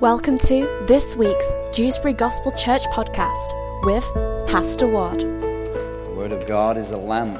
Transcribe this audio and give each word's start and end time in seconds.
Welcome 0.00 0.38
to 0.38 0.86
this 0.88 1.14
week's 1.14 1.52
Dewsbury 1.74 2.14
Gospel 2.14 2.52
Church 2.52 2.84
podcast 2.84 3.84
with 3.84 4.02
Pastor 4.48 4.86
Ward. 4.86 5.20
The 5.20 6.14
Word 6.16 6.32
of 6.32 6.46
God 6.46 6.78
is 6.78 6.90
a 6.90 6.96
lamp 6.96 7.38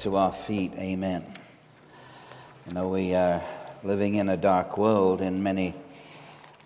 to 0.00 0.16
our 0.16 0.30
feet. 0.30 0.74
Amen. 0.74 1.24
You 2.66 2.74
know, 2.74 2.88
we 2.88 3.14
are 3.14 3.42
living 3.82 4.16
in 4.16 4.28
a 4.28 4.36
dark 4.36 4.76
world 4.76 5.22
in 5.22 5.42
many 5.42 5.74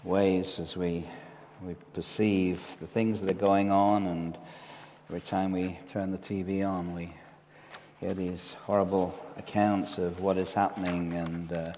ways 0.02 0.58
as 0.58 0.76
we, 0.76 1.06
we 1.62 1.76
perceive 1.94 2.60
the 2.80 2.88
things 2.88 3.20
that 3.20 3.30
are 3.30 3.34
going 3.34 3.70
on, 3.70 4.08
and 4.08 4.36
every 5.08 5.20
time 5.20 5.52
we 5.52 5.78
turn 5.88 6.10
the 6.10 6.18
TV 6.18 6.68
on, 6.68 6.92
we 6.92 7.14
hear 8.00 8.14
these 8.14 8.56
horrible 8.64 9.14
accounts 9.36 9.96
of 9.96 10.18
what 10.18 10.36
is 10.38 10.52
happening 10.54 11.12
and. 11.12 11.52
Uh, 11.52 11.72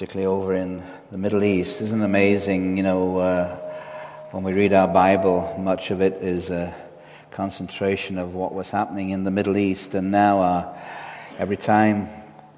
particularly 0.00 0.34
over 0.34 0.54
in 0.54 0.82
the 1.10 1.18
Middle 1.18 1.44
East. 1.44 1.82
Isn't 1.82 2.00
it 2.00 2.04
amazing? 2.06 2.78
You 2.78 2.82
know, 2.82 3.18
uh, 3.18 3.54
when 4.30 4.42
we 4.42 4.54
read 4.54 4.72
our 4.72 4.88
Bible, 4.88 5.54
much 5.58 5.90
of 5.90 6.00
it 6.00 6.14
is 6.22 6.48
a 6.48 6.74
concentration 7.30 8.16
of 8.16 8.34
what 8.34 8.54
was 8.54 8.70
happening 8.70 9.10
in 9.10 9.24
the 9.24 9.30
Middle 9.30 9.58
East, 9.58 9.94
and 9.94 10.10
now 10.10 10.40
uh, 10.40 10.78
every 11.38 11.58
time 11.58 12.08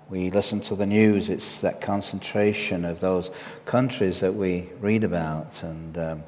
we 0.09 0.31
listen 0.31 0.61
to 0.61 0.77
the 0.77 0.87
news, 0.87 1.31
it's 1.31 1.63
that 1.63 1.81
concentration 1.81 2.85
of 2.85 3.01
those 3.01 3.33
countries 3.65 4.21
that 4.21 4.37
we 4.37 4.69
read 4.79 5.03
about 5.03 5.65
and 5.65 5.99
um, 5.99 6.23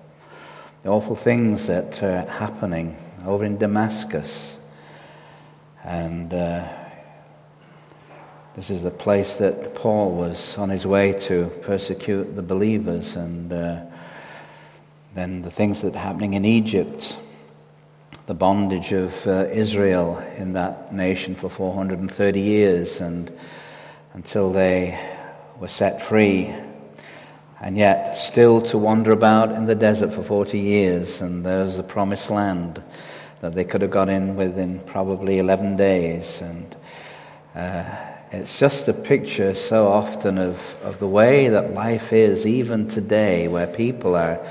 the 0.83 0.89
awful 0.89 1.15
things 1.15 1.69
that 1.69 2.03
are 2.03 2.23
happening 2.23 2.97
over 3.25 3.45
in 3.45 3.57
Damascus. 3.57 4.59
And 5.85 6.35
uh, 6.35 6.84
this 8.57 8.71
is 8.71 8.83
the 8.83 8.91
place 8.91 9.35
that 9.37 9.75
Paul 9.75 10.13
was 10.13 10.57
on 10.59 10.71
his 10.71 10.87
way 10.87 11.13
to 11.23 11.51
persecute 11.63 12.37
the 12.37 12.43
believers, 12.43 13.17
and 13.17 13.53
uh, 13.53 13.81
then 15.13 15.43
the 15.43 15.51
things 15.51 15.83
that 15.83 15.97
are 15.97 15.99
happening 15.99 16.35
in 16.35 16.45
Egypt, 16.45 17.19
the 18.27 18.35
bondage 18.35 18.93
of 18.93 19.27
uh, 19.27 19.49
Israel 19.51 20.25
in 20.37 20.53
that 20.53 20.95
nation 20.95 21.35
for 21.35 21.51
430 21.51 22.41
years, 22.41 23.01
and 23.01 23.37
until 24.13 24.53
they 24.53 25.01
were 25.59 25.67
set 25.67 26.01
free, 26.01 26.55
and 27.61 27.77
yet 27.77 28.17
still 28.17 28.61
to 28.63 28.79
wander 28.79 29.11
about 29.11 29.51
in 29.51 29.67
the 29.67 29.75
desert 29.75 30.13
for 30.13 30.23
40 30.23 30.61
years, 30.61 31.21
and 31.21 31.45
there's 31.45 31.77
the 31.77 31.83
promised 31.83 32.31
land 32.31 32.81
that 33.41 33.53
they 33.53 33.65
could 33.65 33.83
have 33.83 33.91
got 33.91 34.09
in 34.09 34.37
within 34.37 34.79
probably 34.87 35.41
11 35.41 35.75
days, 35.77 36.41
and 36.41 36.77
uh, 37.57 38.14
it's 38.35 38.59
just 38.59 38.89
a 38.89 38.93
picture 38.93 39.55
so 39.55 39.87
often 39.87 40.39
of, 40.39 40.77
of 40.83 40.99
the 40.99 41.07
way 41.07 41.49
that 41.49 41.73
life 41.73 42.13
is, 42.13 42.47
even 42.47 42.89
today, 42.89 43.47
where 43.47 43.67
people 43.67 44.17
are, 44.17 44.45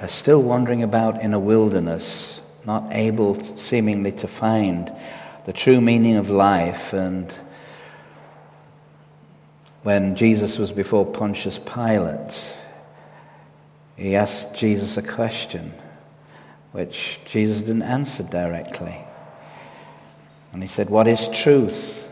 are 0.00 0.08
still 0.08 0.42
wandering 0.42 0.82
about 0.82 1.22
in 1.22 1.32
a 1.32 1.38
wilderness, 1.38 2.40
not 2.66 2.84
able 2.90 3.36
to, 3.36 3.56
seemingly 3.56 4.10
to 4.12 4.26
find 4.26 4.92
the 5.44 5.52
true 5.52 5.80
meaning 5.80 6.16
of 6.16 6.30
life. 6.30 6.92
And 6.92 7.32
when 9.84 10.16
Jesus 10.16 10.58
was 10.58 10.72
before 10.72 11.06
Pontius 11.06 11.58
Pilate, 11.58 12.52
he 13.96 14.16
asked 14.16 14.56
Jesus 14.56 14.96
a 14.96 15.02
question, 15.02 15.72
which 16.72 17.20
Jesus 17.24 17.60
didn't 17.60 17.82
answer 17.82 18.24
directly. 18.24 18.96
And 20.52 20.60
he 20.60 20.68
said, 20.68 20.90
What 20.90 21.06
is 21.06 21.28
truth? 21.28 22.08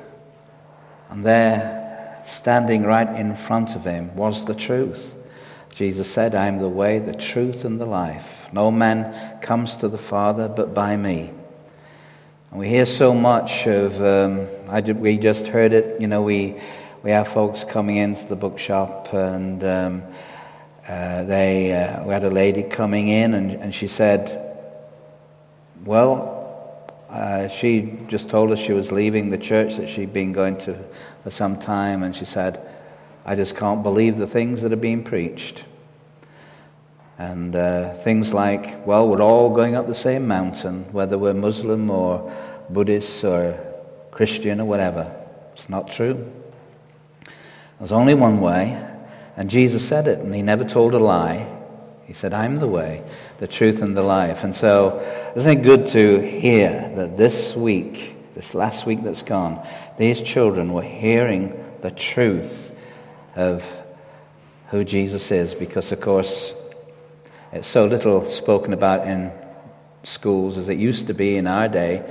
And 1.10 1.24
there, 1.24 2.22
standing 2.24 2.84
right 2.84 3.08
in 3.18 3.34
front 3.34 3.74
of 3.74 3.84
him, 3.84 4.14
was 4.14 4.44
the 4.44 4.54
truth. 4.54 5.16
Jesus 5.70 6.10
said, 6.10 6.34
I 6.34 6.46
am 6.46 6.58
the 6.58 6.68
way, 6.68 6.98
the 7.00 7.14
truth, 7.14 7.64
and 7.64 7.80
the 7.80 7.86
life. 7.86 8.48
No 8.52 8.70
man 8.70 9.40
comes 9.40 9.76
to 9.78 9.88
the 9.88 9.98
Father 9.98 10.48
but 10.48 10.72
by 10.72 10.96
me. 10.96 11.32
And 12.50 12.60
we 12.60 12.68
hear 12.68 12.86
so 12.86 13.14
much 13.14 13.66
of, 13.66 14.00
um, 14.00 14.46
I, 14.68 14.80
we 14.80 15.18
just 15.18 15.48
heard 15.48 15.72
it, 15.72 16.00
you 16.00 16.06
know, 16.06 16.22
we, 16.22 16.60
we 17.02 17.10
have 17.10 17.28
folks 17.28 17.64
coming 17.64 17.96
into 17.96 18.26
the 18.26 18.36
bookshop 18.36 19.12
and 19.12 19.62
um, 19.64 20.02
uh, 20.86 21.24
they, 21.24 21.72
uh, 21.72 22.04
we 22.04 22.12
had 22.12 22.24
a 22.24 22.30
lady 22.30 22.62
coming 22.62 23.08
in 23.08 23.34
and, 23.34 23.52
and 23.52 23.74
she 23.74 23.86
said, 23.86 24.56
Well, 25.84 26.39
uh, 27.10 27.48
she 27.48 27.98
just 28.06 28.28
told 28.28 28.52
us 28.52 28.58
she 28.58 28.72
was 28.72 28.92
leaving 28.92 29.30
the 29.30 29.38
church 29.38 29.76
that 29.76 29.88
she'd 29.88 30.12
been 30.12 30.32
going 30.32 30.58
to 30.58 30.78
for 31.24 31.30
some 31.30 31.58
time, 31.58 32.02
and 32.02 32.14
she 32.14 32.24
said, 32.24 32.60
I 33.24 33.34
just 33.34 33.56
can't 33.56 33.82
believe 33.82 34.16
the 34.16 34.26
things 34.26 34.62
that 34.62 34.72
are 34.72 34.76
being 34.76 35.02
preached. 35.02 35.64
And 37.18 37.54
uh, 37.54 37.94
things 37.94 38.32
like, 38.32 38.86
well, 38.86 39.06
we're 39.08 39.20
all 39.20 39.50
going 39.50 39.74
up 39.74 39.86
the 39.86 39.94
same 39.94 40.26
mountain, 40.26 40.84
whether 40.92 41.18
we're 41.18 41.34
Muslim 41.34 41.90
or 41.90 42.32
Buddhist 42.70 43.24
or 43.24 43.58
Christian 44.10 44.60
or 44.60 44.64
whatever. 44.64 45.14
It's 45.52 45.68
not 45.68 45.90
true. 45.90 46.32
There's 47.78 47.92
only 47.92 48.14
one 48.14 48.40
way, 48.40 48.82
and 49.36 49.50
Jesus 49.50 49.86
said 49.86 50.06
it, 50.06 50.20
and 50.20 50.34
he 50.34 50.42
never 50.42 50.64
told 50.64 50.94
a 50.94 50.98
lie. 50.98 51.46
He 52.06 52.12
said, 52.12 52.32
I'm 52.32 52.56
the 52.56 52.66
way, 52.66 53.02
the 53.40 53.48
truth, 53.48 53.80
and 53.80 53.96
the 53.96 54.02
life. 54.02 54.44
And 54.44 54.54
so, 54.54 55.00
isn't 55.34 55.60
it 55.60 55.62
good 55.62 55.86
to 55.88 56.20
hear 56.20 56.92
that 56.94 57.16
this 57.16 57.56
week, 57.56 58.14
this 58.34 58.52
last 58.52 58.84
week 58.84 59.02
that's 59.02 59.22
gone, 59.22 59.66
these 59.96 60.20
children 60.20 60.74
were 60.74 60.82
hearing 60.82 61.54
the 61.80 61.90
truth 61.90 62.74
of 63.34 63.82
who 64.68 64.84
Jesus 64.84 65.30
is? 65.30 65.54
Because, 65.54 65.90
of 65.90 66.02
course, 66.02 66.52
it's 67.50 67.66
so 67.66 67.86
little 67.86 68.26
spoken 68.26 68.74
about 68.74 69.08
in 69.08 69.32
schools 70.02 70.58
as 70.58 70.68
it 70.68 70.76
used 70.76 71.06
to 71.06 71.14
be 71.14 71.36
in 71.36 71.46
our 71.46 71.66
day 71.66 72.04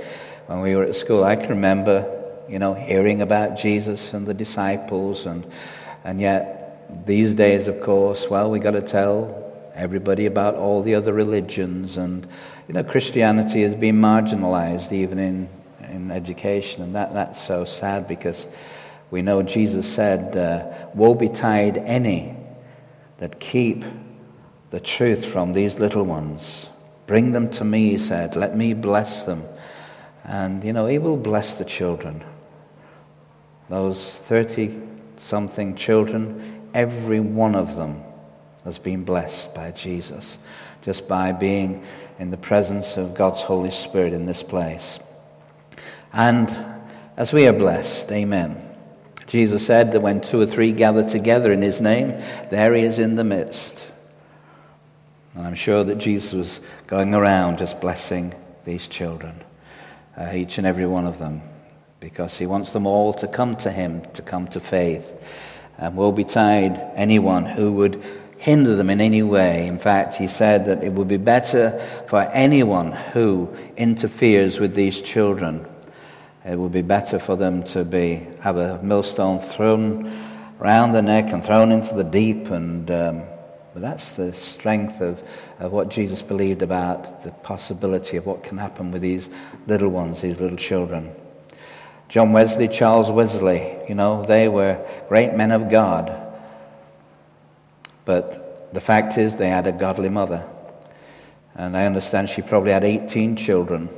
when 0.46 0.60
we 0.60 0.74
were 0.74 0.82
at 0.82 0.96
school. 0.96 1.22
I 1.22 1.36
can 1.36 1.50
remember, 1.50 2.10
you 2.48 2.58
know, 2.58 2.74
hearing 2.74 3.22
about 3.22 3.56
Jesus 3.56 4.14
and 4.14 4.26
the 4.26 4.34
disciples, 4.34 5.26
and, 5.26 5.48
and 6.02 6.20
yet 6.20 7.06
these 7.06 7.34
days, 7.34 7.68
of 7.68 7.80
course, 7.80 8.28
well, 8.28 8.50
we 8.50 8.58
got 8.58 8.72
to 8.72 8.82
tell 8.82 9.39
everybody 9.80 10.26
about 10.26 10.54
all 10.54 10.82
the 10.82 10.94
other 10.94 11.12
religions. 11.12 11.96
And, 11.96 12.26
you 12.68 12.74
know, 12.74 12.84
Christianity 12.84 13.62
has 13.62 13.74
been 13.74 14.00
marginalized 14.00 14.92
even 14.92 15.18
in, 15.18 15.48
in 15.88 16.10
education. 16.10 16.82
And 16.82 16.94
that, 16.94 17.14
that's 17.14 17.42
so 17.42 17.64
sad 17.64 18.06
because 18.06 18.46
we 19.10 19.22
know 19.22 19.42
Jesus 19.42 19.90
said, 19.90 20.36
uh, 20.36 20.88
Woe 20.94 21.14
betide 21.14 21.78
any 21.78 22.36
that 23.18 23.40
keep 23.40 23.84
the 24.70 24.80
truth 24.80 25.24
from 25.24 25.54
these 25.54 25.78
little 25.78 26.04
ones. 26.04 26.68
Bring 27.06 27.32
them 27.32 27.50
to 27.52 27.64
me, 27.64 27.90
he 27.90 27.98
said. 27.98 28.36
Let 28.36 28.56
me 28.56 28.74
bless 28.74 29.24
them. 29.24 29.44
And, 30.24 30.62
you 30.62 30.74
know, 30.74 30.86
he 30.86 30.98
will 30.98 31.16
bless 31.16 31.54
the 31.54 31.64
children. 31.64 32.22
Those 33.70 34.16
30 34.16 34.78
something 35.16 35.74
children, 35.74 36.68
every 36.74 37.20
one 37.20 37.54
of 37.54 37.76
them 37.76 38.02
has 38.64 38.78
been 38.78 39.04
blessed 39.04 39.54
by 39.54 39.70
Jesus 39.70 40.38
just 40.82 41.06
by 41.08 41.32
being 41.32 41.84
in 42.18 42.30
the 42.30 42.36
presence 42.36 42.96
of 42.96 43.14
God's 43.14 43.42
Holy 43.42 43.70
Spirit 43.70 44.12
in 44.12 44.26
this 44.26 44.42
place. 44.42 44.98
And 46.12 46.48
as 47.16 47.32
we 47.32 47.46
are 47.46 47.52
blessed, 47.52 48.10
amen. 48.12 48.56
Jesus 49.26 49.64
said 49.64 49.92
that 49.92 50.00
when 50.00 50.20
two 50.20 50.40
or 50.40 50.46
three 50.46 50.72
gather 50.72 51.08
together 51.08 51.52
in 51.52 51.62
his 51.62 51.80
name, 51.80 52.08
there 52.50 52.74
he 52.74 52.82
is 52.82 52.98
in 52.98 53.14
the 53.14 53.24
midst. 53.24 53.90
And 55.34 55.46
I'm 55.46 55.54
sure 55.54 55.84
that 55.84 55.98
Jesus 55.98 56.32
was 56.32 56.60
going 56.86 57.14
around 57.14 57.58
just 57.58 57.80
blessing 57.80 58.34
these 58.64 58.88
children, 58.88 59.40
uh, 60.16 60.32
each 60.34 60.58
and 60.58 60.66
every 60.66 60.86
one 60.86 61.06
of 61.06 61.18
them, 61.18 61.42
because 62.00 62.36
he 62.36 62.46
wants 62.46 62.72
them 62.72 62.86
all 62.86 63.14
to 63.14 63.28
come 63.28 63.54
to 63.56 63.70
him, 63.70 64.02
to 64.14 64.22
come 64.22 64.48
to 64.48 64.60
faith. 64.60 65.12
And 65.78 65.96
woe 65.96 66.10
betide 66.10 66.76
anyone 66.96 67.46
who 67.46 67.72
would 67.74 68.02
hinder 68.40 68.74
them 68.74 68.88
in 68.88 69.02
any 69.02 69.22
way. 69.22 69.66
In 69.66 69.78
fact, 69.78 70.14
he 70.14 70.26
said 70.26 70.64
that 70.64 70.82
it 70.82 70.92
would 70.92 71.08
be 71.08 71.18
better 71.18 71.78
for 72.06 72.22
anyone 72.22 72.90
who 72.90 73.54
interferes 73.76 74.58
with 74.58 74.74
these 74.74 75.02
children. 75.02 75.66
It 76.46 76.58
would 76.58 76.72
be 76.72 76.80
better 76.80 77.18
for 77.18 77.36
them 77.36 77.62
to 77.64 77.84
be 77.84 78.26
have 78.40 78.56
a 78.56 78.82
millstone 78.82 79.40
thrown 79.40 80.10
around 80.58 80.92
the 80.92 81.02
neck 81.02 81.34
and 81.34 81.44
thrown 81.44 81.70
into 81.70 81.94
the 81.94 82.02
deep. 82.02 82.50
And 82.50 82.90
um, 82.90 83.22
that's 83.74 84.14
the 84.14 84.32
strength 84.32 85.02
of, 85.02 85.22
of 85.58 85.70
what 85.70 85.90
Jesus 85.90 86.22
believed 86.22 86.62
about 86.62 87.22
the 87.22 87.32
possibility 87.32 88.16
of 88.16 88.24
what 88.24 88.42
can 88.42 88.56
happen 88.56 88.90
with 88.90 89.02
these 89.02 89.28
little 89.66 89.90
ones, 89.90 90.22
these 90.22 90.40
little 90.40 90.56
children. 90.56 91.14
John 92.08 92.32
Wesley, 92.32 92.68
Charles 92.68 93.10
Wesley, 93.10 93.76
you 93.86 93.94
know, 93.94 94.24
they 94.24 94.48
were 94.48 94.82
great 95.08 95.34
men 95.34 95.52
of 95.52 95.70
God. 95.70 96.19
But 98.10 98.74
the 98.74 98.80
fact 98.80 99.18
is, 99.18 99.36
they 99.36 99.48
had 99.48 99.68
a 99.68 99.72
godly 99.72 100.08
mother. 100.08 100.44
And 101.54 101.76
I 101.76 101.86
understand 101.86 102.28
she 102.28 102.42
probably 102.42 102.72
had 102.72 102.82
18 102.82 103.36
children. 103.36 103.88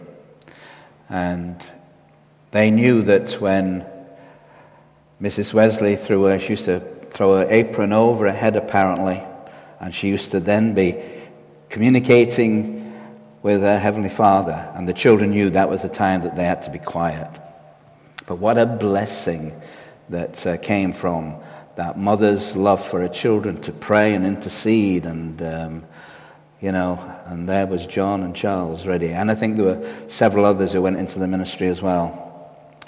And 1.08 1.56
they 2.50 2.70
knew 2.70 3.00
that 3.04 3.40
when 3.40 3.86
Mrs. 5.18 5.54
Wesley 5.54 5.96
threw 5.96 6.24
her, 6.24 6.38
she 6.38 6.50
used 6.50 6.66
to 6.66 6.80
throw 7.10 7.38
her 7.38 7.46
apron 7.48 7.94
over 7.94 8.26
her 8.26 8.36
head 8.36 8.54
apparently, 8.54 9.22
And 9.80 9.94
she 9.94 10.08
used 10.08 10.32
to 10.32 10.40
then 10.40 10.74
be 10.74 11.02
communicating 11.70 12.92
with 13.42 13.62
her 13.62 13.78
Heavenly 13.78 14.10
Father. 14.10 14.70
And 14.74 14.86
the 14.86 14.92
children 14.92 15.30
knew 15.30 15.48
that 15.48 15.70
was 15.70 15.80
the 15.80 15.88
time 15.88 16.20
that 16.20 16.36
they 16.36 16.44
had 16.44 16.60
to 16.64 16.70
be 16.70 16.78
quiet. 16.78 17.30
But 18.26 18.36
what 18.36 18.58
a 18.58 18.66
blessing 18.66 19.58
that 20.10 20.46
uh, 20.46 20.58
came 20.58 20.92
from 20.92 21.36
that 21.76 21.98
mother's 21.98 22.54
love 22.54 22.84
for 22.84 23.00
her 23.00 23.08
children 23.08 23.60
to 23.62 23.72
pray 23.72 24.14
and 24.14 24.26
intercede. 24.26 25.06
And, 25.06 25.40
um, 25.42 25.84
you 26.60 26.72
know, 26.72 26.98
and 27.26 27.48
there 27.48 27.66
was 27.66 27.86
John 27.86 28.22
and 28.22 28.34
Charles 28.34 28.86
ready. 28.86 29.10
And 29.10 29.30
I 29.30 29.34
think 29.34 29.56
there 29.56 29.66
were 29.66 29.94
several 30.08 30.44
others 30.44 30.72
who 30.72 30.82
went 30.82 30.98
into 30.98 31.18
the 31.18 31.26
ministry 31.26 31.68
as 31.68 31.80
well 31.80 32.28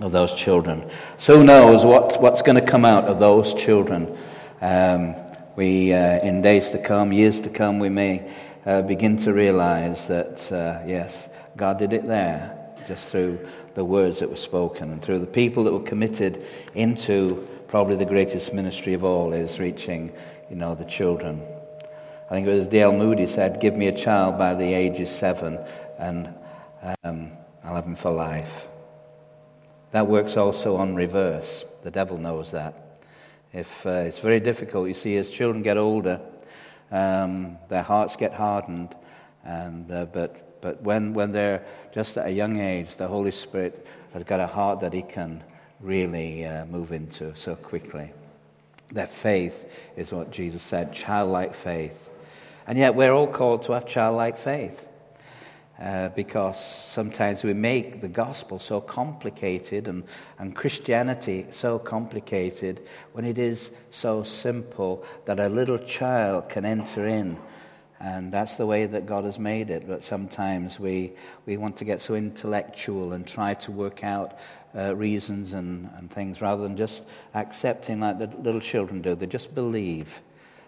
of 0.00 0.12
those 0.12 0.34
children. 0.34 0.90
So 1.18 1.38
who 1.38 1.44
knows 1.44 1.84
what, 1.84 2.20
what's 2.20 2.42
going 2.42 2.58
to 2.58 2.66
come 2.66 2.84
out 2.84 3.04
of 3.04 3.18
those 3.18 3.54
children? 3.54 4.18
Um, 4.60 5.14
we, 5.56 5.92
uh, 5.92 6.20
in 6.20 6.42
days 6.42 6.70
to 6.70 6.78
come, 6.78 7.12
years 7.12 7.40
to 7.42 7.50
come, 7.50 7.78
we 7.78 7.88
may 7.88 8.30
uh, 8.66 8.82
begin 8.82 9.16
to 9.18 9.32
realize 9.32 10.08
that, 10.08 10.50
uh, 10.50 10.82
yes, 10.86 11.28
God 11.56 11.78
did 11.78 11.92
it 11.92 12.06
there 12.06 12.63
just 12.86 13.10
through 13.10 13.46
the 13.74 13.84
words 13.84 14.20
that 14.20 14.30
were 14.30 14.36
spoken 14.36 14.90
and 14.90 15.02
through 15.02 15.18
the 15.18 15.26
people 15.26 15.64
that 15.64 15.72
were 15.72 15.80
committed 15.80 16.44
into 16.74 17.48
probably 17.68 17.96
the 17.96 18.04
greatest 18.04 18.52
ministry 18.52 18.94
of 18.94 19.04
all 19.04 19.32
is 19.32 19.58
reaching, 19.58 20.12
you 20.50 20.56
know, 20.56 20.74
the 20.74 20.84
children. 20.84 21.42
I 22.26 22.34
think 22.34 22.46
it 22.46 22.54
was 22.54 22.66
D. 22.66 22.80
L. 22.80 22.92
Moody 22.92 23.26
said, 23.26 23.60
Give 23.60 23.74
me 23.74 23.88
a 23.88 23.96
child 23.96 24.38
by 24.38 24.54
the 24.54 24.72
age 24.72 25.00
of 25.00 25.08
seven 25.08 25.58
and 25.98 26.32
um, 27.02 27.32
I'll 27.62 27.74
have 27.74 27.86
him 27.86 27.94
for 27.94 28.10
life. 28.10 28.66
That 29.92 30.06
works 30.06 30.36
also 30.36 30.76
on 30.76 30.94
reverse. 30.94 31.64
The 31.82 31.90
devil 31.90 32.18
knows 32.18 32.50
that. 32.50 32.74
If 33.52 33.86
uh, 33.86 33.90
it's 34.08 34.18
very 34.18 34.40
difficult, 34.40 34.88
you 34.88 34.94
see, 34.94 35.16
as 35.16 35.30
children 35.30 35.62
get 35.62 35.76
older, 35.76 36.20
um, 36.90 37.58
their 37.68 37.82
hearts 37.82 38.16
get 38.16 38.34
hardened. 38.34 38.94
And, 39.44 39.90
uh, 39.90 40.06
but 40.06 40.53
but 40.64 40.80
when, 40.82 41.12
when 41.12 41.30
they're 41.30 41.62
just 41.92 42.16
at 42.16 42.26
a 42.26 42.30
young 42.30 42.58
age, 42.58 42.96
the 42.96 43.06
Holy 43.06 43.32
Spirit 43.32 43.86
has 44.14 44.24
got 44.24 44.40
a 44.40 44.46
heart 44.46 44.80
that 44.80 44.94
He 44.94 45.02
can 45.02 45.44
really 45.78 46.46
uh, 46.46 46.64
move 46.64 46.90
into 46.90 47.36
so 47.36 47.54
quickly. 47.54 48.10
Their 48.90 49.06
faith 49.06 49.78
is 49.94 50.10
what 50.10 50.30
Jesus 50.30 50.62
said 50.62 50.90
childlike 50.90 51.52
faith. 51.52 52.08
And 52.66 52.78
yet, 52.78 52.94
we're 52.94 53.12
all 53.12 53.26
called 53.26 53.64
to 53.64 53.72
have 53.72 53.84
childlike 53.84 54.38
faith. 54.38 54.88
Uh, 55.78 56.08
because 56.10 56.58
sometimes 56.64 57.44
we 57.44 57.52
make 57.52 58.00
the 58.00 58.08
gospel 58.08 58.58
so 58.58 58.80
complicated 58.80 59.86
and, 59.86 60.04
and 60.38 60.56
Christianity 60.56 61.44
so 61.50 61.78
complicated 61.78 62.80
when 63.12 63.26
it 63.26 63.36
is 63.36 63.70
so 63.90 64.22
simple 64.22 65.04
that 65.26 65.38
a 65.38 65.48
little 65.50 65.78
child 65.78 66.48
can 66.48 66.64
enter 66.64 67.06
in. 67.06 67.36
And 68.04 68.30
that's 68.30 68.56
the 68.56 68.66
way 68.66 68.84
that 68.84 69.06
God 69.06 69.24
has 69.24 69.38
made 69.38 69.70
it. 69.70 69.88
But 69.88 70.04
sometimes 70.04 70.78
we, 70.78 71.12
we 71.46 71.56
want 71.56 71.78
to 71.78 71.86
get 71.86 72.02
so 72.02 72.14
intellectual 72.14 73.14
and 73.14 73.26
try 73.26 73.54
to 73.54 73.72
work 73.72 74.04
out 74.04 74.36
uh, 74.76 74.94
reasons 74.94 75.54
and, 75.54 75.88
and 75.96 76.10
things 76.10 76.42
rather 76.42 76.62
than 76.62 76.76
just 76.76 77.04
accepting 77.34 78.00
like 78.00 78.18
the 78.18 78.26
little 78.42 78.60
children 78.60 79.00
do. 79.00 79.14
They 79.14 79.26
just 79.26 79.54
believe. 79.54 80.20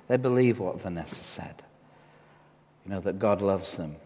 They 0.09 0.17
believe 0.17 0.61
what 0.61 0.81
Vanessa 0.81 1.23
said. 1.25 1.63
You 2.87 2.93
know, 2.93 3.01
that 3.01 3.19
God 3.19 3.43
loves 3.43 3.77
them 3.77 3.97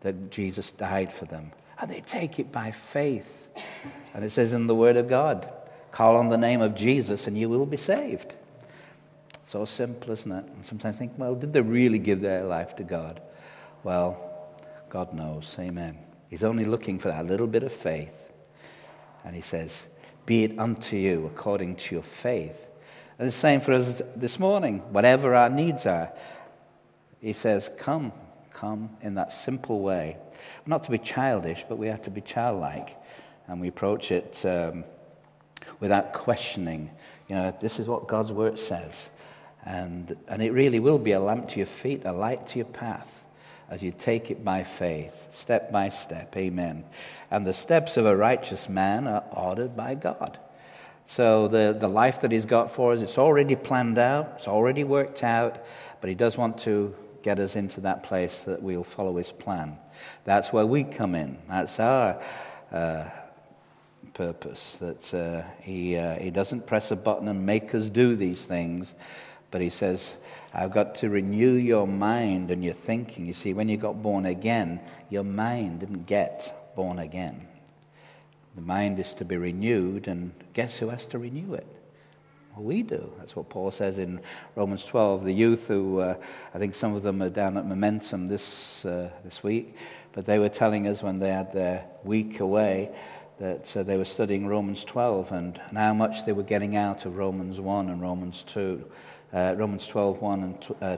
that 0.00 0.30
Jesus 0.30 0.70
died 0.70 1.12
for 1.12 1.26
them. 1.26 1.52
And 1.78 1.90
they 1.90 2.00
take 2.00 2.38
it 2.38 2.52
by 2.52 2.72
faith. 2.72 3.48
And 4.14 4.24
it 4.24 4.32
says 4.32 4.52
in 4.52 4.66
the 4.66 4.74
Word 4.74 4.96
of 4.96 5.08
God, 5.08 5.50
call 5.92 6.16
on 6.16 6.28
the 6.28 6.38
name 6.38 6.60
of 6.60 6.74
Jesus 6.74 7.26
and 7.26 7.36
you 7.38 7.48
will 7.48 7.66
be 7.66 7.76
saved. 7.76 8.34
So 9.50 9.64
simple, 9.64 10.12
isn't 10.12 10.30
it? 10.30 10.44
And 10.44 10.64
sometimes 10.64 10.94
I 10.94 10.98
think, 11.00 11.14
well, 11.16 11.34
did 11.34 11.52
they 11.52 11.60
really 11.60 11.98
give 11.98 12.20
their 12.20 12.44
life 12.44 12.76
to 12.76 12.84
God? 12.84 13.20
Well, 13.82 14.56
God 14.88 15.12
knows. 15.12 15.56
Amen. 15.58 15.98
He's 16.28 16.44
only 16.44 16.64
looking 16.64 17.00
for 17.00 17.08
that 17.08 17.26
little 17.26 17.48
bit 17.48 17.64
of 17.64 17.72
faith. 17.72 18.30
And 19.24 19.34
he 19.34 19.40
says, 19.40 19.88
Be 20.24 20.44
it 20.44 20.56
unto 20.56 20.96
you 20.96 21.26
according 21.26 21.74
to 21.76 21.96
your 21.96 22.04
faith. 22.04 22.68
And 23.18 23.26
the 23.26 23.32
same 23.32 23.60
for 23.60 23.72
us 23.72 24.00
this 24.14 24.38
morning. 24.38 24.78
Whatever 24.92 25.34
our 25.34 25.50
needs 25.50 25.84
are, 25.84 26.12
he 27.20 27.32
says, 27.32 27.72
Come, 27.76 28.12
come 28.52 28.90
in 29.02 29.14
that 29.14 29.32
simple 29.32 29.80
way. 29.80 30.16
Not 30.64 30.84
to 30.84 30.92
be 30.92 30.98
childish, 30.98 31.64
but 31.68 31.76
we 31.76 31.88
have 31.88 32.02
to 32.02 32.10
be 32.10 32.20
childlike. 32.20 32.96
And 33.48 33.60
we 33.60 33.66
approach 33.66 34.12
it 34.12 34.46
um, 34.46 34.84
without 35.80 36.12
questioning. 36.12 36.92
You 37.26 37.34
know, 37.34 37.56
this 37.60 37.80
is 37.80 37.88
what 37.88 38.06
God's 38.06 38.30
word 38.30 38.56
says. 38.56 39.08
And, 39.64 40.16
and 40.26 40.42
it 40.42 40.52
really 40.52 40.80
will 40.80 40.98
be 40.98 41.12
a 41.12 41.20
lamp 41.20 41.48
to 41.50 41.58
your 41.58 41.66
feet, 41.66 42.02
a 42.04 42.12
light 42.12 42.46
to 42.48 42.58
your 42.58 42.66
path 42.66 43.26
as 43.68 43.82
you 43.82 43.92
take 43.92 44.30
it 44.30 44.44
by 44.44 44.64
faith, 44.64 45.28
step 45.30 45.70
by 45.70 45.90
step. 45.90 46.36
Amen. 46.36 46.84
And 47.30 47.44
the 47.44 47.54
steps 47.54 47.96
of 47.96 48.04
a 48.04 48.16
righteous 48.16 48.68
man 48.68 49.06
are 49.06 49.24
ordered 49.32 49.76
by 49.76 49.94
God. 49.94 50.38
So 51.06 51.46
the, 51.46 51.76
the 51.78 51.88
life 51.88 52.22
that 52.22 52.32
He's 52.32 52.46
got 52.46 52.72
for 52.72 52.92
us, 52.92 53.00
it's 53.00 53.18
already 53.18 53.54
planned 53.54 53.98
out, 53.98 54.32
it's 54.36 54.48
already 54.48 54.82
worked 54.82 55.22
out, 55.22 55.64
but 56.00 56.08
He 56.08 56.16
does 56.16 56.36
want 56.36 56.58
to 56.58 56.94
get 57.22 57.38
us 57.38 57.56
into 57.56 57.82
that 57.82 58.02
place 58.02 58.40
that 58.42 58.62
we'll 58.62 58.84
follow 58.84 59.16
his 59.16 59.32
plan. 59.32 59.76
That's 60.24 60.52
where 60.52 60.66
we 60.66 60.84
come 60.84 61.14
in. 61.14 61.38
That's 61.48 61.78
our 61.80 62.20
uh, 62.72 63.04
purpose. 64.14 64.76
That 64.80 65.14
uh, 65.14 65.42
he, 65.62 65.96
uh, 65.96 66.18
he 66.18 66.30
doesn't 66.30 66.66
press 66.66 66.90
a 66.90 66.96
button 66.96 67.28
and 67.28 67.46
make 67.46 67.74
us 67.74 67.88
do 67.88 68.16
these 68.16 68.42
things, 68.42 68.94
but 69.50 69.60
he 69.60 69.70
says, 69.70 70.16
I've 70.52 70.72
got 70.72 70.96
to 70.96 71.08
renew 71.08 71.52
your 71.52 71.86
mind 71.86 72.50
and 72.50 72.64
your 72.64 72.74
thinking. 72.74 73.26
You 73.26 73.34
see, 73.34 73.52
when 73.52 73.68
you 73.68 73.76
got 73.76 74.02
born 74.02 74.26
again, 74.26 74.80
your 75.08 75.24
mind 75.24 75.80
didn't 75.80 76.06
get 76.06 76.74
born 76.74 76.98
again. 76.98 77.46
The 78.56 78.62
mind 78.62 78.98
is 78.98 79.14
to 79.14 79.24
be 79.24 79.36
renewed, 79.36 80.08
and 80.08 80.32
guess 80.54 80.78
who 80.78 80.88
has 80.88 81.06
to 81.06 81.18
renew 81.18 81.54
it? 81.54 81.66
Well, 82.56 82.64
we 82.64 82.82
do. 82.82 83.12
That's 83.18 83.36
what 83.36 83.48
Paul 83.48 83.70
says 83.70 83.98
in 83.98 84.20
Romans 84.56 84.84
12. 84.84 85.24
The 85.24 85.32
youth 85.32 85.68
who, 85.68 86.00
uh, 86.00 86.16
I 86.52 86.58
think 86.58 86.74
some 86.74 86.94
of 86.94 87.02
them 87.04 87.22
are 87.22 87.30
down 87.30 87.56
at 87.56 87.66
Momentum 87.66 88.26
this, 88.26 88.84
uh, 88.84 89.10
this 89.22 89.44
week, 89.44 89.76
but 90.12 90.26
they 90.26 90.40
were 90.40 90.48
telling 90.48 90.88
us 90.88 91.00
when 91.00 91.20
they 91.20 91.28
had 91.28 91.52
their 91.52 91.84
week 92.02 92.40
away 92.40 92.90
that 93.38 93.74
uh, 93.76 93.82
they 93.82 93.96
were 93.96 94.04
studying 94.04 94.46
Romans 94.46 94.84
12 94.84 95.32
and, 95.32 95.60
and, 95.68 95.78
how 95.78 95.94
much 95.94 96.26
they 96.26 96.32
were 96.32 96.42
getting 96.42 96.76
out 96.76 97.06
of 97.06 97.16
Romans 97.16 97.58
1 97.58 97.88
and 97.88 98.02
Romans 98.02 98.42
2. 98.42 98.84
Uh, 99.32 99.54
Romans 99.56 99.86
12 99.86 100.20
1 100.20 100.42
and 100.42 100.60
t- 100.60 100.74
uh, 100.82 100.96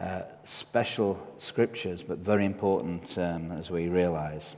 Uh, 0.00 0.22
special 0.44 1.18
scriptures, 1.38 2.04
but 2.04 2.18
very 2.18 2.44
important 2.44 3.18
um, 3.18 3.50
as 3.50 3.68
we 3.68 3.88
realize. 3.88 4.54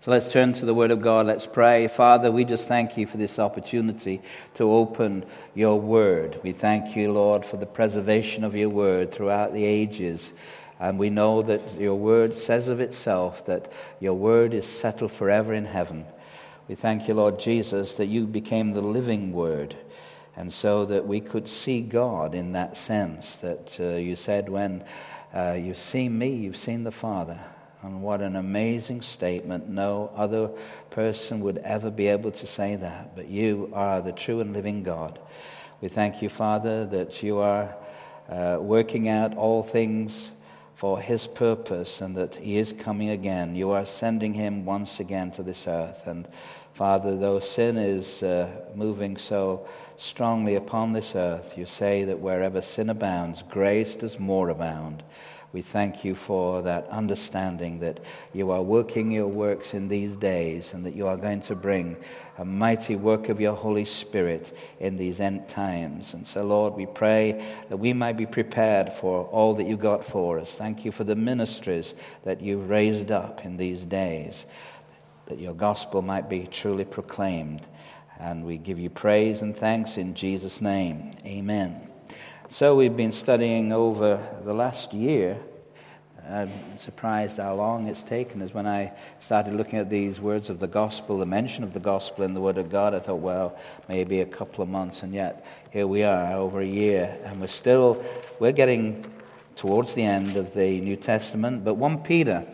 So 0.00 0.10
let's 0.10 0.26
turn 0.26 0.52
to 0.54 0.66
the 0.66 0.74
Word 0.74 0.90
of 0.90 1.00
God. 1.00 1.26
Let's 1.26 1.46
pray. 1.46 1.86
Father, 1.86 2.32
we 2.32 2.44
just 2.44 2.66
thank 2.66 2.96
you 2.96 3.06
for 3.06 3.18
this 3.18 3.38
opportunity 3.38 4.20
to 4.54 4.64
open 4.70 5.24
your 5.54 5.80
Word. 5.80 6.40
We 6.42 6.50
thank 6.50 6.96
you, 6.96 7.12
Lord, 7.12 7.44
for 7.44 7.56
the 7.56 7.66
preservation 7.66 8.42
of 8.42 8.56
your 8.56 8.68
Word 8.68 9.12
throughout 9.12 9.52
the 9.52 9.64
ages. 9.64 10.32
And 10.80 10.98
we 10.98 11.10
know 11.10 11.42
that 11.42 11.78
your 11.78 11.94
Word 11.94 12.34
says 12.34 12.68
of 12.68 12.80
itself 12.80 13.46
that 13.46 13.70
your 14.00 14.14
Word 14.14 14.52
is 14.54 14.66
settled 14.66 15.12
forever 15.12 15.54
in 15.54 15.66
heaven. 15.66 16.04
We 16.66 16.74
thank 16.74 17.06
you, 17.06 17.14
Lord 17.14 17.38
Jesus, 17.38 17.94
that 17.94 18.06
you 18.06 18.26
became 18.26 18.72
the 18.72 18.82
living 18.82 19.32
Word. 19.32 19.76
And 20.36 20.52
so 20.52 20.86
that 20.86 21.06
we 21.06 21.20
could 21.20 21.48
see 21.48 21.80
God 21.80 22.34
in 22.34 22.52
that 22.52 22.76
sense, 22.76 23.36
that 23.36 23.76
uh, 23.78 23.96
you 23.96 24.16
said, 24.16 24.48
when 24.48 24.84
uh, 25.34 25.52
you've 25.52 25.78
seen 25.78 26.16
me, 26.18 26.30
you've 26.30 26.56
seen 26.56 26.84
the 26.84 26.90
Father. 26.90 27.38
And 27.82 28.00
what 28.00 28.20
an 28.20 28.36
amazing 28.36 29.02
statement. 29.02 29.68
No 29.68 30.12
other 30.16 30.50
person 30.90 31.40
would 31.40 31.58
ever 31.58 31.90
be 31.90 32.06
able 32.06 32.30
to 32.30 32.46
say 32.46 32.76
that, 32.76 33.16
but 33.16 33.28
you 33.28 33.70
are 33.74 34.00
the 34.00 34.12
true 34.12 34.40
and 34.40 34.52
living 34.52 34.84
God. 34.84 35.18
We 35.80 35.88
thank 35.88 36.22
you, 36.22 36.28
Father, 36.28 36.86
that 36.86 37.22
you 37.24 37.38
are 37.38 37.74
uh, 38.28 38.58
working 38.60 39.08
out 39.08 39.36
all 39.36 39.64
things 39.64 40.30
for 40.82 40.98
his 40.98 41.28
purpose 41.28 42.00
and 42.00 42.16
that 42.16 42.34
he 42.34 42.58
is 42.58 42.72
coming 42.72 43.10
again. 43.10 43.54
You 43.54 43.70
are 43.70 43.86
sending 43.86 44.34
him 44.34 44.64
once 44.64 44.98
again 44.98 45.30
to 45.30 45.42
this 45.44 45.68
earth. 45.68 46.08
And 46.08 46.26
Father, 46.74 47.16
though 47.16 47.38
sin 47.38 47.76
is 47.76 48.20
uh, 48.24 48.48
moving 48.74 49.16
so 49.16 49.64
strongly 49.96 50.56
upon 50.56 50.92
this 50.92 51.14
earth, 51.14 51.56
you 51.56 51.66
say 51.66 52.02
that 52.02 52.18
wherever 52.18 52.60
sin 52.60 52.90
abounds, 52.90 53.44
grace 53.48 53.94
does 53.94 54.18
more 54.18 54.48
abound. 54.48 55.04
We 55.52 55.60
thank 55.60 56.02
you 56.02 56.14
for 56.14 56.62
that 56.62 56.88
understanding 56.88 57.80
that 57.80 58.00
you 58.32 58.50
are 58.52 58.62
working 58.62 59.10
your 59.10 59.26
works 59.26 59.74
in 59.74 59.88
these 59.88 60.16
days 60.16 60.72
and 60.72 60.86
that 60.86 60.94
you 60.94 61.06
are 61.06 61.16
going 61.18 61.42
to 61.42 61.54
bring 61.54 61.96
a 62.38 62.44
mighty 62.44 62.96
work 62.96 63.28
of 63.28 63.38
your 63.38 63.54
Holy 63.54 63.84
Spirit 63.84 64.56
in 64.80 64.96
these 64.96 65.20
end 65.20 65.50
times. 65.50 66.14
And 66.14 66.26
so, 66.26 66.42
Lord, 66.42 66.72
we 66.72 66.86
pray 66.86 67.44
that 67.68 67.76
we 67.76 67.92
might 67.92 68.16
be 68.16 68.24
prepared 68.24 68.94
for 68.94 69.26
all 69.26 69.54
that 69.56 69.66
you 69.66 69.76
got 69.76 70.06
for 70.06 70.38
us. 70.38 70.54
Thank 70.54 70.86
you 70.86 70.92
for 70.92 71.04
the 71.04 71.14
ministries 71.14 71.92
that 72.24 72.40
you've 72.40 72.70
raised 72.70 73.10
up 73.10 73.44
in 73.44 73.58
these 73.58 73.84
days, 73.84 74.46
that 75.26 75.38
your 75.38 75.54
gospel 75.54 76.00
might 76.00 76.30
be 76.30 76.48
truly 76.50 76.86
proclaimed. 76.86 77.62
And 78.18 78.46
we 78.46 78.56
give 78.56 78.78
you 78.78 78.88
praise 78.88 79.42
and 79.42 79.54
thanks 79.54 79.98
in 79.98 80.14
Jesus' 80.14 80.62
name. 80.62 81.12
Amen. 81.26 81.91
So 82.52 82.74
we've 82.74 82.94
been 82.94 83.12
studying 83.12 83.72
over 83.72 84.20
the 84.44 84.52
last 84.52 84.92
year. 84.92 85.38
I'm 86.28 86.50
surprised 86.78 87.38
how 87.38 87.54
long 87.54 87.88
it's 87.88 88.02
taken 88.02 88.42
us. 88.42 88.52
When 88.52 88.66
I 88.66 88.92
started 89.20 89.54
looking 89.54 89.78
at 89.78 89.88
these 89.88 90.20
words 90.20 90.50
of 90.50 90.58
the 90.58 90.66
gospel, 90.66 91.16
the 91.16 91.24
mention 91.24 91.64
of 91.64 91.72
the 91.72 91.80
gospel 91.80 92.24
in 92.24 92.34
the 92.34 92.42
Word 92.42 92.58
of 92.58 92.68
God, 92.68 92.94
I 92.94 92.98
thought, 92.98 93.20
well, 93.20 93.58
maybe 93.88 94.20
a 94.20 94.26
couple 94.26 94.62
of 94.62 94.68
months, 94.68 95.02
and 95.02 95.14
yet 95.14 95.46
here 95.70 95.86
we 95.86 96.02
are, 96.02 96.34
over 96.34 96.60
a 96.60 96.66
year, 96.66 97.18
and 97.24 97.40
we're 97.40 97.46
still 97.46 98.04
we're 98.38 98.52
getting 98.52 99.02
towards 99.56 99.94
the 99.94 100.02
end 100.02 100.36
of 100.36 100.52
the 100.52 100.78
New 100.82 100.96
Testament. 100.96 101.64
But 101.64 101.76
1 101.76 102.02
Peter 102.02 102.46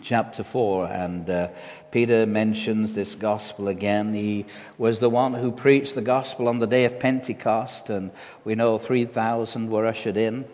chapter 0.00 0.44
4, 0.44 0.86
and 0.86 1.28
uh, 1.28 1.48
Peter 1.94 2.26
mentions 2.26 2.92
this 2.92 3.14
gospel 3.14 3.68
again. 3.68 4.12
He 4.12 4.46
was 4.78 4.98
the 4.98 5.08
one 5.08 5.32
who 5.32 5.52
preached 5.52 5.94
the 5.94 6.02
gospel 6.02 6.48
on 6.48 6.58
the 6.58 6.66
day 6.66 6.86
of 6.86 6.98
Pentecost, 6.98 7.88
and 7.88 8.10
we 8.44 8.56
know 8.56 8.78
3,000 8.78 9.70
were 9.70 9.86
ushered 9.86 10.16
in. 10.16 10.44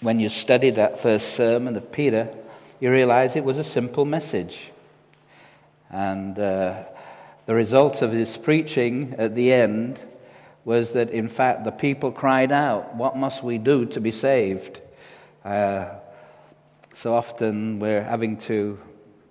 When 0.00 0.18
you 0.18 0.28
study 0.28 0.70
that 0.70 1.00
first 1.00 1.36
sermon 1.36 1.76
of 1.76 1.92
Peter, 1.92 2.34
you 2.80 2.90
realize 2.90 3.36
it 3.36 3.44
was 3.44 3.58
a 3.58 3.62
simple 3.62 4.04
message. 4.04 4.72
And 5.88 6.36
uh, 6.36 6.82
the 7.46 7.54
result 7.54 8.02
of 8.02 8.10
his 8.10 8.36
preaching 8.36 9.14
at 9.18 9.36
the 9.36 9.52
end 9.52 10.00
was 10.64 10.94
that, 10.94 11.10
in 11.10 11.28
fact, 11.28 11.62
the 11.62 11.70
people 11.70 12.10
cried 12.10 12.50
out, 12.50 12.96
What 12.96 13.16
must 13.16 13.44
we 13.44 13.58
do 13.58 13.84
to 13.84 14.00
be 14.00 14.10
saved? 14.10 14.80
Uh, 15.44 15.90
so 16.92 17.14
often 17.14 17.78
we're 17.78 18.02
having 18.02 18.38
to 18.38 18.80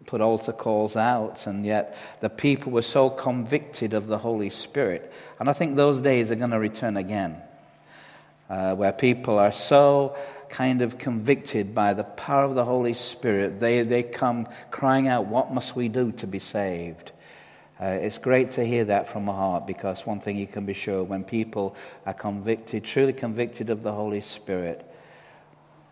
put 0.06 0.22
altar 0.22 0.54
calls 0.54 0.96
out, 0.96 1.48
and 1.48 1.66
yet 1.66 1.98
the 2.22 2.30
people 2.30 2.72
were 2.72 2.82
so 2.82 3.10
convicted 3.10 3.94
of 3.94 4.08
the 4.08 4.18
Holy 4.18 4.50
Spirit. 4.50 5.12
And 5.40 5.50
I 5.50 5.54
think 5.54 5.76
those 5.76 6.02
days 6.02 6.32
are 6.32 6.36
going 6.36 6.52
to 6.52 6.60
return 6.60 6.98
again, 6.98 7.38
uh, 8.50 8.76
where 8.76 8.92
people 8.92 9.40
are 9.40 9.52
so 9.52 10.16
kind 10.50 10.82
of 10.82 10.98
convicted 10.98 11.74
by 11.74 11.94
the 11.94 12.04
power 12.04 12.44
of 12.44 12.56
the 12.56 12.66
Holy 12.66 12.94
Spirit. 12.94 13.60
They, 13.60 13.82
they 13.82 14.04
come 14.04 14.48
crying 14.70 15.08
out, 15.08 15.26
What 15.26 15.52
must 15.52 15.76
we 15.76 15.88
do 15.90 16.12
to 16.14 16.28
be 16.28 16.40
saved? 16.40 17.12
Uh, 17.82 17.86
it's 17.86 18.20
great 18.20 18.52
to 18.52 18.64
hear 18.64 18.86
that 18.86 19.10
from 19.10 19.28
a 19.28 19.34
heart 19.34 19.66
because 19.66 20.06
one 20.06 20.20
thing 20.20 20.38
you 20.38 20.48
can 20.48 20.66
be 20.66 20.74
sure 20.74 21.04
when 21.04 21.24
people 21.24 21.76
are 22.06 22.14
convicted, 22.14 22.84
truly 22.84 23.14
convicted 23.14 23.70
of 23.70 23.82
the 23.82 23.92
Holy 23.92 24.22
Spirit, 24.22 24.86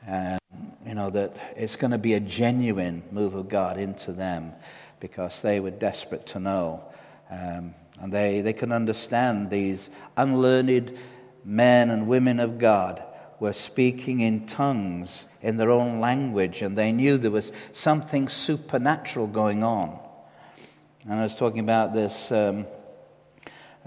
uh, 0.07 0.37
you 0.91 0.95
know, 0.95 1.09
that 1.09 1.33
it's 1.55 1.77
going 1.77 1.91
to 1.91 1.97
be 1.97 2.15
a 2.15 2.19
genuine 2.19 3.01
move 3.11 3.33
of 3.33 3.47
God 3.47 3.77
into 3.77 4.11
them 4.11 4.51
because 4.99 5.39
they 5.39 5.61
were 5.61 5.71
desperate 5.71 6.25
to 6.27 6.39
know. 6.41 6.83
Um, 7.29 7.75
and 8.01 8.11
they, 8.11 8.41
they 8.41 8.51
can 8.51 8.73
understand 8.73 9.49
these 9.49 9.89
unlearned 10.17 10.97
men 11.45 11.91
and 11.91 12.07
women 12.09 12.41
of 12.41 12.59
God 12.59 13.01
were 13.39 13.53
speaking 13.53 14.19
in 14.19 14.47
tongues 14.47 15.23
in 15.41 15.55
their 15.55 15.71
own 15.71 16.01
language, 16.01 16.61
and 16.61 16.77
they 16.77 16.91
knew 16.91 17.17
there 17.17 17.31
was 17.31 17.53
something 17.71 18.27
supernatural 18.27 19.27
going 19.27 19.63
on. 19.63 19.97
And 21.05 21.13
I 21.13 21.23
was 21.23 21.37
talking 21.37 21.61
about 21.61 21.93
this 21.93 22.33
um, 22.33 22.65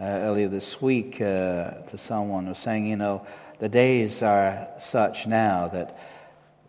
uh, 0.01 0.05
earlier 0.05 0.49
this 0.49 0.81
week 0.81 1.17
uh, 1.17 1.83
to 1.83 1.99
someone 1.99 2.45
who 2.45 2.53
was 2.53 2.59
saying, 2.61 2.87
you 2.87 2.97
know, 2.97 3.27
the 3.59 3.69
days 3.69 4.23
are 4.23 4.69
such 4.79 5.27
now 5.27 5.69
that 5.69 5.99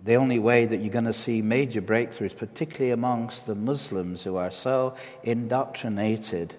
the 0.05 0.15
only 0.15 0.38
way 0.38 0.65
that 0.67 0.77
you're 0.81 0.93
going 0.93 1.05
to 1.05 1.13
see 1.13 1.41
major 1.41 1.81
breakthroughs, 1.81 2.38
particularly 2.38 2.91
amongst 2.91 3.47
the 3.47 3.55
Muslims 3.55 4.24
who 4.24 4.35
are 4.35 4.51
so 4.51 4.95
indoctrinated 5.24 6.53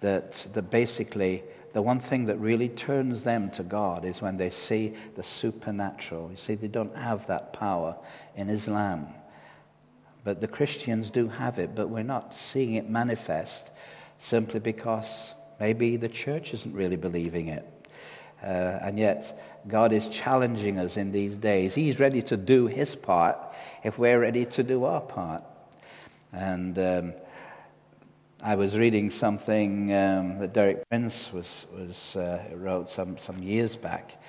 that, 0.00 0.46
that 0.54 0.70
basically 0.70 1.42
the 1.74 1.82
one 1.82 2.00
thing 2.00 2.24
that 2.26 2.38
really 2.38 2.70
turns 2.70 3.22
them 3.22 3.50
to 3.50 3.62
God 3.62 4.06
is 4.06 4.22
when 4.22 4.38
they 4.38 4.48
see 4.48 4.94
the 5.14 5.22
supernatural. 5.22 6.30
You 6.30 6.36
see, 6.38 6.54
they 6.54 6.68
don't 6.68 6.96
have 6.96 7.26
that 7.26 7.52
power 7.52 7.96
in 8.34 8.48
Islam. 8.48 9.08
But 10.24 10.40
the 10.40 10.48
Christians 10.48 11.10
do 11.10 11.28
have 11.28 11.58
it, 11.58 11.74
but 11.74 11.90
we're 11.90 12.02
not 12.02 12.34
seeing 12.34 12.74
it 12.74 12.88
manifest 12.88 13.70
simply 14.18 14.60
because 14.60 15.34
maybe 15.60 15.98
the 15.98 16.08
church 16.08 16.54
isn't 16.54 16.74
really 16.74 16.96
believing 16.96 17.48
it. 17.48 17.73
Uh, 18.44 18.78
and 18.82 18.98
yet, 18.98 19.40
God 19.66 19.92
is 19.92 20.06
challenging 20.08 20.78
us 20.78 20.98
in 20.98 21.12
these 21.12 21.36
days. 21.36 21.74
He's 21.74 21.98
ready 21.98 22.20
to 22.22 22.36
do 22.36 22.66
his 22.66 22.94
part 22.94 23.38
if 23.82 23.98
we're 23.98 24.20
ready 24.20 24.44
to 24.44 24.62
do 24.62 24.84
our 24.84 25.00
part. 25.00 25.42
And 26.30 26.78
um, 26.78 27.14
I 28.42 28.56
was 28.56 28.76
reading 28.76 29.10
something 29.10 29.94
um, 29.94 30.38
that 30.40 30.52
Derek 30.52 30.86
Prince 30.90 31.32
was, 31.32 31.64
was, 31.72 32.16
uh, 32.16 32.42
wrote 32.52 32.90
some, 32.90 33.16
some 33.16 33.42
years 33.42 33.76
back. 33.76 34.20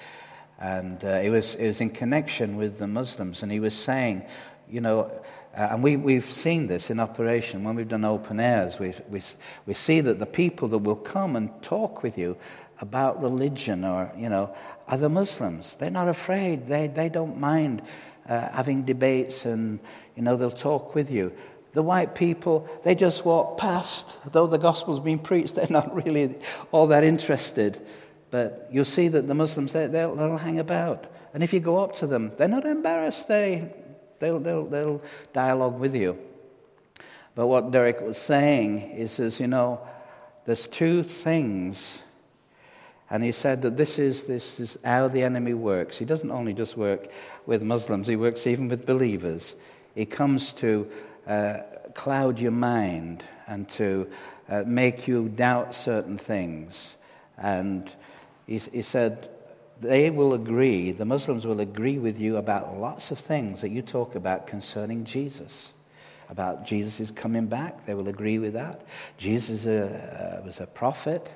And 0.58 1.04
uh, 1.04 1.20
it, 1.22 1.30
was, 1.30 1.56
it 1.56 1.68
was 1.68 1.82
in 1.82 1.90
connection 1.90 2.56
with 2.56 2.78
the 2.78 2.88
Muslims. 2.88 3.44
And 3.44 3.52
he 3.52 3.60
was 3.60 3.74
saying, 3.74 4.24
you 4.70 4.80
know, 4.80 5.12
uh, 5.56 5.70
and 5.72 5.84
we, 5.84 5.96
we've 5.96 6.26
seen 6.26 6.68
this 6.68 6.90
in 6.90 7.00
operation 7.00 7.64
when 7.64 7.76
we've 7.76 7.88
done 7.88 8.06
open 8.06 8.40
airs. 8.40 8.78
We, 8.80 8.94
we, 9.10 9.22
we 9.66 9.74
see 9.74 10.02
that 10.02 10.20
the 10.20 10.26
people 10.26 10.68
that 10.70 10.80
will 10.80 10.96
come 10.96 11.36
and 11.36 11.50
talk 11.62 12.04
with 12.04 12.18
you 12.18 12.38
about 12.80 13.22
religion 13.22 13.84
or, 13.84 14.12
you 14.18 14.30
know, 14.30 14.54
are 14.88 14.98
the 14.98 15.10
Muslims. 15.10 15.76
They're 15.76 15.90
not 15.90 16.08
afraid. 16.08 16.68
They, 16.68 16.88
they 16.88 17.10
don't 17.10 17.40
mind 17.40 17.82
uh, 18.28 18.50
having 18.50 18.84
debates 18.84 19.46
and, 19.46 19.80
you 20.16 20.24
know, 20.24 20.38
they'll 20.38 20.52
talk 20.52 20.96
with 20.96 21.10
you. 21.10 21.32
The 21.74 21.84
white 21.84 22.16
people, 22.16 22.70
they 22.84 22.96
just 22.96 23.26
walk 23.26 23.58
past. 23.58 24.08
Though 24.32 24.48
the 24.48 24.58
gospel's 24.58 25.00
been 25.00 25.20
preached, 25.20 25.56
they're 25.56 25.68
not 25.70 25.94
really 25.96 26.36
all 26.72 26.88
that 26.88 27.04
interested. 27.04 27.80
But 28.32 28.70
you'll 28.72 28.86
see 28.86 29.08
that 29.08 29.28
the 29.28 29.36
Muslims, 29.36 29.74
they, 29.74 29.88
they'll, 29.88 30.16
they'll 30.16 30.38
hang 30.38 30.60
about. 30.60 31.06
And 31.34 31.44
if 31.44 31.54
you 31.54 31.60
go 31.60 31.84
up 31.84 31.96
to 31.96 32.08
them, 32.08 32.32
they're 32.38 32.48
not 32.48 32.66
embarrassed. 32.66 33.28
They, 33.28 33.74
They'll, 34.20 34.40
they'll, 34.40 34.66
they'll 34.66 35.02
dialogue 35.34 35.80
with 35.80 35.96
you. 35.96 36.18
But 37.36 37.48
what 37.48 37.72
Derek 37.72 38.02
was 38.02 38.18
saying 38.18 38.92
is, 38.92 39.20
is, 39.20 39.40
you 39.40 39.48
know, 39.48 39.86
there's 40.46 40.68
two 40.68 41.04
things. 41.04 42.02
And 43.10 43.24
he 43.24 43.32
said 43.32 43.62
that 43.62 43.78
this 43.78 44.00
is, 44.00 44.24
this 44.24 44.60
is 44.60 44.78
how 44.84 45.08
the 45.08 45.24
enemy 45.24 45.54
works. 45.54 45.98
He 45.98 46.06
doesn't 46.06 46.32
only 46.32 46.54
just 46.54 46.76
work 46.76 47.08
with 47.46 47.62
Muslims, 47.62 48.08
he 48.08 48.16
works 48.16 48.48
even 48.48 48.68
with 48.68 48.86
believers. 48.86 49.54
He 49.94 50.06
comes 50.06 50.54
to 50.54 50.90
uh, 51.28 51.60
cloud 51.94 52.40
your 52.40 52.52
mind 52.52 53.24
and 53.48 53.70
to 53.70 54.08
uh, 54.50 54.64
make 54.66 55.08
you 55.08 55.30
doubt 55.30 55.76
certain 55.76 56.18
things. 56.18 56.96
And 57.38 57.92
he, 58.48 58.58
he 58.58 58.82
said, 58.82 59.30
they 59.82 60.10
will 60.10 60.34
agree, 60.34 60.92
the 60.92 61.06
Muslims 61.06 61.46
will 61.46 61.60
agree 61.60 62.00
with 62.00 62.20
you 62.20 62.38
about 62.38 62.78
lots 62.80 63.12
of 63.12 63.20
things 63.20 63.62
that 63.62 63.70
you 63.70 63.82
talk 63.82 64.16
about 64.16 64.48
concerning 64.48 65.04
Jesus. 65.04 65.74
About 66.30 66.66
Jesus 66.66 67.00
is 67.00 67.12
coming 67.12 67.46
back, 67.46 67.86
they 67.86 67.94
will 67.94 68.08
agree 68.08 68.40
with 68.40 68.54
that. 68.54 68.82
Jesus 69.18 69.68
uh, 69.68 70.42
was 70.44 70.60
a 70.60 70.66
prophet. 70.66 71.30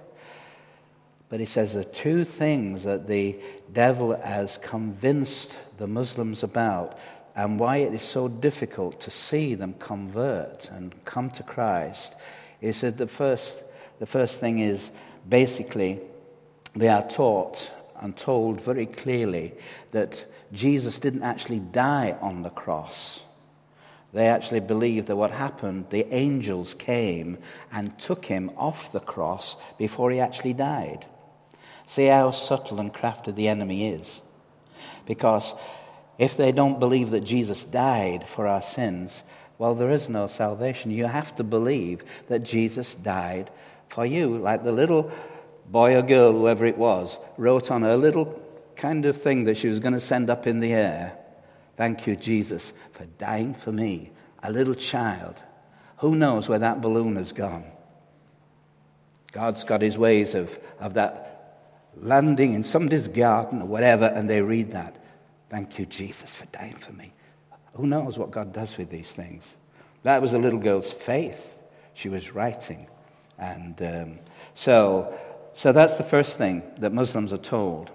But 1.29 1.39
he 1.39 1.45
says 1.45 1.73
the 1.73 1.83
two 1.83 2.25
things 2.25 2.83
that 2.83 3.07
the 3.07 3.39
devil 3.71 4.19
has 4.19 4.57
convinced 4.57 5.55
the 5.77 5.87
Muslims 5.87 6.43
about 6.43 6.97
and 7.35 7.59
why 7.59 7.77
it 7.77 7.93
is 7.93 8.01
so 8.01 8.27
difficult 8.27 8.99
to 9.01 9.11
see 9.11 9.55
them 9.55 9.75
convert 9.79 10.69
and 10.71 10.93
come 11.05 11.29
to 11.31 11.43
Christ 11.43 12.15
is 12.61 12.81
that 12.81 12.97
the 12.97 13.07
first, 13.07 13.63
the 13.99 14.07
first 14.07 14.39
thing 14.39 14.59
is 14.59 14.91
basically 15.27 16.01
they 16.75 16.89
are 16.89 17.07
taught 17.07 17.71
and 18.01 18.17
told 18.17 18.59
very 18.61 18.87
clearly 18.87 19.53
that 19.91 20.25
Jesus 20.51 20.99
didn't 20.99 21.23
actually 21.23 21.59
die 21.59 22.17
on 22.21 22.41
the 22.41 22.49
cross. 22.49 23.21
They 24.13 24.27
actually 24.27 24.61
believe 24.61 25.05
that 25.05 25.15
what 25.15 25.31
happened, 25.31 25.85
the 25.91 26.11
angels 26.13 26.73
came 26.73 27.37
and 27.71 27.97
took 27.99 28.25
him 28.25 28.49
off 28.57 28.91
the 28.91 28.99
cross 28.99 29.55
before 29.77 30.09
he 30.11 30.19
actually 30.19 30.53
died. 30.53 31.05
See 31.89 32.05
how 32.05 32.29
subtle 32.29 32.79
and 32.79 32.93
crafty 32.93 33.31
the 33.31 33.47
enemy 33.47 33.89
is. 33.89 34.21
Because 35.07 35.53
if 36.19 36.37
they 36.37 36.51
don't 36.51 36.79
believe 36.79 37.09
that 37.09 37.23
Jesus 37.23 37.65
died 37.65 38.27
for 38.27 38.45
our 38.45 38.61
sins, 38.61 39.23
well, 39.57 39.73
there 39.73 39.89
is 39.89 40.07
no 40.07 40.27
salvation. 40.27 40.91
You 40.91 41.05
have 41.05 41.35
to 41.37 41.43
believe 41.43 42.03
that 42.27 42.43
Jesus 42.43 42.93
died 42.93 43.49
for 43.87 44.05
you. 44.05 44.37
Like 44.37 44.63
the 44.63 44.71
little 44.71 45.11
boy 45.67 45.95
or 45.95 46.03
girl, 46.03 46.31
whoever 46.31 46.65
it 46.67 46.77
was, 46.77 47.17
wrote 47.37 47.71
on 47.71 47.83
a 47.83 47.97
little 47.97 48.39
kind 48.75 49.07
of 49.07 49.19
thing 49.19 49.45
that 49.45 49.57
she 49.57 49.67
was 49.67 49.79
going 49.79 49.95
to 49.95 49.99
send 49.99 50.29
up 50.29 50.45
in 50.45 50.59
the 50.59 50.71
air 50.71 51.17
Thank 51.79 52.05
you, 52.07 52.17
Jesus, 52.17 52.73
for 52.91 53.05
dying 53.17 53.53
for 53.53 53.71
me, 53.71 54.11
a 54.43 54.51
little 54.51 54.75
child. 54.75 55.35
Who 55.99 56.13
knows 56.13 56.49
where 56.49 56.59
that 56.59 56.81
balloon 56.81 57.15
has 57.15 57.31
gone? 57.31 57.63
God's 59.31 59.63
got 59.63 59.81
his 59.81 59.97
ways 59.97 60.35
of, 60.35 60.59
of 60.81 60.95
that 60.95 61.28
landing 61.97 62.53
in 62.53 62.63
somebody's 62.63 63.07
garden 63.07 63.61
or 63.61 63.65
whatever, 63.65 64.05
and 64.05 64.29
they 64.29 64.41
read 64.41 64.71
that. 64.71 64.95
Thank 65.49 65.79
you, 65.79 65.85
Jesus, 65.85 66.35
for 66.35 66.45
dying 66.47 66.75
for 66.75 66.93
me. 66.93 67.13
Who 67.73 67.87
knows 67.87 68.17
what 68.17 68.31
God 68.31 68.53
does 68.53 68.77
with 68.77 68.89
these 68.89 69.11
things? 69.11 69.55
That 70.03 70.21
was 70.21 70.33
a 70.33 70.37
little 70.37 70.59
girl's 70.59 70.91
faith. 70.91 71.57
She 71.93 72.09
was 72.09 72.33
writing. 72.33 72.87
And 73.37 73.81
um, 73.81 74.19
so 74.53 75.13
so 75.53 75.73
that's 75.73 75.95
the 75.95 76.03
first 76.03 76.37
thing 76.37 76.63
that 76.77 76.93
Muslims 76.93 77.33
are 77.33 77.37
told. 77.37 77.91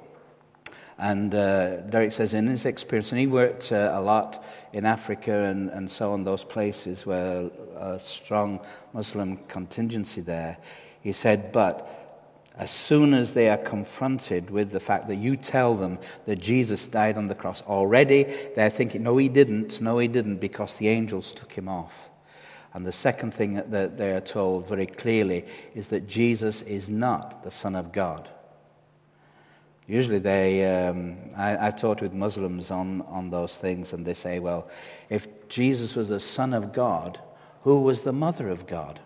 And 0.98 1.34
uh, 1.34 1.78
Derek 1.78 2.12
says 2.12 2.34
in 2.34 2.46
his 2.46 2.66
experience, 2.66 3.10
and 3.10 3.18
he 3.18 3.26
worked 3.26 3.72
uh, 3.72 3.92
a 3.94 4.00
lot 4.00 4.44
in 4.72 4.84
Africa 4.84 5.44
and, 5.44 5.70
and 5.70 5.90
so 5.90 6.12
on, 6.12 6.24
those 6.24 6.44
places 6.44 7.06
where 7.06 7.50
a 7.78 7.98
strong 7.98 8.60
Muslim 8.92 9.38
contingency 9.48 10.20
there. 10.20 10.58
He 11.00 11.12
said, 11.12 11.52
but 11.52 12.03
as 12.56 12.70
soon 12.70 13.14
as 13.14 13.34
they 13.34 13.48
are 13.48 13.58
confronted 13.58 14.48
with 14.48 14.70
the 14.70 14.80
fact 14.80 15.08
that 15.08 15.16
you 15.16 15.36
tell 15.36 15.74
them 15.74 15.98
that 16.26 16.36
Jesus 16.36 16.86
died 16.86 17.16
on 17.16 17.26
the 17.26 17.34
cross, 17.34 17.62
already 17.62 18.24
they're 18.54 18.70
thinking, 18.70 19.02
no, 19.02 19.16
he 19.16 19.28
didn't, 19.28 19.80
no, 19.80 19.98
he 19.98 20.06
didn't, 20.06 20.36
because 20.36 20.76
the 20.76 20.88
angels 20.88 21.32
took 21.32 21.52
him 21.52 21.68
off. 21.68 22.08
And 22.72 22.86
the 22.86 22.92
second 22.92 23.34
thing 23.34 23.62
that 23.70 23.96
they 23.96 24.12
are 24.12 24.20
told 24.20 24.68
very 24.68 24.86
clearly 24.86 25.44
is 25.74 25.88
that 25.88 26.08
Jesus 26.08 26.62
is 26.62 26.88
not 26.88 27.42
the 27.42 27.50
Son 27.50 27.74
of 27.74 27.92
God. 27.92 28.28
Usually, 29.86 30.18
they, 30.18 30.64
um, 30.64 31.16
I, 31.36 31.50
have 31.50 31.78
talked 31.78 32.00
with 32.00 32.12
Muslims 32.12 32.70
on, 32.70 33.02
on 33.02 33.30
those 33.30 33.54
things, 33.54 33.92
and 33.92 34.04
they 34.04 34.14
say, 34.14 34.38
well, 34.38 34.68
if 35.10 35.48
Jesus 35.48 35.94
was 35.94 36.08
the 36.08 36.20
Son 36.20 36.54
of 36.54 36.72
God, 36.72 37.20
who 37.62 37.80
was 37.80 38.02
the 38.02 38.12
Mother 38.12 38.48
of 38.48 38.66
God? 38.66 39.00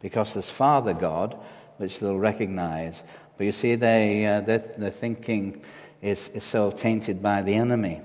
Because 0.00 0.32
there's 0.34 0.48
Father 0.48 0.94
God, 0.94 1.38
which 1.80 1.98
they'll 1.98 2.18
recognize. 2.18 3.02
But 3.36 3.44
you 3.44 3.52
see, 3.52 3.74
they, 3.74 4.26
uh, 4.26 4.40
their, 4.42 4.58
their 4.58 4.90
thinking 4.90 5.62
is, 6.02 6.28
is 6.28 6.44
so 6.44 6.70
tainted 6.70 7.22
by 7.22 7.42
the 7.42 7.54
enemy 7.54 8.00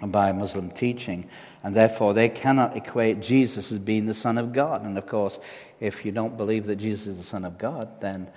and 0.00 0.12
by 0.12 0.32
Muslim 0.32 0.70
teaching, 0.70 1.28
and 1.62 1.74
therefore 1.74 2.14
they 2.14 2.28
cannot 2.28 2.76
equate 2.76 3.20
Jesus 3.20 3.72
as 3.72 3.78
being 3.78 4.06
the 4.06 4.14
Son 4.14 4.38
of 4.38 4.52
God. 4.52 4.84
And 4.84 4.96
of 4.98 5.06
course, 5.06 5.38
if 5.80 6.04
you 6.04 6.12
don't 6.12 6.36
believe 6.36 6.66
that 6.66 6.76
Jesus 6.76 7.08
is 7.08 7.18
the 7.18 7.24
Son 7.24 7.44
of 7.44 7.58
God, 7.58 8.00
then 8.00 8.28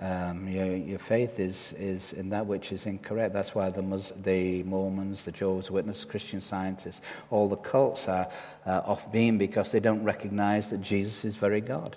um, 0.00 0.46
your, 0.48 0.76
your 0.76 0.98
faith 0.98 1.40
is, 1.40 1.74
is 1.78 2.12
in 2.12 2.30
that 2.30 2.46
which 2.46 2.72
is 2.72 2.86
incorrect. 2.86 3.34
That's 3.34 3.54
why 3.54 3.70
the, 3.70 3.82
Mus- 3.82 4.12
the 4.22 4.62
Mormons, 4.62 5.22
the 5.22 5.32
Jehovah's 5.32 5.70
Witnesses, 5.70 6.04
Christian 6.04 6.40
scientists, 6.40 7.00
all 7.30 7.48
the 7.48 7.56
cults 7.56 8.08
are 8.08 8.28
uh, 8.64 8.82
off 8.84 9.10
beam 9.10 9.38
because 9.38 9.72
they 9.72 9.80
don't 9.80 10.04
recognize 10.04 10.70
that 10.70 10.80
Jesus 10.80 11.24
is 11.24 11.36
very 11.36 11.60
God. 11.60 11.96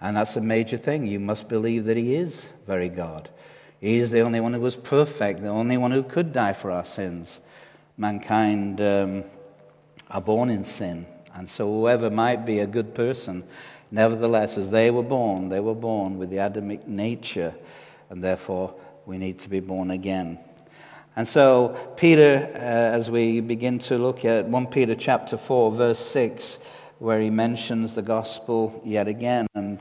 And 0.00 0.16
that's 0.16 0.36
a 0.36 0.40
major 0.40 0.76
thing. 0.76 1.06
You 1.06 1.20
must 1.20 1.48
believe 1.48 1.84
that 1.86 1.96
He 1.96 2.14
is 2.14 2.48
very 2.66 2.88
God. 2.88 3.30
He 3.80 3.98
is 3.98 4.10
the 4.10 4.20
only 4.20 4.40
one 4.40 4.54
who 4.54 4.60
was 4.60 4.76
perfect, 4.76 5.42
the 5.42 5.48
only 5.48 5.76
one 5.76 5.90
who 5.90 6.02
could 6.02 6.32
die 6.32 6.52
for 6.52 6.70
our 6.70 6.84
sins. 6.84 7.40
Mankind 7.96 8.80
um, 8.80 9.24
are 10.10 10.20
born 10.20 10.50
in 10.50 10.64
sin. 10.64 11.06
And 11.34 11.48
so, 11.48 11.66
whoever 11.66 12.10
might 12.10 12.46
be 12.46 12.60
a 12.60 12.66
good 12.66 12.94
person, 12.94 13.44
nevertheless, 13.90 14.56
as 14.56 14.70
they 14.70 14.90
were 14.90 15.02
born, 15.02 15.48
they 15.48 15.60
were 15.60 15.74
born 15.74 16.18
with 16.18 16.30
the 16.30 16.38
Adamic 16.38 16.86
nature. 16.86 17.54
And 18.10 18.22
therefore, 18.22 18.74
we 19.06 19.18
need 19.18 19.38
to 19.40 19.48
be 19.48 19.60
born 19.60 19.90
again. 19.90 20.38
And 21.16 21.28
so, 21.28 21.76
Peter, 21.96 22.50
uh, 22.54 22.58
as 22.58 23.10
we 23.10 23.40
begin 23.40 23.78
to 23.80 23.98
look 23.98 24.24
at 24.24 24.46
1 24.46 24.66
Peter 24.66 24.94
chapter 24.94 25.36
4, 25.36 25.72
verse 25.72 25.98
6, 25.98 26.58
where 26.98 27.20
he 27.20 27.30
mentions 27.30 27.94
the 27.94 28.02
gospel 28.02 28.80
yet 28.84 29.08
again. 29.08 29.46
And 29.54 29.80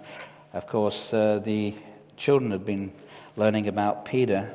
of 0.53 0.67
course, 0.67 1.13
uh, 1.13 1.39
the 1.43 1.75
children 2.17 2.51
have 2.51 2.65
been 2.65 2.91
learning 3.35 3.67
about 3.67 4.05
Peter. 4.05 4.53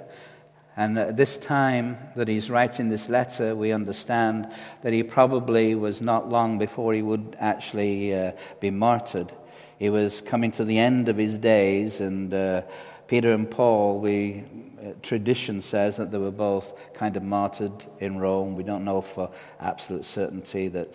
And 0.76 0.96
at 0.96 1.16
this 1.16 1.36
time 1.36 1.96
that 2.14 2.28
he's 2.28 2.50
writing 2.50 2.88
this 2.88 3.08
letter, 3.08 3.56
we 3.56 3.72
understand 3.72 4.52
that 4.82 4.92
he 4.92 5.02
probably 5.02 5.74
was 5.74 6.00
not 6.00 6.28
long 6.28 6.56
before 6.58 6.94
he 6.94 7.02
would 7.02 7.36
actually 7.40 8.14
uh, 8.14 8.32
be 8.60 8.70
martyred. 8.70 9.32
He 9.80 9.90
was 9.90 10.20
coming 10.20 10.52
to 10.52 10.64
the 10.64 10.78
end 10.78 11.08
of 11.08 11.16
his 11.16 11.36
days, 11.36 12.00
and 12.00 12.32
uh, 12.32 12.62
Peter 13.08 13.32
and 13.32 13.50
Paul, 13.50 14.00
we, 14.00 14.44
uh, 14.80 14.92
tradition 15.02 15.62
says 15.62 15.96
that 15.96 16.12
they 16.12 16.18
were 16.18 16.30
both 16.30 16.74
kind 16.94 17.16
of 17.16 17.24
martyred 17.24 17.72
in 17.98 18.18
Rome. 18.18 18.54
We 18.54 18.62
don't 18.62 18.84
know 18.84 19.00
for 19.00 19.30
absolute 19.60 20.04
certainty 20.04 20.68
that 20.68 20.94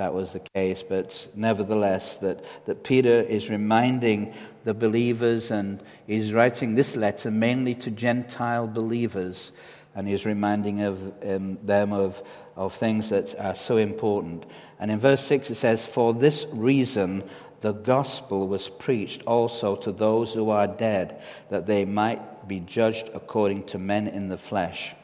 that 0.00 0.14
was 0.14 0.32
the 0.32 0.40
case, 0.40 0.82
but 0.82 1.26
nevertheless, 1.34 2.16
that, 2.16 2.42
that 2.64 2.84
Peter 2.84 3.20
is 3.20 3.50
reminding 3.50 4.32
the 4.64 4.72
believers 4.72 5.50
and 5.50 5.78
he's 6.06 6.32
writing 6.32 6.74
this 6.74 6.96
letter 6.96 7.30
mainly 7.30 7.74
to 7.74 7.90
Gentile 7.90 8.66
believers, 8.66 9.52
and 9.94 10.08
he's 10.08 10.24
reminding 10.24 10.80
of, 10.80 11.12
um, 11.22 11.58
them 11.62 11.92
of, 11.92 12.22
of 12.56 12.72
things 12.72 13.10
that 13.10 13.38
are 13.38 13.54
so 13.54 13.76
important. 13.76 14.46
And 14.78 14.90
in 14.90 14.98
verse 14.98 15.22
6 15.22 15.50
it 15.50 15.56
says, 15.56 15.84
For 15.84 16.14
this 16.14 16.46
reason 16.50 17.22
the 17.60 17.72
gospel 17.72 18.48
was 18.48 18.70
preached 18.70 19.22
also 19.26 19.76
to 19.76 19.92
those 19.92 20.32
who 20.32 20.48
are 20.48 20.66
dead, 20.66 21.20
that 21.50 21.66
they 21.66 21.84
might 21.84 22.48
be 22.48 22.60
judged 22.60 23.10
according 23.12 23.64
to 23.66 23.78
men 23.78 24.08
in 24.08 24.30
the 24.30 24.38
flesh 24.38 24.94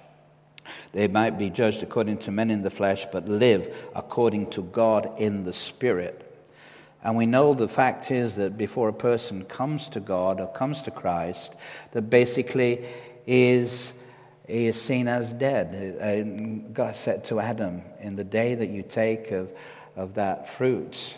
they 0.93 1.09
might 1.09 1.39
be 1.39 1.51
judged 1.51 1.83
according 1.83 2.19
to 2.19 2.31
men 2.31 2.51
in 2.51 2.63
the 2.63 2.71
flesh, 2.71 3.07
but 3.13 3.29
live 3.29 3.75
according 3.95 4.51
to 4.51 4.63
God 4.63 5.11
in 5.19 5.45
the 5.45 5.53
Spirit. 5.53 6.23
And 7.07 7.17
we 7.17 7.27
know 7.27 7.55
the 7.55 7.69
fact 7.69 8.11
is 8.11 8.35
that 8.35 8.59
before 8.59 8.89
a 8.89 8.93
person 8.93 9.45
comes 9.45 9.89
to 9.91 10.01
God 10.01 10.41
or 10.41 10.49
comes 10.49 10.83
to 10.83 10.91
Christ, 10.91 11.53
that 11.93 12.11
basically 12.11 12.85
is, 13.29 13.93
he 14.49 14.67
is 14.67 14.81
seen 14.81 15.07
as 15.07 15.33
dead. 15.33 15.99
Uh, 16.01 16.73
God 16.73 16.97
said 16.97 17.25
to 17.27 17.39
Adam, 17.39 17.83
In 18.01 18.17
the 18.17 18.25
day 18.25 18.57
that 18.57 18.71
you 18.71 18.83
take 18.83 19.31
of, 19.31 19.51
of 19.95 20.15
that 20.15 20.49
fruit, 20.49 21.15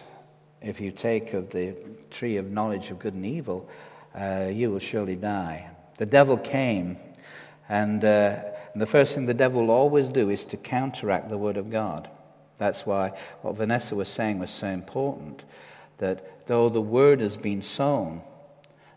if 0.60 0.78
you 0.78 0.90
take 0.90 1.32
of 1.32 1.48
the 1.48 1.74
tree 2.10 2.36
of 2.36 2.50
knowledge 2.50 2.90
of 2.90 2.98
good 2.98 3.14
and 3.14 3.24
evil, 3.24 3.66
uh, 4.14 4.50
you 4.52 4.70
will 4.70 4.80
surely 4.80 5.16
die. 5.16 5.70
The 5.96 6.04
devil 6.04 6.36
came 6.36 6.98
and. 7.66 8.04
Uh, 8.04 8.40
and 8.78 8.82
the 8.84 8.86
first 8.86 9.16
thing 9.16 9.26
the 9.26 9.34
devil 9.34 9.62
will 9.62 9.72
always 9.72 10.08
do 10.08 10.30
is 10.30 10.44
to 10.44 10.56
counteract 10.56 11.30
the 11.30 11.36
Word 11.36 11.56
of 11.56 11.68
God. 11.68 12.08
That's 12.58 12.86
why 12.86 13.12
what 13.42 13.56
Vanessa 13.56 13.96
was 13.96 14.08
saying 14.08 14.38
was 14.38 14.52
so 14.52 14.68
important. 14.68 15.42
That 15.96 16.46
though 16.46 16.68
the 16.68 16.80
Word 16.80 17.20
has 17.20 17.36
been 17.36 17.60
sown, 17.60 18.22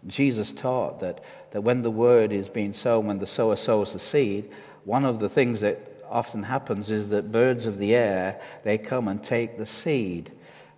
Jesus 0.06 0.52
taught 0.54 1.00
that, 1.00 1.24
that 1.50 1.62
when 1.62 1.82
the 1.82 1.90
Word 1.90 2.32
is 2.32 2.48
being 2.48 2.76
sown, 2.76 3.08
when 3.08 3.18
the 3.18 3.26
sower 3.26 3.56
sows 3.56 3.92
the 3.92 3.98
seed, 3.98 4.52
one 4.86 5.04
of 5.04 5.20
the 5.20 5.30
things 5.30 5.62
that 5.62 6.04
often 6.08 6.44
happens 6.44 6.92
is 6.92 7.10
that 7.10 7.32
birds 7.32 7.66
of 7.66 7.80
the 7.80 7.96
air, 7.96 8.40
they 8.64 8.78
come 8.78 9.08
and 9.08 9.24
take 9.24 9.58
the 9.58 9.66
seed. 9.66 10.32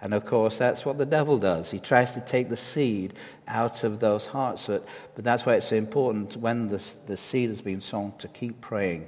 And 0.04 0.14
of 0.14 0.26
course, 0.26 0.58
that's 0.58 0.86
what 0.86 0.98
the 0.98 1.06
devil 1.06 1.38
does. 1.38 1.72
He 1.72 1.80
tries 1.80 2.14
to 2.16 2.20
take 2.20 2.50
the 2.50 2.58
seed 2.58 3.14
out 3.48 3.86
of 3.86 4.02
those 4.02 4.28
hearts. 4.28 4.68
But, 4.68 4.86
that's 5.16 5.46
why 5.46 5.56
it's 5.56 5.70
so 5.70 5.78
important 5.78 6.36
when 6.36 6.68
the, 6.68 6.84
the 7.08 7.16
seed 7.16 7.48
has 7.48 7.62
been 7.62 7.80
sown 7.80 8.12
to 8.18 8.28
keep 8.28 8.60
praying, 8.60 9.08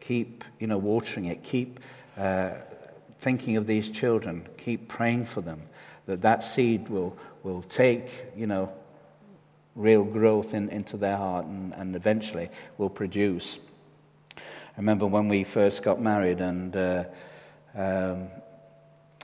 keep 0.00 0.42
you 0.58 0.66
know, 0.66 0.78
watering 0.78 1.26
it, 1.26 1.44
keep 1.44 1.78
uh, 2.18 2.54
thinking 3.20 3.56
of 3.56 3.68
these 3.68 3.88
children, 3.88 4.48
keep 4.58 4.88
praying 4.88 5.26
for 5.26 5.42
them, 5.42 5.62
that 6.06 6.22
that 6.22 6.42
seed 6.42 6.88
will, 6.88 7.16
will 7.44 7.62
take 7.62 8.08
you 8.36 8.48
know, 8.48 8.72
real 9.76 10.02
growth 10.02 10.54
in, 10.54 10.70
into 10.70 10.96
their 10.96 11.18
heart 11.18 11.46
and, 11.46 11.72
and 11.74 11.94
eventually 11.94 12.50
will 12.78 12.90
produce. 12.90 13.60
I 14.36 14.40
remember 14.78 15.06
when 15.06 15.28
we 15.28 15.44
first 15.44 15.84
got 15.84 16.00
married 16.00 16.40
and 16.40 16.76
uh, 16.76 17.04
um, 17.76 18.28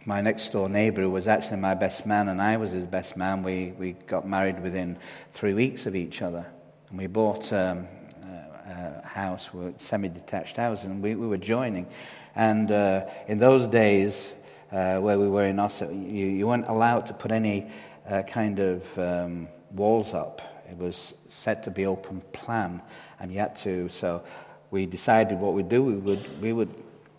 my 0.04 0.20
next 0.20 0.50
door 0.52 0.68
neighbor, 0.68 1.08
was 1.08 1.26
actually 1.26 1.58
my 1.58 1.74
best 1.74 2.06
man, 2.06 2.28
and 2.28 2.40
I 2.40 2.56
was 2.56 2.70
his 2.70 2.86
best 2.86 3.16
man, 3.16 3.42
we, 3.42 3.72
we 3.78 3.92
got 3.92 4.26
married 4.26 4.62
within 4.62 4.96
three 5.32 5.54
weeks 5.54 5.86
of 5.86 5.94
each 5.94 6.22
other. 6.22 6.46
And 6.88 6.98
we 6.98 7.06
bought 7.06 7.52
um, 7.52 7.86
a 8.24 9.06
house, 9.06 9.50
semi 9.78 10.08
detached 10.08 10.56
house, 10.56 10.84
and 10.84 11.02
we, 11.02 11.14
we 11.14 11.26
were 11.26 11.38
joining. 11.38 11.86
And 12.34 12.70
uh, 12.70 13.06
in 13.26 13.38
those 13.38 13.66
days, 13.66 14.32
uh, 14.72 14.98
where 14.98 15.18
we 15.18 15.28
were 15.28 15.46
in 15.46 15.58
Oslo, 15.58 15.90
you, 15.90 16.26
you 16.26 16.46
weren't 16.46 16.68
allowed 16.68 17.06
to 17.06 17.14
put 17.14 17.32
any 17.32 17.70
uh, 18.08 18.22
kind 18.22 18.58
of 18.60 18.98
um, 18.98 19.48
walls 19.72 20.14
up. 20.14 20.42
It 20.70 20.76
was 20.76 21.14
set 21.28 21.62
to 21.64 21.70
be 21.70 21.86
open 21.86 22.20
plan, 22.32 22.82
and 23.20 23.32
you 23.32 23.38
had 23.38 23.56
to. 23.56 23.88
So 23.88 24.22
we 24.70 24.86
decided 24.86 25.38
what 25.38 25.54
we'd 25.54 25.68
do. 25.68 25.82
We 25.82 25.94
would, 25.94 26.40
we 26.40 26.52
would 26.52 26.74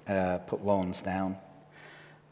uh, 0.08 0.38
put 0.40 0.64
lawns 0.64 1.02
down 1.02 1.38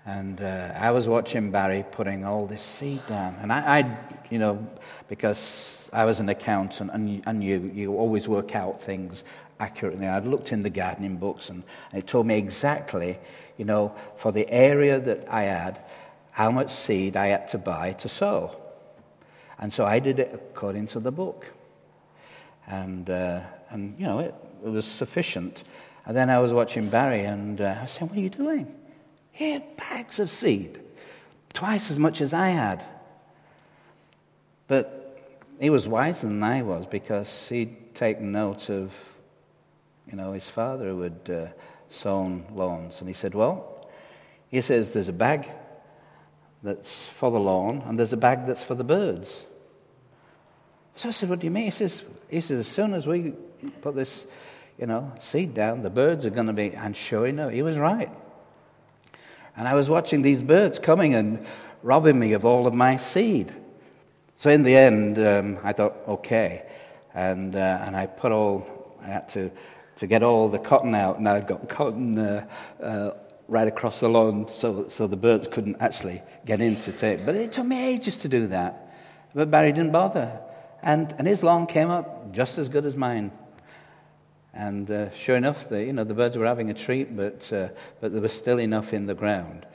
and 0.08 0.42
uh, 0.42 0.72
I 0.74 0.92
was 0.92 1.10
watching 1.10 1.52
Barry 1.52 1.84
putting 1.92 2.24
all 2.24 2.46
this 2.48 2.62
seed 2.62 3.06
down. 3.08 3.38
And 3.42 3.52
I, 3.52 3.80
I, 3.80 3.98
you 4.30 4.40
know, 4.40 4.66
because 5.10 5.86
I 5.92 6.06
was 6.06 6.22
an 6.22 6.30
accountant 6.30 6.92
and, 6.94 7.22
and 7.26 7.44
you, 7.44 7.70
you 7.74 7.94
always 7.94 8.26
work 8.26 8.56
out 8.56 8.82
things 8.82 9.26
accurately. 9.60 10.08
I'd 10.08 10.26
looked 10.26 10.54
in 10.54 10.64
the 10.64 10.70
gardening 10.70 11.18
books 11.18 11.50
and, 11.50 11.62
and 11.92 12.02
it 12.02 12.08
told 12.08 12.26
me 12.26 12.38
exactly, 12.38 13.20
you 13.58 13.66
know, 13.66 13.94
for 14.16 14.32
the 14.32 14.50
area 14.50 14.98
that 14.98 15.28
I 15.30 15.44
had, 15.44 15.82
how 16.32 16.52
much 16.52 16.72
seed 16.72 17.18
I 17.18 17.28
had 17.28 17.50
to 17.50 17.58
buy 17.58 17.92
to 17.94 18.08
sow. 18.08 18.56
And 19.60 19.74
so 19.74 19.84
I 19.84 20.00
did 20.00 20.20
it 20.20 20.32
according 20.34 20.88
to 20.88 21.02
the 21.02 21.12
book. 21.12 21.52
And, 22.66 23.10
uh, 23.10 23.42
and 23.72 23.94
you 24.00 24.06
know, 24.06 24.20
it, 24.20 24.34
it, 24.64 24.70
was 24.70 24.86
sufficient. 24.86 25.66
And 26.06 26.16
then 26.16 26.30
I 26.30 26.40
was 26.40 26.54
watching 26.54 26.90
Barry 26.90 27.26
and 27.26 27.60
uh, 27.60 27.76
I 27.82 27.88
said, 27.88 28.10
What 28.10 28.18
are 28.18 28.22
you 28.22 28.30
doing? 28.30 28.77
He 29.38 29.52
had 29.52 29.78
bags 29.78 30.20
of 30.20 30.32
seed, 30.32 30.80
twice 31.54 31.92
as 31.92 32.00
much 32.00 32.22
as 32.22 32.34
I 32.34 32.50
had. 32.50 32.84
But 34.68 35.22
he 35.60 35.70
was 35.70 35.88
wiser 35.88 36.26
than 36.26 36.44
I 36.44 36.64
was 36.64 36.88
because 36.88 37.48
he'd 37.48 37.94
taken 37.94 38.32
note 38.32 38.72
of 38.72 38.98
you 40.10 40.18
know, 40.18 40.32
his 40.32 40.50
father 40.50 40.86
who 40.86 41.02
had 41.02 41.30
uh, 41.30 41.46
sown 41.88 42.46
lawns. 42.52 43.00
And 43.00 43.08
he 43.08 43.14
said, 43.14 43.36
Well, 43.36 43.88
he 44.50 44.60
says, 44.62 44.94
there's 44.94 45.08
a 45.08 45.14
bag 45.14 45.48
that's 46.64 47.06
for 47.06 47.30
the 47.30 47.40
lawn 47.40 47.84
and 47.86 48.00
there's 48.00 48.14
a 48.14 48.18
bag 48.18 48.48
that's 48.48 48.64
for 48.64 48.74
the 48.74 48.84
birds. 48.84 49.46
So 50.96 51.10
I 51.10 51.12
said, 51.12 51.30
What 51.30 51.42
do 51.42 51.46
you 51.46 51.52
mean? 51.52 51.66
He 51.66 51.70
says, 51.70 52.04
he 52.28 52.42
says 52.42 52.62
As 52.62 52.68
soon 52.68 52.96
as 52.96 53.06
we 53.06 53.36
put 53.82 53.94
this, 53.94 54.26
you 54.80 54.88
know, 54.88 55.14
seed 55.20 55.54
down, 55.54 55.84
the 55.84 55.92
birds 55.92 56.26
are 56.26 56.32
going 56.32 56.48
to 56.48 56.54
be. 56.54 56.72
And 56.72 56.98
sure 56.98 57.28
enough, 57.28 57.52
he 57.52 57.62
was 57.62 57.78
right. 57.78 58.10
And 59.58 59.68
I 59.68 59.74
was 59.74 59.90
watching 59.90 60.22
these 60.22 60.40
birds 60.40 60.78
coming 60.78 61.16
and 61.16 61.46
robbing 61.82 62.20
me 62.20 62.34
of 62.34 62.46
all 62.46 62.68
of 62.68 62.74
my 62.74 62.98
seed. 62.98 63.52
So 64.36 64.52
in 64.52 64.62
the 64.62 64.78
end, 64.78 65.18
um, 65.18 65.58
I 65.64 65.74
thought, 65.74 65.96
okay. 66.08 66.64
And, 67.16 67.56
uh, 67.56 67.84
and 67.84 67.96
I 67.96 68.06
put 68.06 68.32
all, 68.32 68.96
I 69.02 69.08
had 69.08 69.28
to, 69.30 69.52
to 69.98 70.06
get 70.06 70.22
all 70.22 70.48
the 70.48 70.60
cotton 70.60 70.94
out, 70.94 71.18
and 71.18 71.28
I 71.28 71.42
got 71.42 71.68
cotton 71.68 72.20
uh, 72.20 72.46
uh, 72.82 73.12
right 73.48 73.68
across 73.68 74.00
the 74.00 74.10
lawn 74.10 74.48
so, 74.48 74.90
so 74.90 75.08
the 75.08 75.18
birds 75.18 75.48
couldn't 75.48 75.78
actually 75.80 76.22
get 76.46 76.62
into 76.62 76.92
it. 77.06 77.26
But 77.26 77.36
it 77.36 77.52
took 77.52 77.66
me 77.66 77.84
ages 77.84 78.18
to 78.20 78.30
do 78.30 78.48
that. 78.48 78.94
But 79.34 79.50
Barry 79.50 79.72
didn't 79.72 79.92
bother. 79.92 80.40
And, 80.84 81.14
and 81.18 81.28
his 81.28 81.42
lawn 81.42 81.66
came 81.66 81.90
up 81.90 82.32
just 82.32 82.60
as 82.60 82.70
good 82.70 82.86
as 82.86 82.96
mine. 82.96 83.32
And 84.58 84.90
uh, 84.90 85.12
sure 85.12 85.38
enough, 85.38 85.70
the, 85.70 85.84
you 85.84 85.94
know, 85.94 86.04
the 86.04 86.16
birds 86.16 86.36
were 86.36 86.48
having 86.48 86.72
a 86.72 86.74
treat, 86.74 87.16
but, 87.16 87.54
uh, 87.54 87.70
but 88.02 88.12
there 88.12 88.22
was 88.22 88.34
still 88.34 88.60
enough 88.60 88.92
in 88.92 89.06
the 89.06 89.14
ground. 89.14 89.68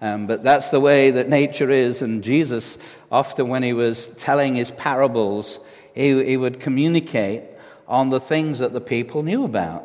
Um, 0.00 0.26
but 0.26 0.42
that's 0.42 0.70
the 0.70 0.80
way 0.80 1.12
that 1.12 1.28
nature 1.28 1.70
is. 1.70 2.02
And 2.02 2.24
Jesus, 2.24 2.76
often 3.12 3.46
when 3.46 3.62
he 3.62 3.72
was 3.72 4.08
telling 4.16 4.56
his 4.56 4.72
parables, 4.72 5.60
he, 5.94 6.24
he 6.24 6.36
would 6.36 6.58
communicate 6.58 7.44
on 7.86 8.10
the 8.10 8.18
things 8.18 8.58
that 8.58 8.72
the 8.72 8.80
people 8.80 9.22
knew 9.22 9.44
about. 9.44 9.84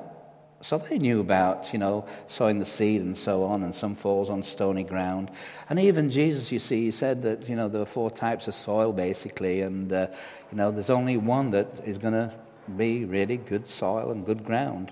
So 0.61 0.79
they 0.79 0.97
knew 0.97 1.19
about, 1.19 1.71
you 1.71 1.77
know, 1.77 2.07
sowing 2.27 2.57
the 2.57 2.65
seed 2.65 3.01
and 3.01 3.15
so 3.15 3.43
on, 3.43 3.61
and 3.61 3.73
some 3.73 3.93
falls 3.93 4.31
on 4.31 4.41
stony 4.41 4.83
ground. 4.83 5.29
And 5.69 5.79
even 5.79 6.09
Jesus, 6.09 6.51
you 6.51 6.57
see, 6.57 6.85
he 6.85 6.91
said 6.91 7.21
that, 7.21 7.47
you 7.47 7.55
know, 7.55 7.69
there 7.69 7.81
were 7.81 7.85
four 7.85 8.09
types 8.09 8.47
of 8.47 8.55
soil, 8.55 8.91
basically, 8.93 9.61
and, 9.61 9.93
uh, 9.93 10.07
you 10.51 10.57
know, 10.57 10.71
there's 10.71 10.89
only 10.89 11.17
one 11.17 11.51
that 11.51 11.67
is 11.85 11.99
going 11.99 12.15
to 12.15 12.33
be 12.77 13.05
really 13.05 13.37
good 13.37 13.67
soil 13.67 14.11
and 14.11 14.25
good 14.25 14.43
ground. 14.43 14.91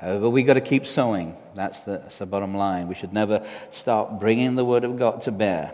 Uh, 0.00 0.18
but 0.18 0.30
we've 0.30 0.46
got 0.46 0.54
to 0.54 0.60
keep 0.60 0.86
sowing. 0.86 1.36
That's 1.54 1.80
the, 1.80 1.98
that's 1.98 2.18
the 2.18 2.26
bottom 2.26 2.56
line. 2.56 2.88
We 2.88 2.94
should 2.94 3.12
never 3.12 3.44
stop 3.72 4.20
bringing 4.20 4.54
the 4.54 4.64
Word 4.64 4.84
of 4.84 4.98
God 4.98 5.22
to 5.22 5.32
bear. 5.32 5.72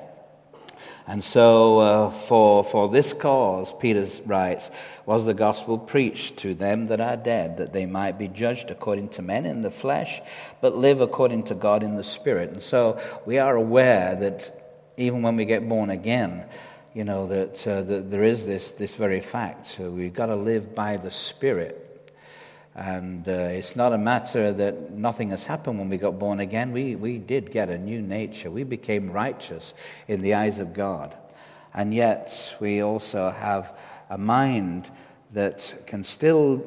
And 1.07 1.23
so, 1.23 1.79
uh, 1.81 2.11
for, 2.11 2.65
for 2.65 2.89
this 2.89 3.13
cause, 3.13 3.75
Peter 3.79 4.07
writes, 4.25 4.71
was 5.05 5.27
the 5.27 5.35
gospel 5.35 5.77
preached 5.77 6.39
to 6.39 6.55
them 6.55 6.87
that 6.87 7.01
are 7.01 7.17
dead, 7.17 7.59
that 7.59 7.75
they 7.75 7.85
might 7.85 8.19
be 8.19 8.29
judged 8.29 8.71
according 8.71 9.11
to 9.11 9.23
men 9.23 9.45
in 9.45 9.61
the 9.61 9.71
flesh, 9.71 10.23
but 10.63 10.79
live 10.79 11.03
according 11.03 11.45
to 11.45 11.55
God 11.55 11.83
in 11.83 11.97
the 11.97 12.05
spirit. 12.05 12.51
And 12.51 12.63
so, 12.63 12.99
we 13.27 13.39
are 13.39 13.55
aware 13.55 14.17
that 14.17 14.95
even 14.97 15.21
when 15.21 15.37
we 15.37 15.45
get 15.45 15.69
born 15.69 15.91
again, 15.91 16.47
you 16.95 17.03
know, 17.03 17.27
that, 17.27 17.67
uh, 17.67 17.83
that 17.83 18.11
there 18.11 18.23
is 18.23 18.47
this, 18.47 18.71
this 18.71 18.95
very 18.95 19.21
fact. 19.21 19.67
So, 19.67 19.91
we've 19.91 20.15
got 20.15 20.27
to 20.27 20.37
live 20.37 20.75
by 20.75 20.97
the 20.97 21.11
spirit. 21.11 21.81
And 22.77 23.29
uh, 23.29 23.33
it's 23.33 23.77
not 23.77 23.93
a 23.93 23.99
matter 23.99 24.53
that 24.53 24.93
nothing 24.93 25.31
has 25.31 25.45
happened 25.45 25.79
when 25.79 25.89
we 25.89 25.97
got 25.97 26.19
born 26.19 26.41
again. 26.41 26.73
We, 26.73 26.97
we 26.97 27.19
did 27.19 27.53
get 27.53 27.69
a 27.69 27.79
new 27.79 28.01
nature. 28.01 28.51
We 28.51 28.65
became 28.65 29.11
righteous 29.11 29.75
in 30.09 30.23
the 30.23 30.35
eyes 30.35 30.59
of 30.59 30.73
God. 30.73 31.17
And 31.73 31.93
yet, 31.93 32.57
we 32.61 32.81
also 32.81 33.31
have 33.31 33.77
a 34.09 34.19
mind 34.19 34.89
that 35.33 35.87
can 35.87 36.05
still 36.05 36.65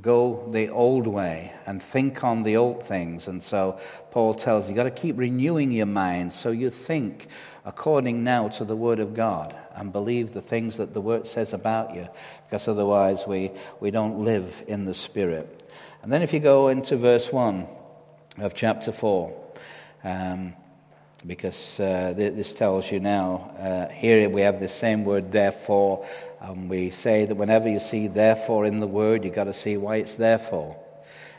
go 0.00 0.48
the 0.50 0.68
old 0.68 1.06
way 1.06 1.52
and 1.66 1.82
think 1.82 2.24
on 2.24 2.42
the 2.42 2.56
old 2.56 2.82
things. 2.82 3.28
And 3.28 3.42
so, 3.42 3.78
Paul 4.10 4.34
tells 4.34 4.64
you, 4.64 4.70
you've 4.70 4.76
got 4.76 4.84
to 4.84 4.90
keep 4.90 5.18
renewing 5.18 5.70
your 5.70 5.86
mind 5.86 6.32
so 6.32 6.50
you 6.50 6.70
think 6.70 7.28
according 7.64 8.24
now 8.24 8.48
to 8.48 8.64
the 8.64 8.76
Word 8.76 8.98
of 8.98 9.14
God 9.14 9.54
and 9.74 9.92
believe 9.92 10.32
the 10.32 10.40
things 10.40 10.76
that 10.78 10.92
the 10.92 11.00
Word 11.00 11.26
says 11.26 11.52
about 11.52 11.94
you, 11.94 12.08
because 12.48 12.68
otherwise 12.68 13.26
we, 13.26 13.50
we 13.80 13.90
don't 13.90 14.20
live 14.20 14.62
in 14.66 14.84
the 14.84 14.94
Spirit. 14.94 15.70
And 16.02 16.12
then 16.12 16.22
if 16.22 16.32
you 16.32 16.40
go 16.40 16.68
into 16.68 16.96
verse 16.96 17.32
1 17.32 17.66
of 18.38 18.54
chapter 18.54 18.92
4, 18.92 19.40
um, 20.04 20.54
because 21.24 21.78
uh, 21.78 22.12
this 22.16 22.52
tells 22.52 22.90
you 22.90 22.98
now, 22.98 23.52
uh, 23.58 23.88
here 23.92 24.28
we 24.28 24.40
have 24.42 24.58
the 24.58 24.68
same 24.68 25.04
word, 25.04 25.30
therefore, 25.30 26.04
and 26.40 26.68
we 26.68 26.90
say 26.90 27.24
that 27.24 27.36
whenever 27.36 27.68
you 27.68 27.78
see 27.78 28.08
therefore 28.08 28.66
in 28.66 28.80
the 28.80 28.86
word, 28.86 29.24
you've 29.24 29.34
got 29.34 29.44
to 29.44 29.54
see 29.54 29.76
why 29.76 29.96
it's 29.96 30.16
therefore. 30.16 30.76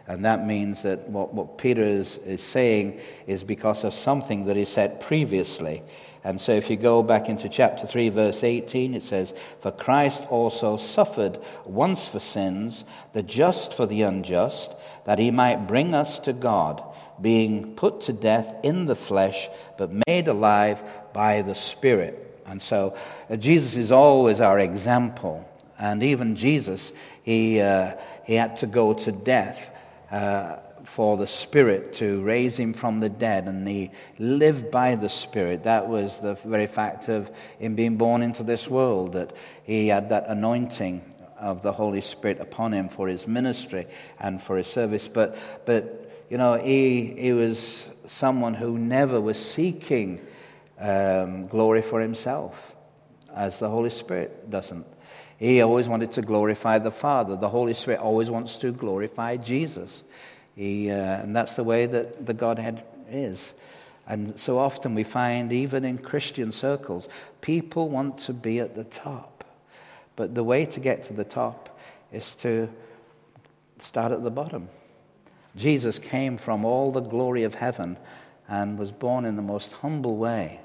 And 0.08 0.26
that 0.26 0.46
means 0.46 0.84
that 0.84 1.10
what, 1.10 1.34
what 1.34 1.58
Peter 1.58 1.84
is, 1.84 2.18
is 2.18 2.44
saying 2.44 3.00
is 3.26 3.44
because 3.44 3.84
of 3.84 3.94
something 3.94 4.46
that 4.46 4.58
he 4.58 4.66
said 4.66 5.00
previously. 5.00 5.82
And 6.26 6.40
so 6.40 6.54
if 6.54 6.70
you 6.70 6.78
go 6.78 7.04
back 7.04 7.28
into 7.28 7.50
chapter 7.50 7.86
3, 7.86 8.10
verse 8.10 8.44
18, 8.44 8.94
it 8.94 9.04
says, 9.04 9.34
For 9.62 9.72
Christ 9.72 10.26
also 10.30 10.78
suffered 10.78 11.38
once 11.66 12.08
for 12.08 12.20
sins, 12.20 12.86
the 13.12 13.24
just 13.24 13.74
for 13.74 13.86
the 13.86 14.04
unjust, 14.04 14.72
that 15.06 15.20
he 15.20 15.32
might 15.32 15.68
bring 15.68 15.94
us 15.94 16.20
to 16.20 16.34
God, 16.34 16.82
being 17.20 17.76
put 17.76 18.02
to 18.02 18.14
death 18.14 18.56
in 18.64 18.86
the 18.86 18.96
flesh, 18.96 19.50
but 19.78 19.92
made 20.08 20.28
alive 20.28 20.82
by 21.14 21.42
the 21.42 21.56
Spirit. 21.56 22.42
And 22.46 22.62
so 22.62 22.96
uh, 23.30 23.36
Jesus 23.36 23.76
is 23.76 23.92
always 23.92 24.42
our 24.42 24.60
example. 24.60 25.48
And 25.78 26.04
even 26.04 26.36
Jesus, 26.36 26.94
he, 27.24 27.60
uh, 27.60 27.96
he 28.26 28.36
had 28.36 28.58
to 28.58 28.68
go 28.68 28.94
to 28.94 29.12
death. 29.12 29.72
Uh, 30.14 30.60
for 30.84 31.18
the 31.18 31.26
Spirit 31.26 31.94
to 31.94 32.22
raise 32.22 32.56
him 32.56 32.72
from 32.74 33.00
the 33.00 33.10
dead, 33.10 33.48
and 33.48 33.68
he 33.68 33.90
lived 34.20 34.70
by 34.70 34.94
the 34.94 35.10
Spirit. 35.10 35.64
That 35.64 35.88
was 35.88 36.20
the 36.20 36.36
very 36.36 36.68
fact 36.68 37.10
of 37.10 37.32
him 37.58 37.74
being 37.74 37.98
born 37.98 38.22
into 38.22 38.44
this 38.44 38.68
world, 38.68 39.14
that 39.14 39.36
he 39.64 39.88
had 39.88 40.10
that 40.10 40.26
anointing 40.28 41.02
of 41.40 41.64
the 41.64 41.72
Holy 41.72 42.02
Spirit 42.02 42.40
upon 42.40 42.74
him 42.74 42.90
for 42.90 43.08
his 43.08 43.26
ministry 43.26 43.88
and 44.20 44.40
for 44.40 44.56
his 44.56 44.68
service. 44.68 45.08
But, 45.08 45.36
but 45.66 46.26
you 46.30 46.38
know, 46.38 46.62
he, 46.62 47.16
he 47.18 47.34
was 47.34 47.90
someone 48.06 48.54
who 48.54 48.78
never 48.78 49.20
was 49.20 49.44
seeking 49.44 50.22
um, 50.80 51.48
glory 51.48 51.82
for 51.82 52.02
himself, 52.02 52.76
as 53.34 53.58
the 53.58 53.70
Holy 53.70 53.90
Spirit 53.90 54.52
doesn't. 54.52 54.86
He 55.44 55.62
always 55.62 55.90
wanted 55.90 56.14
to 56.14 56.22
glorify 56.22 56.80
the 56.80 56.90
Father. 56.90 57.36
The 57.36 57.50
Holy 57.50 57.74
Spirit 57.74 58.00
always 58.00 58.30
wants 58.30 58.56
to 58.60 58.72
glorify 58.72 59.36
Jesus. 59.36 60.02
He, 60.56 60.90
uh, 60.90 60.96
and 60.96 61.36
that's 61.36 61.56
the 61.56 61.66
way 61.66 61.86
that 61.86 62.26
the 62.26 62.34
Godhead 62.34 62.86
is. 63.12 63.52
And 64.08 64.40
so 64.40 64.58
often 64.58 64.96
we 64.96 65.04
find, 65.04 65.52
even 65.52 65.84
in 65.84 65.98
Christian 65.98 66.54
circles, 66.54 67.10
people 67.42 67.90
want 67.90 68.20
to 68.20 68.32
be 68.32 68.62
at 68.62 68.74
the 68.74 68.86
top. 68.86 69.44
But 70.16 70.34
the 70.34 70.46
way 70.46 70.66
to 70.66 70.80
get 70.80 71.04
to 71.08 71.14
the 71.14 71.26
top 71.26 71.78
is 72.14 72.36
to 72.36 72.70
start 73.80 74.14
at 74.14 74.24
the 74.24 74.32
bottom. 74.32 74.70
Jesus 75.58 76.00
came 76.00 76.38
from 76.38 76.64
all 76.64 76.94
the 76.94 77.02
glory 77.02 77.44
of 77.44 77.56
heaven 77.56 77.98
and 78.48 78.80
was 78.80 78.94
born 78.94 79.26
in 79.26 79.36
the 79.36 79.42
most 79.42 79.74
humble 79.74 80.16
way. 80.16 80.62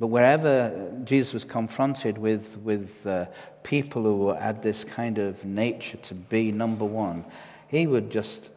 But 0.00 0.06
wherever 0.06 0.90
Jesus 1.04 1.34
was 1.34 1.44
confronted 1.44 2.16
with, 2.16 2.56
with 2.56 3.06
uh, 3.06 3.26
people 3.62 4.02
who 4.02 4.30
had 4.30 4.62
this 4.62 4.82
kind 4.82 5.18
of 5.18 5.44
nature 5.44 5.98
to 5.98 6.14
be 6.14 6.50
number 6.50 6.86
one, 6.86 7.26
he 7.68 7.86
would 7.86 8.10
just 8.10 8.48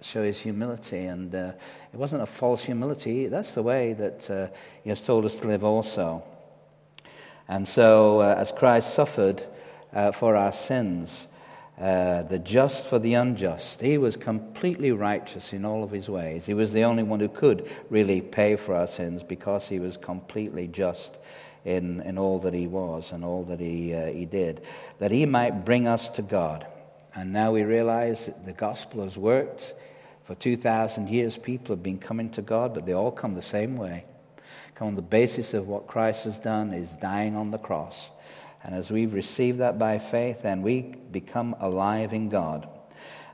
show 0.00 0.24
his 0.24 0.40
humility. 0.40 1.04
And 1.04 1.34
uh, 1.34 1.52
it 1.92 1.96
wasn't 1.96 2.22
a 2.22 2.26
false 2.26 2.64
humility, 2.64 3.26
that's 3.26 3.52
the 3.52 3.62
way 3.62 3.92
that 3.92 4.30
uh, 4.30 4.46
he 4.82 4.88
has 4.88 5.02
told 5.02 5.26
us 5.26 5.36
to 5.36 5.46
live 5.46 5.62
also. 5.62 6.22
And 7.48 7.68
so, 7.68 8.22
uh, 8.22 8.36
as 8.38 8.50
Christ 8.50 8.94
suffered 8.94 9.42
uh, 9.92 10.12
for 10.12 10.36
our 10.36 10.52
sins, 10.52 11.26
uh, 11.80 12.24
the 12.24 12.38
just 12.40 12.86
for 12.86 12.98
the 12.98 13.14
unjust, 13.14 13.80
he 13.80 13.98
was 13.98 14.16
completely 14.16 14.90
righteous 14.90 15.52
in 15.52 15.64
all 15.64 15.84
of 15.84 15.92
his 15.92 16.08
ways. 16.08 16.44
He 16.44 16.54
was 16.54 16.72
the 16.72 16.84
only 16.84 17.04
one 17.04 17.20
who 17.20 17.28
could 17.28 17.70
really 17.88 18.20
pay 18.20 18.56
for 18.56 18.74
our 18.74 18.88
sins 18.88 19.22
because 19.22 19.68
he 19.68 19.78
was 19.78 19.96
completely 19.96 20.66
just 20.66 21.16
in, 21.64 22.00
in 22.00 22.18
all 22.18 22.40
that 22.40 22.54
he 22.54 22.66
was 22.66 23.12
and 23.12 23.24
all 23.24 23.44
that 23.44 23.60
he, 23.60 23.94
uh, 23.94 24.06
he 24.06 24.24
did, 24.24 24.62
that 24.98 25.12
he 25.12 25.24
might 25.24 25.64
bring 25.64 25.86
us 25.86 26.08
to 26.10 26.22
God. 26.22 26.66
And 27.14 27.32
now 27.32 27.52
we 27.52 27.62
realize 27.62 28.26
that 28.26 28.44
the 28.44 28.52
gospel 28.52 29.04
has 29.04 29.16
worked. 29.16 29.74
For 30.24 30.34
2,000 30.34 31.08
years, 31.08 31.38
people 31.38 31.74
have 31.74 31.82
been 31.82 31.98
coming 31.98 32.30
to 32.30 32.42
God, 32.42 32.74
but 32.74 32.86
they 32.86 32.92
all 32.92 33.12
come 33.12 33.34
the 33.34 33.42
same 33.42 33.76
way. 33.76 34.04
Come 34.74 34.88
on 34.88 34.94
the 34.94 35.02
basis 35.02 35.54
of 35.54 35.68
what 35.68 35.86
Christ 35.86 36.24
has 36.24 36.38
done 36.38 36.72
is 36.72 36.90
dying 36.92 37.34
on 37.34 37.50
the 37.50 37.58
cross. 37.58 38.10
And 38.68 38.76
as 38.76 38.90
we've 38.90 39.14
received 39.14 39.60
that 39.60 39.78
by 39.78 39.98
faith, 39.98 40.42
then 40.42 40.60
we 40.60 40.82
become 40.82 41.56
alive 41.58 42.12
in 42.12 42.28
God. 42.28 42.68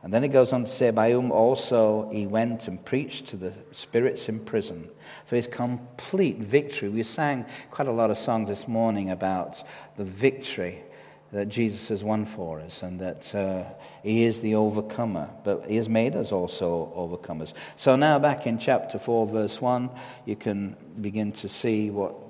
And 0.04 0.14
then 0.14 0.22
it 0.22 0.28
goes 0.28 0.52
on 0.52 0.62
to 0.62 0.70
say, 0.70 0.92
by 0.92 1.10
whom 1.10 1.32
also 1.32 2.08
he 2.12 2.24
went 2.24 2.68
and 2.68 2.84
preached 2.84 3.26
to 3.30 3.36
the 3.36 3.52
spirits 3.72 4.28
in 4.28 4.38
prison. 4.38 4.88
So 5.28 5.34
his 5.34 5.48
complete 5.48 6.38
victory. 6.38 6.88
We 6.88 7.02
sang 7.02 7.46
quite 7.72 7.88
a 7.88 7.90
lot 7.90 8.12
of 8.12 8.18
songs 8.18 8.48
this 8.48 8.68
morning 8.68 9.10
about 9.10 9.60
the 9.96 10.04
victory 10.04 10.84
that 11.32 11.48
Jesus 11.48 11.88
has 11.88 12.04
won 12.04 12.26
for 12.26 12.60
us 12.60 12.84
and 12.84 13.00
that 13.00 13.34
uh, 13.34 13.64
He 14.04 14.22
is 14.22 14.40
the 14.40 14.54
overcomer, 14.54 15.28
but 15.42 15.64
He 15.66 15.74
has 15.74 15.88
made 15.88 16.14
us 16.14 16.30
also 16.30 16.92
overcomers. 16.96 17.52
So 17.76 17.96
now, 17.96 18.20
back 18.20 18.46
in 18.46 18.60
chapter 18.60 19.00
4, 19.00 19.26
verse 19.26 19.60
1, 19.60 19.90
you 20.26 20.36
can 20.36 20.76
begin 21.00 21.32
to 21.32 21.48
see 21.48 21.90
what 21.90 22.23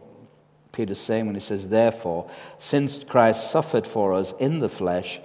Peter's 0.75 1.01
saying 1.01 1.27
when 1.27 1.35
he 1.35 1.41
says, 1.41 1.69
Therefore, 1.69 2.29
since 2.59 3.03
Christ 3.05 3.51
suffered 3.51 3.87
for 3.87 4.13
us 4.13 4.35
in 4.39 4.59
the 4.59 4.69
flesh, 4.69 5.21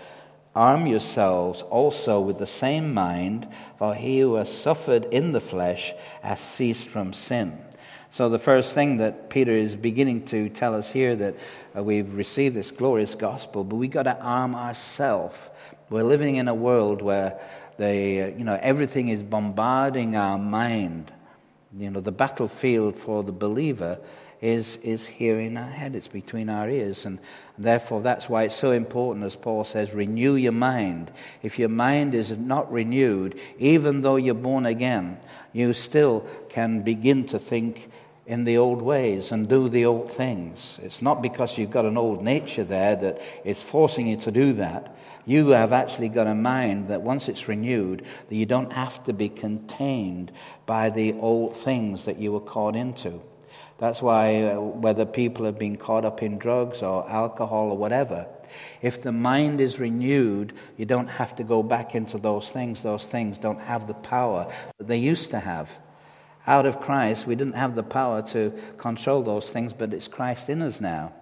arm 0.56 0.88
yourselves 0.88 1.62
also 1.64 2.22
with 2.22 2.38
the 2.38 2.48
same 2.48 2.94
mind, 2.94 3.48
for 3.78 3.94
he 3.96 4.20
who 4.20 4.36
has 4.36 4.52
suffered 4.52 5.06
in 5.06 5.32
the 5.34 5.42
flesh 5.42 5.94
has 6.22 6.40
ceased 6.40 6.88
from 6.88 7.14
sin 7.14 7.58
so, 8.12 8.28
the 8.28 8.40
first 8.40 8.74
thing 8.74 8.98
that 8.98 9.30
Peter 9.30 9.52
is 9.52 9.76
beginning 9.76 10.26
to 10.26 10.50
tell 10.50 10.74
us 10.74 10.90
here 10.90 11.16
that 11.16 11.36
uh, 11.78 11.84
we've 11.84 12.16
received 12.16 12.56
this 12.56 12.72
glorious 12.72 13.14
gospel, 13.14 13.64
but 13.64 13.76
we've 13.76 13.92
got 13.92 14.04
to 14.04 14.20
arm 14.20 14.56
ourselves. 14.56 15.50
We're 15.92 16.04
living 16.04 16.38
in 16.38 16.48
a 16.48 16.56
world 16.56 17.04
where 17.04 17.40
they, 17.78 18.24
uh, 18.24 18.28
you 18.30 18.44
know, 18.44 18.58
everything 18.60 19.10
is 19.10 19.22
bombarding 19.22 20.16
our 20.16 20.40
mind. 20.40 21.12
You 21.78 21.92
know, 21.92 22.00
the 22.00 22.12
battlefield 22.12 22.96
for 22.96 23.24
the 23.24 23.32
believer 23.32 24.00
is, 24.42 24.78
is 24.78 25.06
here 25.06 25.40
in 25.40 25.58
our 25.58 25.70
head, 25.70 25.96
it's 25.96 26.08
between 26.08 26.50
our 26.50 26.70
ears. 26.70 27.06
And 27.06 27.20
therefore, 27.58 28.02
that's 28.02 28.30
why 28.30 28.44
it's 28.44 28.56
so 28.56 28.72
important, 28.72 29.26
as 29.26 29.36
Paul 29.36 29.64
says, 29.64 29.94
renew 29.94 30.36
your 30.36 30.54
mind. 30.54 31.12
If 31.44 31.60
your 31.60 31.70
mind 31.70 32.16
is 32.16 32.32
not 32.32 32.72
renewed, 32.72 33.40
even 33.58 34.02
though 34.02 34.16
you're 34.16 34.34
born 34.34 34.66
again, 34.66 35.18
you 35.52 35.74
still 35.74 36.26
can 36.50 36.82
begin 36.84 37.26
to 37.28 37.40
think 37.40 37.92
in 38.26 38.44
the 38.44 38.58
old 38.58 38.82
ways 38.82 39.32
and 39.32 39.50
do 39.50 39.68
the 39.70 39.86
old 39.86 40.12
things. 40.12 40.78
It's 40.84 41.02
not 41.02 41.24
because 41.24 41.58
you've 41.58 41.72
got 41.72 41.86
an 41.86 41.98
old 41.98 42.24
nature 42.24 42.64
there 42.64 42.96
that 42.96 43.20
is 43.44 43.62
forcing 43.62 44.06
you 44.06 44.18
to 44.18 44.32
do 44.32 44.54
that. 44.54 44.96
You 45.26 45.50
have 45.50 45.74
actually 45.74 46.10
got 46.10 46.28
a 46.28 46.36
mind 46.36 46.90
that 46.90 47.02
once 47.02 47.28
it's 47.28 47.48
renewed, 47.48 48.06
that 48.30 48.36
you 48.36 48.46
don't 48.46 48.72
have 48.72 49.04
to 49.06 49.14
be 49.14 49.30
contained 49.30 50.32
by 50.66 50.92
the 50.92 51.14
old 51.14 51.58
things 51.58 52.06
that 52.06 52.20
you 52.20 52.32
were 52.32 52.40
caught 52.40 52.76
into. 52.76 53.20
That's 53.80 54.02
why, 54.02 54.44
uh, 54.44 54.60
whether 54.60 55.06
people 55.06 55.46
have 55.46 55.58
been 55.58 55.78
caught 55.78 56.06
up 56.06 56.22
in 56.22 56.38
drugs 56.38 56.84
or 56.84 57.10
alcohol 57.10 57.72
or 57.72 57.78
whatever, 57.78 58.28
if 58.82 59.02
the 59.02 59.12
mind 59.12 59.62
is 59.62 59.80
renewed, 59.80 60.54
you 60.78 60.86
don't 60.86 61.08
have 61.08 61.36
to 61.38 61.44
go 61.44 61.64
back 61.64 61.96
into 61.96 62.18
those 62.18 62.50
things. 62.50 62.82
Those 62.82 63.06
things 63.06 63.40
don't 63.40 63.62
have 63.62 63.88
the 63.88 63.94
power 63.94 64.52
that 64.78 64.88
they 64.88 64.98
used 64.98 65.32
to 65.32 65.40
have 65.40 65.78
out 66.50 66.66
of 66.66 66.82
Christ, 66.82 67.28
we 67.28 67.36
didn't 67.36 67.56
have 67.56 67.76
the 67.76 67.84
power 67.84 68.24
to 68.30 68.52
control 68.80 69.22
those 69.22 69.52
things, 69.52 69.72
but 69.72 69.94
it's 69.94 70.08
Christ 70.08 70.50
in 70.50 70.64
us 70.64 70.82
now. 70.82 71.14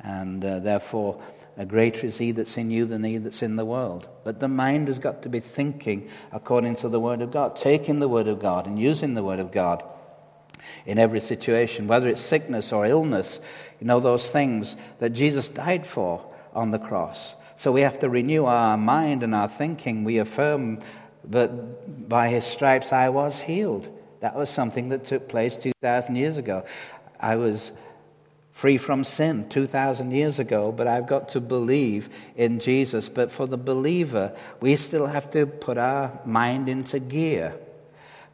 And 0.00 0.44
uh, 0.44 0.58
therefore, 0.58 1.22
a 1.56 1.64
greater 1.64 2.06
is 2.06 2.18
He 2.18 2.32
that's 2.32 2.58
in 2.58 2.70
you 2.70 2.84
than 2.84 3.02
He 3.02 3.16
that's 3.16 3.42
in 3.42 3.56
the 3.56 3.64
world. 3.64 4.06
But 4.22 4.38
the 4.38 4.48
mind 4.48 4.88
has 4.88 4.98
got 4.98 5.22
to 5.22 5.30
be 5.30 5.40
thinking 5.40 6.10
according 6.30 6.76
to 6.76 6.90
the 6.90 7.00
Word 7.00 7.22
of 7.22 7.30
God, 7.30 7.56
taking 7.56 8.00
the 8.00 8.08
Word 8.08 8.28
of 8.28 8.38
God 8.38 8.66
and 8.66 8.78
using 8.78 9.14
the 9.14 9.24
Word 9.24 9.40
of 9.40 9.50
God 9.50 9.82
in 10.84 10.98
every 10.98 11.20
situation, 11.20 11.88
whether 11.88 12.08
it's 12.08 12.20
sickness 12.20 12.72
or 12.72 12.86
illness, 12.86 13.40
you 13.80 13.86
know, 13.86 14.00
those 14.00 14.28
things 14.28 14.76
that 14.98 15.10
Jesus 15.10 15.48
died 15.48 15.86
for 15.86 16.24
on 16.54 16.70
the 16.70 16.78
cross. 16.78 17.34
So 17.56 17.72
we 17.72 17.82
have 17.82 17.98
to 18.00 18.08
renew 18.08 18.44
our 18.44 18.76
mind 18.76 19.22
and 19.22 19.34
our 19.34 19.48
thinking. 19.48 20.04
We 20.04 20.18
affirm 20.18 20.80
that 21.30 22.08
by 22.08 22.28
His 22.28 22.44
stripes 22.44 22.92
I 22.92 23.08
was 23.08 23.40
healed. 23.40 23.88
That 24.20 24.34
was 24.34 24.50
something 24.50 24.90
that 24.90 25.04
took 25.04 25.28
place 25.28 25.56
2,000 25.56 26.16
years 26.16 26.36
ago. 26.36 26.64
I 27.18 27.36
was 27.36 27.72
free 28.56 28.78
from 28.78 29.04
sin 29.04 29.46
2,000 29.50 30.12
years 30.12 30.38
ago, 30.38 30.72
but 30.72 30.86
I've 30.86 31.06
got 31.06 31.28
to 31.30 31.40
believe 31.40 32.08
in 32.36 32.58
Jesus. 32.58 33.08
But 33.08 33.30
for 33.30 33.46
the 33.46 33.58
believer, 33.58 34.34
we 34.60 34.76
still 34.76 35.06
have 35.06 35.30
to 35.32 35.46
put 35.46 35.76
our 35.76 36.18
mind 36.24 36.68
into 36.70 36.98
gear. 36.98 37.54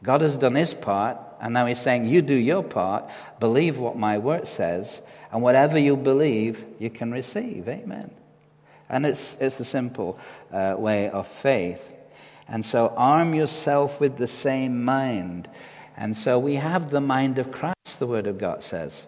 God 0.01 0.21
has 0.21 0.37
done 0.37 0.55
his 0.55 0.73
part, 0.73 1.17
and 1.43 1.53
now 1.53 1.65
he's 1.65 1.81
saying, 1.81 2.05
You 2.05 2.21
do 2.21 2.33
your 2.33 2.63
part, 2.63 3.03
believe 3.41 3.77
what 3.77 3.97
my 3.97 4.17
word 4.17 4.47
says, 4.47 5.01
and 5.29 5.41
whatever 5.41 5.77
you 5.77 5.97
believe, 5.97 6.63
you 6.79 6.89
can 6.89 7.11
receive. 7.11 7.67
Amen. 7.67 8.11
And 8.87 9.05
it's, 9.05 9.35
it's 9.41 9.59
a 9.59 9.65
simple 9.65 10.17
uh, 10.53 10.75
way 10.77 11.09
of 11.09 11.27
faith. 11.27 11.91
And 12.47 12.65
so 12.65 12.93
arm 12.95 13.35
yourself 13.35 13.99
with 13.99 14.15
the 14.15 14.27
same 14.27 14.85
mind. 14.85 15.49
And 15.97 16.15
so 16.15 16.39
we 16.39 16.55
have 16.55 16.91
the 16.91 17.01
mind 17.01 17.37
of 17.39 17.51
Christ, 17.51 17.99
the 17.99 18.07
Word 18.07 18.25
of 18.25 18.37
God 18.37 18.63
says. 18.63 19.03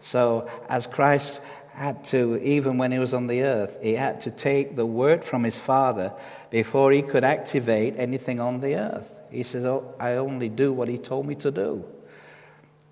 So 0.00 0.50
as 0.68 0.88
Christ 0.88 1.38
had 1.74 2.04
to, 2.06 2.36
even 2.38 2.78
when 2.78 2.90
he 2.90 2.98
was 2.98 3.14
on 3.14 3.28
the 3.28 3.42
earth, 3.42 3.78
he 3.80 3.92
had 3.92 4.22
to 4.22 4.32
take 4.32 4.74
the 4.74 4.86
word 4.86 5.22
from 5.22 5.44
his 5.44 5.60
Father 5.60 6.12
before 6.50 6.90
he 6.90 7.00
could 7.00 7.22
activate 7.22 7.94
anything 7.96 8.40
on 8.40 8.60
the 8.60 8.74
earth. 8.74 9.19
He 9.30 9.42
says, 9.42 9.64
oh, 9.64 9.94
I 9.98 10.14
only 10.14 10.48
do 10.48 10.72
what 10.72 10.88
he 10.88 10.98
told 10.98 11.26
me 11.26 11.34
to 11.36 11.50
do. 11.50 11.84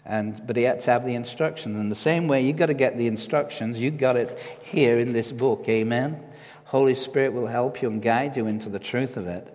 And, 0.05 0.47
but 0.47 0.57
he 0.57 0.63
had 0.63 0.81
to 0.83 0.91
have 0.91 1.05
the 1.05 1.15
instructions. 1.15 1.77
In 1.77 1.91
the 1.91 1.95
same 1.95 2.29
way, 2.29 2.45
you've 2.45 2.57
got 2.57 2.67
to 2.67 2.75
get 2.75 2.97
the 2.97 3.07
instructions. 3.07 3.79
You 3.79 3.91
got 3.91 4.17
it 4.17 4.39
here 4.63 4.97
in 4.99 5.13
this 5.13 5.31
book. 5.31 5.69
Amen. 5.69 6.23
Holy 6.65 6.95
Spirit 6.95 7.33
will 7.33 7.47
help 7.47 7.83
you 7.83 7.91
and 7.91 8.03
guide 8.03 8.37
you 8.37 8.47
into 8.47 8.69
the 8.69 8.79
truth 8.79 9.17
of 9.17 9.27
it. 9.27 9.55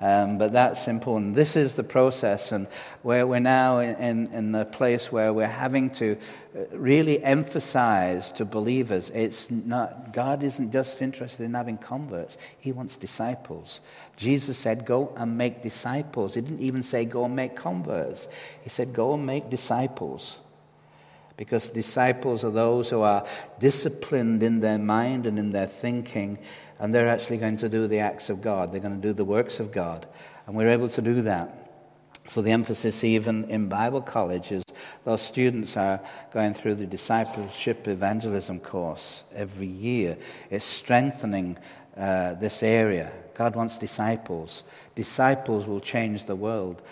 Um, 0.00 0.38
but 0.38 0.52
that's 0.52 0.88
important. 0.88 1.34
This 1.34 1.56
is 1.56 1.74
the 1.74 1.82
process, 1.84 2.52
and 2.52 2.66
where 3.02 3.26
we're 3.26 3.40
now 3.40 3.80
in, 3.80 3.96
in, 3.96 4.32
in, 4.32 4.52
the 4.52 4.64
place 4.64 5.12
where 5.12 5.30
we're 5.30 5.46
having 5.46 5.90
to 5.90 6.16
really 6.72 7.22
emphasize 7.22 8.32
to 8.32 8.44
believers 8.44 9.10
it's 9.10 9.50
not, 9.50 10.12
God 10.12 10.42
isn't 10.42 10.72
just 10.72 11.00
interested 11.00 11.44
in 11.44 11.54
having 11.54 11.78
converts, 11.78 12.36
He 12.58 12.72
wants 12.72 12.96
disciples. 12.96 13.80
Jesus 14.16 14.58
said, 14.58 14.84
Go 14.84 15.14
and 15.16 15.38
make 15.38 15.62
disciples. 15.62 16.34
He 16.34 16.40
didn't 16.40 16.60
even 16.60 16.82
say, 16.82 17.04
Go 17.04 17.24
and 17.24 17.36
make 17.36 17.56
converts. 17.56 18.28
He 18.62 18.70
said, 18.70 18.92
Go 18.92 19.14
and 19.14 19.24
make 19.24 19.50
disciples. 19.50 20.36
Because 21.36 21.70
disciples 21.70 22.44
are 22.44 22.50
those 22.50 22.90
who 22.90 23.00
are 23.00 23.26
disciplined 23.58 24.42
in 24.42 24.60
their 24.60 24.78
mind 24.78 25.26
and 25.26 25.38
in 25.38 25.52
their 25.52 25.68
thinking 25.68 26.38
and 26.80 26.94
they're 26.94 27.08
actually 27.10 27.36
going 27.36 27.58
to 27.58 27.68
do 27.68 27.86
the 27.86 27.98
acts 27.98 28.30
of 28.30 28.40
God. 28.40 28.72
They're 28.72 28.80
going 28.80 29.00
to 29.00 29.06
do 29.06 29.12
the 29.12 29.24
works 29.24 29.60
of 29.60 29.70
God. 29.70 30.06
And 30.46 30.56
we're 30.56 30.70
able 30.70 30.88
to 30.88 31.02
do 31.02 31.20
that. 31.22 31.72
So 32.26 32.40
the 32.40 32.52
emphasis, 32.52 33.04
even 33.04 33.50
in 33.50 33.68
Bible 33.68 34.00
college, 34.00 34.50
is 34.50 34.64
those 35.04 35.22
students 35.22 35.76
are 35.76 36.00
going 36.32 36.54
through 36.54 36.76
the 36.76 36.86
discipleship 36.86 37.88
evangelism 37.88 38.60
course 38.60 39.24
every 39.34 39.66
year. 39.66 40.16
It's 40.50 40.64
strengthening 40.64 41.58
uh, 41.96 42.34
this 42.34 42.62
area. 42.62 43.12
God 43.34 43.56
wants 43.56 43.78
disciples. 43.78 44.62
Disciples 44.94 45.66
will 45.66 45.80
change 45.80 46.26
the 46.26 46.36
world. 46.36 46.82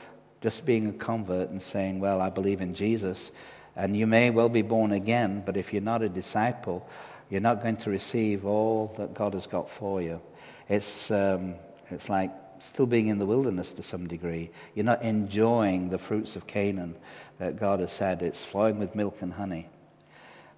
Just 0.41 0.65
being 0.65 0.87
a 0.89 0.93
convert 0.93 1.51
and 1.51 1.63
saying, 1.63 2.01
Well, 2.01 2.21
I 2.21 2.31
believe 2.31 2.61
in 2.61 2.75
Jesus, 2.75 3.33
and 3.75 3.97
you 3.97 4.07
may 4.07 4.31
well 4.31 4.49
be 4.49 4.63
born 4.63 4.93
again, 4.93 5.43
but 5.45 5.57
if 5.57 5.73
you're 5.73 5.83
not 5.83 6.03
a 6.03 6.09
disciple, 6.09 6.89
you're 7.31 7.41
not 7.41 7.63
going 7.63 7.77
to 7.79 7.91
receive 7.91 8.47
all 8.47 8.95
that 8.97 9.15
God 9.15 9.35
has 9.35 9.47
got 9.47 9.69
for 9.69 10.01
you. 10.01 10.21
It's, 10.69 11.11
um, 11.11 11.55
it's 11.91 12.09
like 12.09 12.31
still 12.61 12.87
being 12.87 13.09
in 13.09 13.19
the 13.19 13.27
wilderness 13.27 13.73
to 13.75 13.83
some 13.83 14.09
degree. 14.09 14.51
You're 14.75 14.85
not 14.85 15.03
enjoying 15.03 15.91
the 15.91 15.99
fruits 15.99 16.37
of 16.37 16.47
Canaan 16.47 16.97
that 17.39 17.59
God 17.59 17.81
has 17.81 17.93
said. 17.93 18.23
It's 18.23 18.45
flowing 18.45 18.79
with 18.79 18.95
milk 18.95 19.19
and 19.21 19.33
honey. 19.33 19.69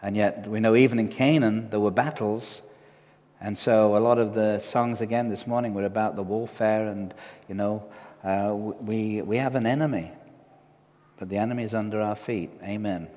And 0.02 0.16
yet, 0.16 0.46
we 0.48 0.60
know 0.60 0.74
even 0.74 0.98
in 0.98 1.08
Canaan, 1.08 1.68
there 1.70 1.80
were 1.80 1.90
battles. 1.90 2.62
And 3.40 3.56
so, 3.56 3.96
a 3.96 3.98
lot 3.98 4.18
of 4.18 4.34
the 4.34 4.58
songs 4.58 5.00
again 5.00 5.28
this 5.28 5.46
morning 5.46 5.74
were 5.74 5.84
about 5.84 6.16
the 6.16 6.22
warfare, 6.22 6.88
and, 6.88 7.14
you 7.48 7.54
know, 7.54 7.84
uh, 8.24 8.52
we, 8.54 9.22
we 9.22 9.36
have 9.36 9.56
an 9.56 9.66
enemy, 9.66 10.10
but 11.18 11.28
the 11.28 11.38
enemy 11.38 11.64
is 11.64 11.74
under 11.74 12.00
our 12.00 12.14
feet. 12.14 12.50
Amen. 12.62 13.08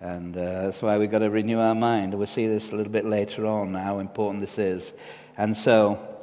And 0.00 0.36
uh, 0.36 0.62
that's 0.62 0.80
why 0.80 0.96
we've 0.96 1.10
got 1.10 1.20
to 1.20 1.30
renew 1.30 1.58
our 1.58 1.74
mind. 1.74 2.14
We'll 2.14 2.26
see 2.26 2.46
this 2.46 2.72
a 2.72 2.76
little 2.76 2.92
bit 2.92 3.04
later 3.04 3.46
on, 3.46 3.74
how 3.74 3.98
important 3.98 4.40
this 4.40 4.58
is. 4.58 4.92
And 5.36 5.56
so, 5.56 6.16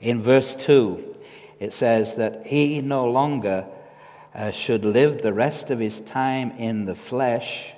in 0.00 0.22
verse 0.22 0.54
2, 0.54 1.16
it 1.60 1.72
says 1.72 2.16
that 2.16 2.46
he 2.46 2.80
no 2.80 3.08
longer 3.08 3.66
uh, 4.34 4.50
should 4.50 4.84
live 4.84 5.22
the 5.22 5.32
rest 5.32 5.70
of 5.70 5.78
his 5.78 6.00
time 6.00 6.50
in 6.52 6.84
the 6.84 6.94
flesh 6.94 7.72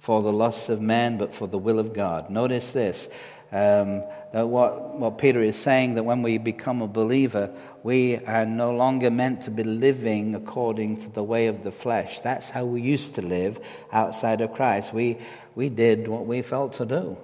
for 0.00 0.22
the 0.22 0.32
lusts 0.32 0.68
of 0.68 0.80
men, 0.80 1.18
but 1.18 1.34
for 1.34 1.46
the 1.46 1.58
will 1.58 1.78
of 1.78 1.92
God. 1.92 2.30
Notice 2.30 2.70
this 2.70 3.08
um, 3.50 4.02
what, 4.32 4.98
what 4.98 5.18
Peter 5.18 5.40
is 5.40 5.56
saying 5.56 5.94
that 5.94 6.02
when 6.02 6.22
we 6.22 6.36
become 6.36 6.82
a 6.82 6.86
believer, 6.86 7.50
we 7.82 8.16
are 8.16 8.44
no 8.44 8.72
longer 8.72 9.10
meant 9.10 9.42
to 9.42 9.50
be 9.50 9.64
living 9.64 10.34
according 10.34 10.98
to 10.98 11.08
the 11.08 11.22
way 11.22 11.46
of 11.46 11.64
the 11.64 11.72
flesh. 11.72 12.20
That's 12.20 12.50
how 12.50 12.64
we 12.66 12.82
used 12.82 13.14
to 13.14 13.22
live 13.22 13.58
outside 13.90 14.42
of 14.42 14.52
Christ. 14.52 14.92
We, 14.92 15.18
we 15.54 15.70
did 15.70 16.08
what 16.08 16.26
we 16.26 16.42
felt 16.42 16.74
to 16.74 16.86
do. 16.86 17.16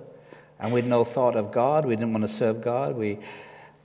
And 0.58 0.72
we 0.72 0.80
had 0.80 0.88
no 0.88 1.04
thought 1.04 1.36
of 1.36 1.52
God. 1.52 1.84
We 1.84 1.94
didn't 1.94 2.12
want 2.12 2.26
to 2.26 2.32
serve 2.32 2.62
God. 2.62 2.96
We, 2.96 3.18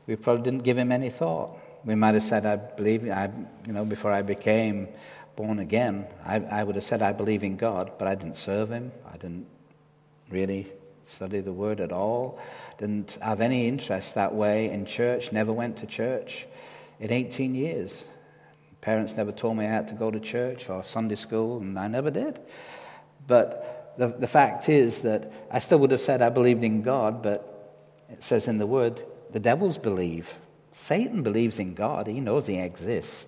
we 0.07 0.15
probably 0.15 0.43
didn't 0.43 0.63
give 0.63 0.77
him 0.77 0.93
any 0.93 1.09
thought. 1.09 1.58
We 1.85 1.95
might 1.95 2.15
have 2.15 2.23
said, 2.23 2.45
I 2.45 2.57
believe, 2.57 3.09
I, 3.09 3.31
you 3.65 3.73
know, 3.73 3.85
before 3.85 4.11
I 4.11 4.21
became 4.21 4.87
born 5.35 5.59
again, 5.59 6.05
I, 6.25 6.37
I 6.37 6.63
would 6.63 6.75
have 6.75 6.83
said, 6.83 7.01
I 7.01 7.13
believe 7.13 7.43
in 7.43 7.55
God, 7.55 7.93
but 7.97 8.07
I 8.07 8.15
didn't 8.15 8.37
serve 8.37 8.69
him. 8.69 8.91
I 9.11 9.17
didn't 9.17 9.47
really 10.29 10.71
study 11.05 11.39
the 11.39 11.53
Word 11.53 11.79
at 11.79 11.91
all, 11.91 12.39
didn't 12.77 13.17
have 13.21 13.41
any 13.41 13.67
interest 13.67 14.15
that 14.15 14.33
way 14.33 14.69
in 14.69 14.85
church, 14.85 15.31
never 15.31 15.51
went 15.51 15.77
to 15.77 15.87
church 15.87 16.45
in 16.99 17.11
18 17.11 17.55
years. 17.55 18.03
Parents 18.81 19.15
never 19.15 19.31
told 19.31 19.57
me 19.57 19.65
I 19.65 19.69
had 19.69 19.87
to 19.89 19.95
go 19.95 20.11
to 20.11 20.19
church 20.19 20.69
or 20.69 20.83
Sunday 20.83 21.15
school, 21.15 21.59
and 21.59 21.77
I 21.77 21.87
never 21.87 22.11
did. 22.11 22.39
But 23.27 23.95
the, 23.97 24.07
the 24.07 24.27
fact 24.27 24.69
is 24.69 25.01
that 25.01 25.31
I 25.51 25.59
still 25.59 25.79
would 25.79 25.91
have 25.91 25.99
said 25.99 26.21
I 26.21 26.29
believed 26.29 26.63
in 26.63 26.81
God, 26.81 27.21
but 27.21 27.75
it 28.09 28.23
says 28.23 28.47
in 28.47 28.57
the 28.57 28.67
Word, 28.67 29.01
the 29.31 29.39
devils 29.39 29.77
believe. 29.77 30.33
Satan 30.71 31.23
believes 31.23 31.59
in 31.59 31.73
God, 31.73 32.07
he 32.07 32.19
knows 32.19 32.47
he 32.47 32.57
exists, 32.57 33.25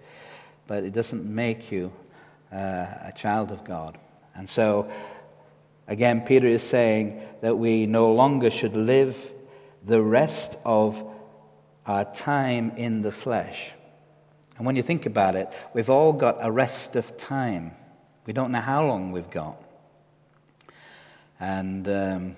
but 0.67 0.83
it 0.83 0.93
doesn't 0.93 1.25
make 1.25 1.71
you 1.71 1.91
uh, 2.51 2.55
a 2.55 3.13
child 3.15 3.51
of 3.51 3.63
God. 3.63 3.97
And 4.35 4.49
so, 4.49 4.89
again, 5.87 6.21
Peter 6.21 6.47
is 6.47 6.63
saying 6.63 7.21
that 7.41 7.57
we 7.57 7.85
no 7.85 8.13
longer 8.13 8.49
should 8.49 8.75
live 8.75 9.31
the 9.85 10.01
rest 10.01 10.57
of 10.63 11.03
our 11.85 12.05
time 12.13 12.71
in 12.77 13.01
the 13.01 13.11
flesh. 13.11 13.71
And 14.57 14.65
when 14.65 14.75
you 14.75 14.83
think 14.83 15.05
about 15.05 15.35
it, 15.35 15.51
we've 15.73 15.89
all 15.89 16.13
got 16.13 16.37
a 16.39 16.51
rest 16.51 16.95
of 16.95 17.17
time. 17.17 17.71
We 18.25 18.33
don't 18.33 18.51
know 18.51 18.61
how 18.61 18.85
long 18.85 19.11
we've 19.11 19.29
got. 19.29 19.61
And 21.39 21.87
um, 21.87 22.35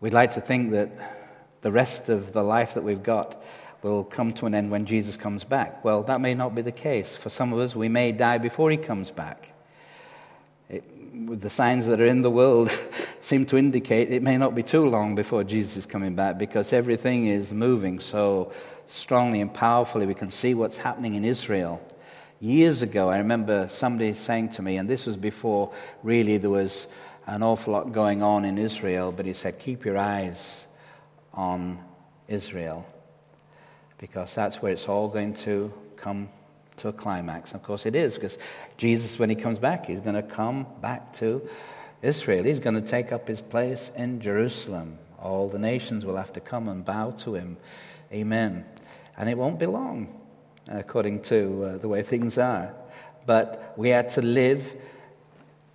we'd 0.00 0.12
like 0.12 0.34
to 0.34 0.42
think 0.42 0.72
that 0.72 1.17
the 1.68 1.72
rest 1.72 2.08
of 2.08 2.32
the 2.32 2.42
life 2.42 2.72
that 2.72 2.82
we've 2.82 3.02
got 3.02 3.42
will 3.82 4.02
come 4.02 4.32
to 4.32 4.46
an 4.46 4.54
end 4.54 4.70
when 4.70 4.86
Jesus 4.86 5.18
comes 5.18 5.44
back. 5.44 5.84
Well, 5.84 6.02
that 6.04 6.18
may 6.18 6.32
not 6.32 6.54
be 6.54 6.62
the 6.62 6.72
case. 6.72 7.14
For 7.14 7.28
some 7.28 7.52
of 7.52 7.58
us, 7.58 7.76
we 7.76 7.90
may 7.90 8.10
die 8.10 8.38
before 8.38 8.70
he 8.70 8.78
comes 8.78 9.10
back. 9.10 9.52
It, 10.70 10.82
with 11.26 11.42
the 11.42 11.50
signs 11.50 11.86
that 11.88 12.00
are 12.00 12.06
in 12.06 12.22
the 12.22 12.30
world 12.30 12.70
seem 13.20 13.44
to 13.44 13.58
indicate 13.58 14.10
it 14.10 14.22
may 14.22 14.38
not 14.38 14.54
be 14.54 14.62
too 14.62 14.88
long 14.88 15.14
before 15.14 15.44
Jesus 15.44 15.76
is 15.76 15.84
coming 15.84 16.14
back 16.14 16.38
because 16.38 16.72
everything 16.72 17.26
is 17.26 17.52
moving 17.52 18.00
so 18.00 18.50
strongly 18.86 19.42
and 19.42 19.52
powerfully. 19.52 20.06
We 20.06 20.14
can 20.14 20.30
see 20.30 20.54
what's 20.54 20.78
happening 20.78 21.16
in 21.16 21.24
Israel. 21.26 21.82
Years 22.40 22.80
ago, 22.80 23.10
I 23.10 23.18
remember 23.18 23.68
somebody 23.68 24.14
saying 24.14 24.52
to 24.52 24.62
me, 24.62 24.78
and 24.78 24.88
this 24.88 25.04
was 25.04 25.18
before 25.18 25.70
really 26.02 26.38
there 26.38 26.48
was 26.48 26.86
an 27.26 27.42
awful 27.42 27.74
lot 27.74 27.92
going 27.92 28.22
on 28.22 28.46
in 28.46 28.56
Israel, 28.56 29.12
but 29.12 29.26
he 29.26 29.34
said, 29.34 29.58
Keep 29.58 29.84
your 29.84 29.98
eyes 29.98 30.64
on 31.34 31.78
Israel 32.28 32.86
because 33.98 34.34
that's 34.34 34.62
where 34.62 34.72
it's 34.72 34.88
all 34.88 35.08
going 35.08 35.34
to 35.34 35.72
come 35.96 36.28
to 36.76 36.88
a 36.88 36.92
climax. 36.92 37.52
Of 37.52 37.62
course, 37.62 37.86
it 37.86 37.94
is 37.94 38.14
because 38.14 38.38
Jesus, 38.76 39.18
when 39.18 39.28
he 39.28 39.36
comes 39.36 39.58
back, 39.58 39.86
he's 39.86 40.00
going 40.00 40.14
to 40.14 40.22
come 40.22 40.66
back 40.80 41.12
to 41.14 41.46
Israel. 42.02 42.44
He's 42.44 42.60
going 42.60 42.80
to 42.80 42.88
take 42.88 43.12
up 43.12 43.26
his 43.26 43.40
place 43.40 43.90
in 43.96 44.20
Jerusalem. 44.20 44.98
All 45.20 45.48
the 45.48 45.58
nations 45.58 46.06
will 46.06 46.16
have 46.16 46.32
to 46.34 46.40
come 46.40 46.68
and 46.68 46.84
bow 46.84 47.10
to 47.18 47.34
him. 47.34 47.56
Amen. 48.12 48.64
And 49.16 49.28
it 49.28 49.36
won't 49.36 49.58
be 49.58 49.66
long, 49.66 50.16
according 50.68 51.22
to 51.22 51.64
uh, 51.64 51.78
the 51.78 51.88
way 51.88 52.02
things 52.02 52.38
are. 52.38 52.72
But 53.26 53.74
we 53.76 53.92
are 53.92 54.04
to 54.04 54.22
live 54.22 54.76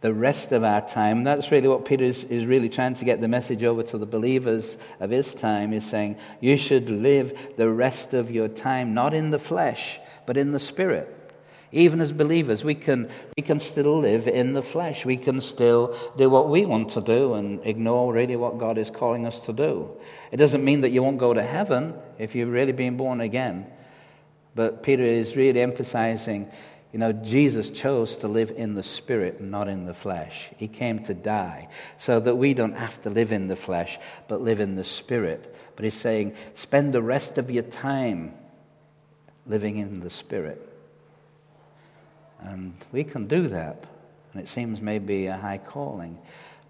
the 0.03 0.13
rest 0.13 0.51
of 0.51 0.65
our 0.65 0.81
time. 0.81 1.23
That's 1.23 1.49
really 1.49 1.69
what 1.69 1.85
Peter 1.85 2.03
is, 2.03 2.25
is 2.25 2.45
really 2.45 2.67
trying 2.67 2.93
to 2.95 3.05
get 3.05 3.21
the 3.21 3.29
message 3.29 3.63
over 3.63 3.83
to 3.83 3.97
the 3.97 4.05
believers 4.05 4.77
of 4.99 5.09
his 5.09 5.33
time. 5.33 5.71
Is 5.71 5.85
saying, 5.85 6.17
you 6.41 6.57
should 6.57 6.89
live 6.89 7.33
the 7.55 7.69
rest 7.69 8.13
of 8.13 8.29
your 8.29 8.49
time, 8.49 8.93
not 8.93 9.13
in 9.13 9.31
the 9.31 9.39
flesh, 9.39 10.01
but 10.25 10.35
in 10.35 10.51
the 10.51 10.59
spirit. 10.59 11.07
Even 11.71 12.01
as 12.01 12.11
believers, 12.11 12.65
we 12.65 12.75
can, 12.75 13.09
we 13.37 13.43
can 13.43 13.61
still 13.61 13.97
live 13.97 14.27
in 14.27 14.51
the 14.51 14.61
flesh. 14.61 15.05
We 15.05 15.15
can 15.15 15.39
still 15.39 15.97
do 16.17 16.29
what 16.29 16.49
we 16.49 16.65
want 16.65 16.89
to 16.89 17.01
do 17.01 17.35
and 17.35 17.65
ignore 17.65 18.11
really 18.11 18.35
what 18.35 18.57
God 18.57 18.77
is 18.77 18.91
calling 18.91 19.25
us 19.25 19.39
to 19.45 19.53
do. 19.53 19.89
It 20.33 20.37
doesn't 20.37 20.65
mean 20.65 20.81
that 20.81 20.89
you 20.89 21.01
won't 21.01 21.17
go 21.17 21.33
to 21.33 21.41
heaven 21.41 21.93
if 22.19 22.35
you've 22.35 22.51
really 22.51 22.73
been 22.73 22.97
born 22.97 23.21
again. 23.21 23.67
But 24.53 24.83
Peter 24.83 25.03
is 25.03 25.37
really 25.37 25.61
emphasizing 25.61 26.51
you 26.93 26.99
know, 26.99 27.11
Jesus 27.11 27.71
chose 27.71 28.17
to 28.17 28.27
live 28.27 28.51
in 28.51 28.75
the 28.75 28.83
spirit, 28.83 29.41
not 29.41 29.67
in 29.67 29.87
the 29.87 29.95
flesh. 29.95 30.51
He 30.57 30.67
came 30.67 30.99
to 31.05 31.15
die 31.15 31.69
so 31.97 32.19
that 32.19 32.35
we 32.35 32.53
don't 32.53 32.77
have 32.77 33.01
to 33.01 33.09
live 33.09 33.31
in 33.31 33.47
the 33.47 33.55
flesh, 33.55 33.97
but 34.27 34.41
live 34.41 34.59
in 34.59 34.75
the 34.75 34.83
spirit. 34.83 35.55
But 35.75 35.85
he's 35.85 35.95
saying, 35.95 36.35
spend 36.53 36.93
the 36.93 37.01
rest 37.01 37.39
of 37.39 37.49
your 37.49 37.63
time 37.63 38.35
living 39.47 39.77
in 39.77 40.01
the 40.01 40.11
spirit. 40.11 40.69
And 42.41 42.75
we 42.91 43.03
can 43.03 43.25
do 43.25 43.47
that. 43.47 43.85
And 44.31 44.41
it 44.43 44.47
seems 44.47 44.79
maybe 44.79 45.25
a 45.25 45.37
high 45.37 45.57
calling. 45.57 46.19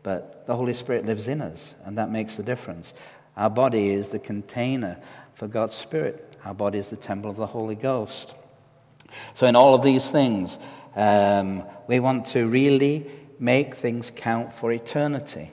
But 0.03 0.47
the 0.47 0.55
Holy 0.55 0.73
Spirit 0.73 1.05
lives 1.05 1.27
in 1.27 1.41
us, 1.41 1.75
and 1.83 1.97
that 1.97 2.09
makes 2.09 2.37
the 2.37 2.43
difference. 2.43 2.93
Our 3.35 3.49
body 3.49 3.89
is 3.89 4.09
the 4.09 4.19
container 4.19 4.99
for 5.33 5.47
God's 5.47 5.75
Spirit, 5.75 6.37
our 6.45 6.53
body 6.53 6.77
is 6.77 6.89
the 6.89 6.95
temple 6.95 7.29
of 7.29 7.37
the 7.37 7.47
Holy 7.47 7.75
Ghost. 7.75 8.33
So, 9.33 9.47
in 9.47 9.55
all 9.55 9.75
of 9.75 9.83
these 9.83 10.09
things, 10.09 10.57
um, 10.95 11.63
we 11.87 11.99
want 11.99 12.27
to 12.27 12.47
really 12.47 13.09
make 13.39 13.75
things 13.75 14.11
count 14.15 14.53
for 14.53 14.71
eternity 14.71 15.51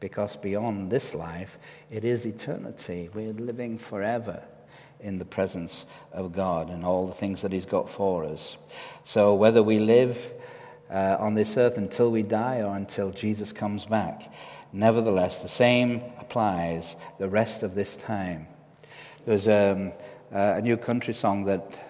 because 0.00 0.36
beyond 0.36 0.90
this 0.90 1.14
life, 1.14 1.58
it 1.90 2.04
is 2.04 2.26
eternity. 2.26 3.10
We're 3.12 3.32
living 3.32 3.78
forever 3.78 4.42
in 5.00 5.18
the 5.18 5.24
presence 5.24 5.84
of 6.12 6.32
God 6.32 6.70
and 6.70 6.84
all 6.84 7.06
the 7.06 7.14
things 7.14 7.42
that 7.42 7.52
He's 7.52 7.66
got 7.66 7.90
for 7.90 8.24
us. 8.24 8.56
So, 9.04 9.34
whether 9.34 9.62
we 9.62 9.78
live 9.78 10.32
uh, 10.90 11.16
on 11.18 11.34
this 11.34 11.56
earth 11.56 11.78
until 11.78 12.10
we 12.10 12.22
die 12.22 12.62
or 12.62 12.76
until 12.76 13.10
Jesus 13.10 13.52
comes 13.52 13.86
back, 13.86 14.32
nevertheless, 14.72 15.42
the 15.42 15.48
same 15.48 16.02
applies 16.18 16.96
the 17.18 17.28
rest 17.28 17.62
of 17.62 17.74
this 17.74 17.96
time. 17.96 18.46
There's 19.24 19.48
um, 19.48 19.92
a 20.30 20.60
new 20.60 20.76
country 20.76 21.14
song 21.14 21.44
that 21.44 21.84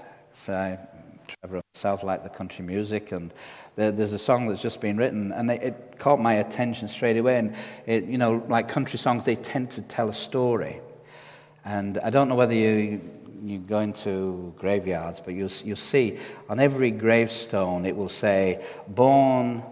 uh, 0.49 0.77
Trevor 1.29 1.62
himself 1.73 2.05
liked 2.05 2.25
the 2.25 2.31
country 2.31 2.65
music, 2.65 3.12
and 3.12 3.33
there's 3.77 4.12
a 4.12 4.19
song 4.19 4.49
that's 4.49 4.62
just 4.62 4.81
been 4.81 4.97
written, 4.97 5.33
and 5.33 5.51
it 5.51 5.97
caught 5.99 6.21
my 6.21 6.35
attention 6.35 6.89
straight 6.89 7.17
away. 7.17 7.39
And 7.39 7.55
it, 7.87 8.05
you 8.05 8.19
know, 8.19 8.45
like 8.49 8.69
country 8.69 8.99
songs, 8.99 9.25
they 9.25 9.37
tend 9.37 9.71
to 9.73 9.83
tell 9.83 10.09
a 10.09 10.15
story. 10.15 10.81
And 11.65 11.99
I 11.99 12.11
don't 12.11 12.29
know 12.29 12.37
whether 12.37 12.55
you 12.55 13.01
you 13.43 13.59
go 13.59 13.81
into 13.81 14.55
graveyards, 14.59 15.21
but 15.21 15.35
you'll 15.35 15.51
you'll 15.65 15.77
see 15.77 16.19
on 16.49 16.59
every 16.59 16.91
gravestone 16.91 17.85
it 17.85 17.97
will 17.97 18.09
say 18.09 18.65
born 18.89 19.62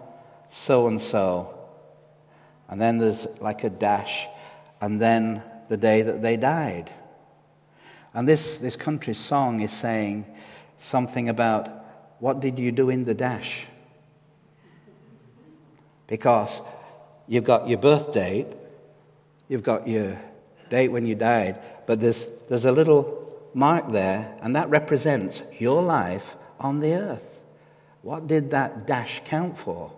so 0.49 0.87
and 0.87 1.01
so, 1.01 1.57
and 2.69 2.79
then 2.79 2.97
there's 2.97 3.27
like 3.41 3.63
a 3.63 3.69
dash, 3.69 4.27
and 4.81 5.01
then 5.01 5.41
the 5.67 5.77
day 5.77 6.01
that 6.03 6.21
they 6.21 6.37
died. 6.37 6.91
And 8.13 8.27
this 8.27 8.57
this 8.57 8.75
country 8.75 9.13
song 9.13 9.61
is 9.61 9.71
saying 9.71 10.25
something 10.77 11.29
about 11.29 11.69
what 12.19 12.39
did 12.39 12.59
you 12.59 12.71
do 12.71 12.89
in 12.89 13.05
the 13.05 13.13
dash? 13.13 13.67
Because 16.07 16.61
you've 17.27 17.43
got 17.43 17.67
your 17.67 17.79
birth 17.79 18.13
date, 18.13 18.47
you've 19.47 19.63
got 19.63 19.87
your 19.87 20.19
date 20.69 20.89
when 20.89 21.05
you 21.05 21.15
died, 21.15 21.59
but 21.85 21.99
there's, 21.99 22.27
there's 22.49 22.65
a 22.65 22.71
little 22.71 23.25
mark 23.53 23.91
there, 23.91 24.37
and 24.41 24.55
that 24.55 24.69
represents 24.69 25.41
your 25.57 25.81
life 25.81 26.35
on 26.59 26.79
the 26.79 26.93
earth. 26.93 27.41
What 28.01 28.27
did 28.27 28.51
that 28.51 28.85
dash 28.85 29.21
count 29.25 29.57
for? 29.57 29.91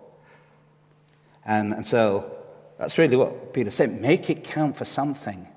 And, 1.45 1.73
and 1.73 1.87
so 1.87 2.31
that's 2.77 2.97
really 2.97 3.15
what 3.15 3.53
Peter 3.53 3.71
said 3.71 4.01
make 4.01 4.29
it 4.29 4.43
count 4.43 4.77
for 4.77 4.85
something, 4.85 5.47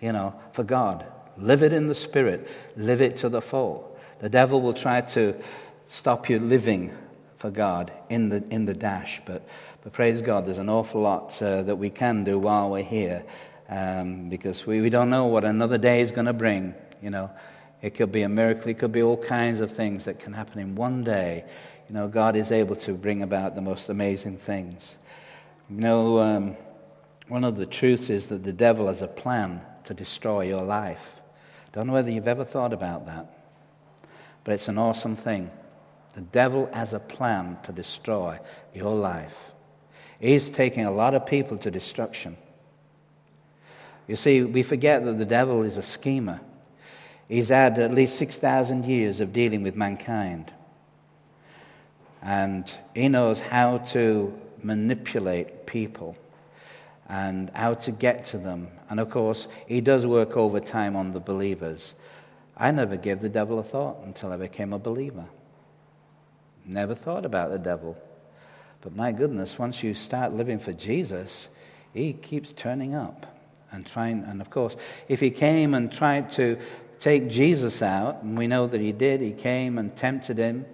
you 0.00 0.12
know, 0.12 0.34
for 0.52 0.64
God. 0.64 1.04
Live 1.36 1.62
it 1.62 1.72
in 1.72 1.88
the 1.88 1.94
Spirit, 1.94 2.48
live 2.76 3.00
it 3.00 3.18
to 3.18 3.28
the 3.28 3.40
full. 3.40 3.91
The 4.22 4.28
devil 4.28 4.60
will 4.60 4.72
try 4.72 5.00
to 5.00 5.34
stop 5.88 6.30
you 6.30 6.38
living 6.38 6.96
for 7.38 7.50
God 7.50 7.92
in 8.08 8.28
the, 8.28 8.44
in 8.50 8.66
the 8.66 8.72
dash, 8.72 9.20
but, 9.26 9.44
but 9.82 9.92
praise 9.92 10.22
God, 10.22 10.46
there's 10.46 10.58
an 10.58 10.68
awful 10.68 11.00
lot 11.00 11.42
uh, 11.42 11.62
that 11.62 11.74
we 11.74 11.90
can 11.90 12.22
do 12.22 12.38
while 12.38 12.70
we're 12.70 12.84
here 12.84 13.24
um, 13.68 14.28
because 14.28 14.64
we, 14.64 14.80
we 14.80 14.90
don't 14.90 15.10
know 15.10 15.26
what 15.26 15.44
another 15.44 15.76
day 15.76 16.02
is 16.02 16.12
going 16.12 16.26
to 16.26 16.32
bring. 16.32 16.72
You 17.02 17.10
know, 17.10 17.32
it 17.82 17.96
could 17.96 18.12
be 18.12 18.22
a 18.22 18.28
miracle, 18.28 18.70
it 18.70 18.78
could 18.78 18.92
be 18.92 19.02
all 19.02 19.16
kinds 19.16 19.60
of 19.60 19.72
things 19.72 20.04
that 20.04 20.20
can 20.20 20.32
happen 20.32 20.60
in 20.60 20.76
one 20.76 21.02
day. 21.02 21.44
You 21.88 21.96
know, 21.96 22.06
God 22.06 22.36
is 22.36 22.52
able 22.52 22.76
to 22.76 22.92
bring 22.92 23.24
about 23.24 23.56
the 23.56 23.60
most 23.60 23.88
amazing 23.88 24.38
things. 24.38 24.94
You 25.68 25.80
know, 25.80 26.20
um, 26.20 26.54
one 27.26 27.42
of 27.42 27.56
the 27.56 27.66
truths 27.66 28.08
is 28.08 28.28
that 28.28 28.44
the 28.44 28.52
devil 28.52 28.86
has 28.86 29.02
a 29.02 29.08
plan 29.08 29.62
to 29.82 29.94
destroy 29.94 30.42
your 30.42 30.62
life. 30.62 31.20
Don't 31.72 31.88
know 31.88 31.92
whether 31.92 32.10
you've 32.12 32.28
ever 32.28 32.44
thought 32.44 32.72
about 32.72 33.06
that. 33.06 33.41
But 34.44 34.54
it's 34.54 34.68
an 34.68 34.78
awesome 34.78 35.16
thing. 35.16 35.50
The 36.14 36.20
devil 36.20 36.68
has 36.72 36.92
a 36.92 36.98
plan 36.98 37.58
to 37.64 37.72
destroy 37.72 38.38
your 38.74 38.94
life. 38.94 39.50
He's 40.20 40.50
taking 40.50 40.84
a 40.84 40.90
lot 40.90 41.14
of 41.14 41.26
people 41.26 41.58
to 41.58 41.70
destruction. 41.70 42.36
You 44.06 44.16
see, 44.16 44.42
we 44.42 44.62
forget 44.62 45.04
that 45.04 45.18
the 45.18 45.24
devil 45.24 45.62
is 45.62 45.78
a 45.78 45.82
schemer. 45.82 46.40
He's 47.28 47.48
had 47.48 47.78
at 47.78 47.94
least 47.94 48.16
6,000 48.18 48.84
years 48.84 49.20
of 49.20 49.32
dealing 49.32 49.62
with 49.62 49.74
mankind. 49.74 50.52
And 52.20 52.70
he 52.94 53.08
knows 53.08 53.40
how 53.40 53.78
to 53.78 54.38
manipulate 54.62 55.66
people. 55.66 56.16
and 57.12 57.50
how 57.54 57.74
to 57.74 57.90
get 57.90 58.24
to 58.24 58.38
them. 58.38 58.68
And 58.88 58.98
of 58.98 59.10
course, 59.10 59.46
he 59.66 59.82
does 59.82 60.06
work 60.06 60.34
overtime 60.34 60.96
on 60.96 61.12
the 61.12 61.20
believers. 61.20 61.92
I 62.56 62.70
never 62.70 62.96
gave 62.96 63.20
the 63.20 63.28
devil 63.28 63.58
a 63.58 63.62
thought 63.62 63.98
until 64.04 64.32
I 64.32 64.36
became 64.36 64.72
a 64.72 64.78
believer. 64.78 65.26
Never 66.64 66.94
thought 66.94 67.24
about 67.24 67.50
the 67.50 67.58
devil. 67.58 67.96
But 68.82 68.94
my 68.94 69.12
goodness, 69.12 69.58
once 69.58 69.82
you 69.82 69.94
start 69.94 70.32
living 70.32 70.58
for 70.58 70.72
Jesus, 70.72 71.48
he 71.92 72.12
keeps 72.12 72.52
turning 72.52 72.94
up 72.94 73.26
and 73.70 73.86
trying. 73.86 74.24
And 74.24 74.40
of 74.40 74.50
course, 74.50 74.76
if 75.08 75.20
he 75.20 75.30
came 75.30 75.74
and 75.74 75.90
tried 75.90 76.30
to 76.30 76.58
take 77.00 77.28
Jesus 77.28 77.82
out, 77.82 78.22
and 78.22 78.36
we 78.36 78.46
know 78.46 78.66
that 78.66 78.80
he 78.80 78.92
did, 78.92 79.20
he 79.20 79.32
came 79.32 79.78
and 79.78 79.94
tempted 79.96 80.38
him, 80.38 80.66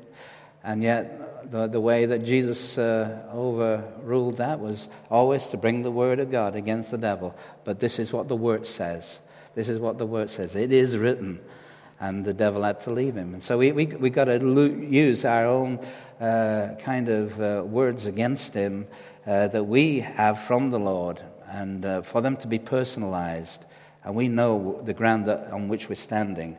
and 0.63 0.83
yet 0.83 1.51
the, 1.51 1.69
the 1.69 1.81
way 1.81 2.05
that 2.07 2.25
Jesus 2.25 2.77
uh, 2.77 3.23
overruled 3.33 4.39
that 4.39 4.59
was 4.61 4.89
always 5.11 5.47
to 5.49 5.57
bring 5.57 5.83
the 5.83 5.91
word 5.91 6.19
of 6.19 6.31
God 6.31 6.57
against 6.57 6.91
the 6.91 6.99
devil. 6.99 7.35
But 7.65 7.81
this 7.81 7.99
is 7.99 8.13
what 8.13 8.29
the 8.29 8.37
word 8.37 8.67
says. 8.67 9.19
This 9.55 9.69
is 9.69 9.79
what 9.79 9.97
the 9.97 10.07
word 10.07 10.29
says. 10.29 10.55
It 10.55 10.73
is 10.73 10.97
written 10.97 11.41
and 12.01 12.25
the 12.25 12.33
devil 12.33 12.63
had 12.63 12.81
to 12.81 12.91
leave 12.91 13.17
him. 13.17 13.35
And 13.35 13.43
so 13.43 13.59
we, 13.59 13.73
we, 13.73 13.87
we 13.87 14.11
got 14.11 14.25
to 14.25 14.39
lo- 14.39 14.65
use 14.65 15.25
our 15.25 15.47
own 15.47 15.79
uh, 16.21 16.75
kind 16.81 17.09
of 17.09 17.41
uh, 17.41 17.63
words 17.65 18.07
against 18.07 18.55
him 18.55 18.87
uh, 19.27 19.49
that 19.49 19.65
we 19.65 20.01
have 20.01 20.41
from 20.41 20.71
the 20.71 20.79
Lord, 20.79 21.23
and 21.49 21.85
uh, 21.85 22.03
for 22.03 22.21
them 22.21 22.37
to 22.39 22.47
be 22.47 22.59
personalized. 22.59 23.65
And 24.05 24.15
we 24.15 24.29
know 24.29 24.81
the 24.85 24.95
ground 24.95 25.27
that, 25.27 25.51
on 25.53 25.69
which 25.69 25.89
we're 25.89 25.97
standing. 25.97 26.57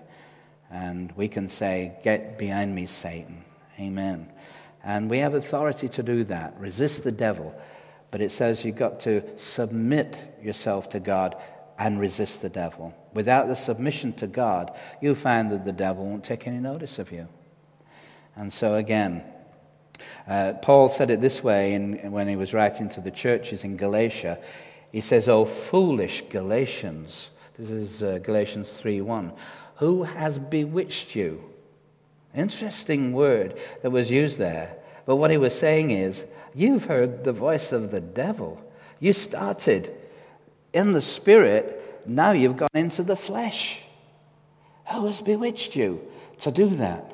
And 0.69 1.11
we 1.13 1.27
can 1.27 1.49
say, 1.49 1.93
Get 2.03 2.37
behind 2.37 2.75
me, 2.75 2.85
Satan. 2.85 3.43
Amen. 3.79 4.29
And 4.83 5.09
we 5.09 5.19
have 5.19 5.33
authority 5.33 5.89
to 5.89 6.03
do 6.03 6.23
that. 6.25 6.59
Resist 6.59 7.03
the 7.03 7.11
devil. 7.11 7.59
But 8.11 8.21
it 8.21 8.31
says 8.31 8.65
you've 8.65 8.75
got 8.75 8.99
to 9.01 9.23
submit 9.37 10.37
yourself 10.41 10.89
to 10.89 10.99
God 10.99 11.35
and 11.79 11.97
resist 11.97 12.41
the 12.41 12.49
devil. 12.49 12.93
Without 13.13 13.47
the 13.47 13.55
submission 13.55 14.11
to 14.13 14.27
God, 14.27 14.75
you'll 15.01 15.15
find 15.15 15.49
that 15.51 15.63
the 15.65 15.71
devil 15.71 16.05
won't 16.05 16.25
take 16.25 16.45
any 16.45 16.59
notice 16.59 16.99
of 16.99 17.11
you. 17.11 17.27
And 18.35 18.51
so, 18.51 18.75
again, 18.75 19.23
uh, 20.27 20.53
Paul 20.61 20.89
said 20.89 21.09
it 21.09 21.21
this 21.21 21.41
way 21.41 21.73
in, 21.73 22.11
when 22.11 22.27
he 22.27 22.35
was 22.35 22.53
writing 22.53 22.89
to 22.89 23.01
the 23.01 23.11
churches 23.11 23.63
in 23.63 23.77
Galatia. 23.77 24.39
He 24.91 25.01
says, 25.01 25.29
Oh, 25.29 25.45
foolish 25.45 26.23
Galatians. 26.29 27.29
This 27.57 27.69
is 27.69 28.03
uh, 28.03 28.19
Galatians 28.23 28.71
3 28.71 29.01
1. 29.01 29.33
Who 29.77 30.03
has 30.03 30.37
bewitched 30.37 31.15
you? 31.15 31.43
Interesting 32.35 33.13
word 33.13 33.57
that 33.81 33.91
was 33.91 34.11
used 34.11 34.37
there. 34.37 34.75
But 35.05 35.15
what 35.15 35.31
he 35.31 35.37
was 35.37 35.57
saying 35.57 35.91
is, 35.91 36.25
You've 36.53 36.85
heard 36.85 37.23
the 37.23 37.31
voice 37.31 37.71
of 37.71 37.91
the 37.91 38.01
devil. 38.01 38.61
You 38.99 39.13
started 39.13 39.95
in 40.73 40.93
the 40.93 41.01
spirit, 41.01 42.03
now 42.05 42.31
you've 42.31 42.57
gone 42.57 42.69
into 42.73 43.03
the 43.03 43.15
flesh. 43.15 43.81
Who 44.91 45.05
has 45.05 45.21
bewitched 45.21 45.75
you 45.75 46.01
to 46.41 46.51
do 46.51 46.69
that? 46.75 47.13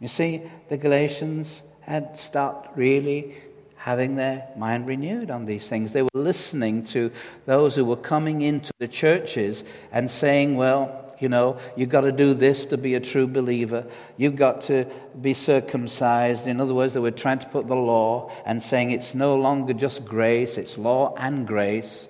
You 0.00 0.08
see, 0.08 0.42
the 0.68 0.76
Galatians 0.76 1.62
had 1.80 2.18
stopped 2.18 2.76
really 2.76 3.34
having 3.76 4.16
their 4.16 4.46
mind 4.56 4.86
renewed 4.86 5.30
on 5.30 5.46
these 5.46 5.68
things. 5.68 5.92
They 5.92 6.02
were 6.02 6.08
listening 6.12 6.84
to 6.86 7.10
those 7.46 7.74
who 7.74 7.84
were 7.84 7.96
coming 7.96 8.42
into 8.42 8.70
the 8.78 8.88
churches 8.88 9.64
and 9.92 10.10
saying, 10.10 10.56
well, 10.56 11.04
you 11.20 11.28
know, 11.28 11.58
you've 11.76 11.88
got 11.88 12.02
to 12.02 12.12
do 12.12 12.34
this 12.34 12.66
to 12.66 12.76
be 12.76 12.94
a 12.94 13.00
true 13.00 13.26
believer. 13.26 13.86
You've 14.16 14.36
got 14.36 14.62
to 14.62 14.86
be 15.20 15.34
circumcised. 15.34 16.46
In 16.46 16.60
other 16.60 16.74
words, 16.74 16.94
they 16.94 17.00
were 17.00 17.10
trying 17.10 17.38
to 17.40 17.46
put 17.46 17.66
the 17.66 17.74
law 17.74 18.30
and 18.44 18.62
saying 18.62 18.90
it's 18.90 19.14
no 19.14 19.36
longer 19.36 19.72
just 19.72 20.04
grace, 20.04 20.58
it's 20.58 20.78
law 20.78 21.14
and 21.16 21.46
grace. 21.46 22.08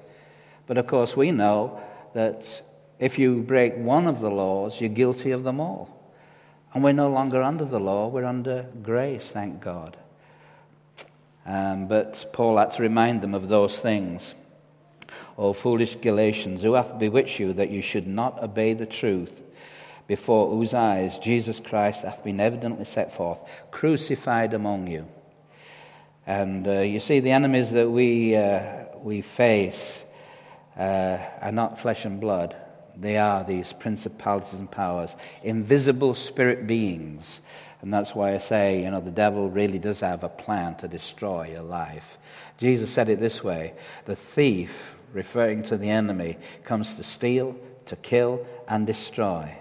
But 0.69 0.79
of 0.79 0.87
course, 0.87 1.16
we 1.16 1.33
know 1.33 1.81
that 2.12 2.62
if 3.01 3.19
you 3.19 3.43
break 3.43 3.77
one 3.77 4.07
of 4.07 4.21
the 4.21 4.31
laws, 4.31 4.81
you're 4.81 4.91
guilty 4.91 5.33
of 5.33 5.43
them 5.43 5.59
all. 5.59 5.99
And 6.73 6.85
we're 6.85 6.93
no 6.93 7.09
longer 7.09 7.43
under 7.43 7.64
the 7.64 7.81
law, 7.81 8.09
we're 8.09 8.27
under 8.27 8.66
grace, 8.83 9.31
thank 9.31 9.61
God. 9.61 9.97
Um, 11.47 11.89
but 11.89 12.27
Paul 12.35 12.59
had 12.59 12.73
to 12.73 12.83
remind 12.83 13.23
them 13.23 13.35
of 13.35 13.49
those 13.49 13.79
things. 13.79 14.35
O 15.39 15.55
foolish 15.55 15.97
Galatians, 15.97 16.62
who 16.62 16.75
hath 16.75 16.99
bewitched 16.99 17.41
you 17.41 17.55
that 17.55 17.71
you 17.71 17.81
should 17.81 18.07
not 18.07 18.43
obey 18.43 18.75
the 18.75 18.85
truth, 18.85 19.43
before 20.07 20.51
whose 20.51 20.75
eyes 20.75 21.19
Jesus 21.19 21.61
Christ 21.61 22.03
hath 22.03 22.23
been 22.23 22.41
evidently 22.41 22.85
set 22.85 23.14
forth, 23.14 23.39
crucified 23.71 24.53
among 24.53 24.89
you? 24.89 25.09
And 26.27 26.69
uh, 26.69 26.81
you 26.81 27.01
see, 27.01 27.21
the 27.21 27.31
enemies 27.31 27.71
that 27.71 27.89
we, 27.91 28.37
uh, 28.37 28.61
we 29.03 29.23
face 29.23 30.05
uh, 30.79 31.18
are 31.41 31.53
not 31.53 31.79
flesh 31.79 32.05
and 32.05 32.20
blood. 32.20 32.57
They 32.97 33.16
are 33.16 33.45
these 33.45 33.72
principalities 33.72 34.59
and 34.59 34.70
powers, 34.70 35.14
invisible 35.43 36.14
spirit 36.14 36.66
beings. 36.66 37.41
And 37.81 37.95
that's 37.95 38.14
why 38.14 38.35
I 38.35 38.39
say, 38.39 38.83
you 38.83 38.91
know, 38.91 39.01
the 39.01 39.11
devil 39.11 39.49
really 39.49 39.79
does 39.79 40.01
have 40.01 40.24
a 40.24 40.29
plan 40.29 40.74
to 40.76 40.89
destroy 40.89 41.51
your 41.53 41.62
life. 41.62 42.18
Jesus 42.57 42.91
said 42.91 43.09
it 43.09 43.20
this 43.20 43.45
way 43.45 43.74
the 44.05 44.16
thief, 44.16 44.97
referring 45.12 45.62
to 45.64 45.76
the 45.76 45.91
enemy, 45.91 46.39
comes 46.64 46.97
to 46.97 47.05
steal, 47.05 47.57
to 47.87 47.97
kill, 47.97 48.47
and 48.66 48.87
destroy. 48.87 49.57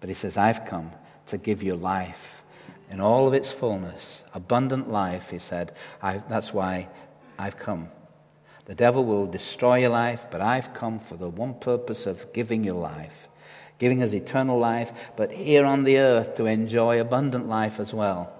But 0.00 0.08
he 0.08 0.14
says, 0.14 0.36
I've 0.36 0.66
come 0.66 0.92
to 1.28 1.38
give 1.38 1.62
you 1.62 1.76
life 1.76 2.42
in 2.90 3.00
all 3.00 3.26
of 3.26 3.32
its 3.32 3.50
fullness, 3.50 4.22
abundant 4.34 4.90
life, 4.90 5.30
he 5.30 5.38
said. 5.38 5.72
that's 6.02 6.52
why 6.52 6.88
I've 7.38 7.58
come. 7.58 7.88
The 8.66 8.74
devil 8.74 9.04
will 9.04 9.26
destroy 9.26 9.80
your 9.80 9.90
life, 9.90 10.26
but 10.30 10.40
I've 10.40 10.72
come 10.72 10.98
for 10.98 11.16
the 11.16 11.28
one 11.28 11.54
purpose 11.54 12.06
of 12.06 12.32
giving 12.32 12.62
you 12.64 12.74
life, 12.74 13.28
giving 13.78 14.02
us 14.02 14.12
eternal 14.12 14.58
life, 14.58 14.92
but 15.16 15.32
here 15.32 15.64
on 15.64 15.82
the 15.82 15.98
earth 15.98 16.36
to 16.36 16.46
enjoy 16.46 17.00
abundant 17.00 17.48
life 17.48 17.80
as 17.80 17.92
well. 17.92 18.32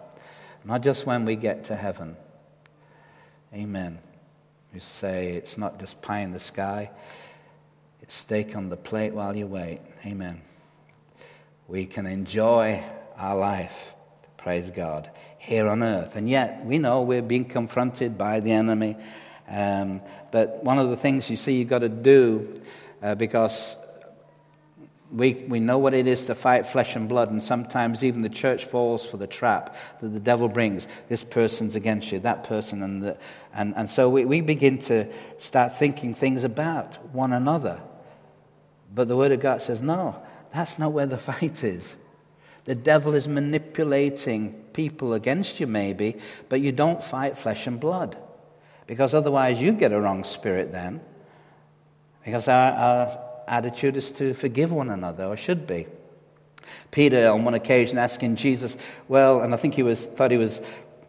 Not 0.64 0.82
just 0.82 1.06
when 1.06 1.24
we 1.24 1.34
get 1.34 1.64
to 1.64 1.76
heaven. 1.76 2.16
Amen. 3.52 3.98
You 4.72 4.80
say 4.80 5.32
it's 5.32 5.58
not 5.58 5.80
just 5.80 6.00
pie 6.00 6.20
in 6.20 6.32
the 6.32 6.40
sky, 6.40 6.90
it's 8.00 8.14
steak 8.14 8.56
on 8.56 8.68
the 8.68 8.76
plate 8.76 9.12
while 9.12 9.36
you 9.36 9.46
wait. 9.46 9.80
Amen. 10.06 10.40
We 11.66 11.86
can 11.86 12.06
enjoy 12.06 12.82
our 13.16 13.36
life, 13.36 13.94
praise 14.36 14.70
God, 14.70 15.10
here 15.38 15.68
on 15.68 15.82
earth. 15.82 16.16
And 16.16 16.30
yet, 16.30 16.64
we 16.64 16.78
know 16.78 17.02
we're 17.02 17.22
being 17.22 17.44
confronted 17.44 18.16
by 18.16 18.40
the 18.40 18.52
enemy 18.52 18.96
um, 19.48 20.00
but 20.30 20.64
one 20.64 20.78
of 20.78 20.90
the 20.90 20.96
things 20.96 21.28
you 21.28 21.36
see 21.36 21.58
you've 21.58 21.68
got 21.68 21.80
to 21.80 21.88
do, 21.88 22.62
uh, 23.02 23.14
because 23.14 23.76
we, 25.12 25.34
we 25.34 25.60
know 25.60 25.76
what 25.78 25.92
it 25.92 26.06
is 26.06 26.24
to 26.26 26.34
fight 26.34 26.66
flesh 26.66 26.96
and 26.96 27.08
blood, 27.08 27.30
and 27.30 27.42
sometimes 27.42 28.02
even 28.02 28.22
the 28.22 28.30
church 28.30 28.64
falls 28.64 29.04
for 29.04 29.18
the 29.18 29.26
trap 29.26 29.76
that 30.00 30.08
the 30.08 30.20
devil 30.20 30.48
brings. 30.48 30.88
This 31.08 31.22
person's 31.22 31.76
against 31.76 32.10
you, 32.12 32.20
that 32.20 32.44
person, 32.44 32.82
and, 32.82 33.02
the, 33.02 33.16
and, 33.52 33.74
and 33.76 33.90
so 33.90 34.08
we, 34.08 34.24
we 34.24 34.40
begin 34.40 34.78
to 34.80 35.06
start 35.38 35.78
thinking 35.78 36.14
things 36.14 36.44
about 36.44 37.14
one 37.14 37.34
another. 37.34 37.80
But 38.94 39.08
the 39.08 39.16
Word 39.16 39.32
of 39.32 39.40
God 39.40 39.60
says, 39.60 39.82
no, 39.82 40.20
that's 40.54 40.78
not 40.78 40.92
where 40.92 41.06
the 41.06 41.18
fight 41.18 41.62
is. 41.62 41.94
The 42.64 42.74
devil 42.74 43.14
is 43.14 43.28
manipulating 43.28 44.52
people 44.72 45.12
against 45.12 45.60
you, 45.60 45.66
maybe, 45.66 46.16
but 46.48 46.60
you 46.60 46.72
don't 46.72 47.02
fight 47.02 47.36
flesh 47.36 47.66
and 47.66 47.78
blood. 47.78 48.16
Because 48.92 49.14
otherwise, 49.14 49.58
you 49.58 49.72
get 49.72 49.90
a 49.90 49.98
wrong 49.98 50.22
spirit 50.22 50.70
then. 50.70 51.00
Because 52.26 52.46
our, 52.46 52.72
our 52.72 53.18
attitude 53.48 53.96
is 53.96 54.10
to 54.10 54.34
forgive 54.34 54.70
one 54.70 54.90
another, 54.90 55.24
or 55.24 55.34
should 55.34 55.66
be. 55.66 55.86
Peter, 56.90 57.30
on 57.30 57.42
one 57.42 57.54
occasion, 57.54 57.96
asking 57.96 58.36
Jesus, 58.36 58.76
well, 59.08 59.40
and 59.40 59.54
I 59.54 59.56
think 59.56 59.72
he 59.72 59.82
was, 59.82 60.04
thought 60.04 60.30
he 60.30 60.36
was 60.36 60.60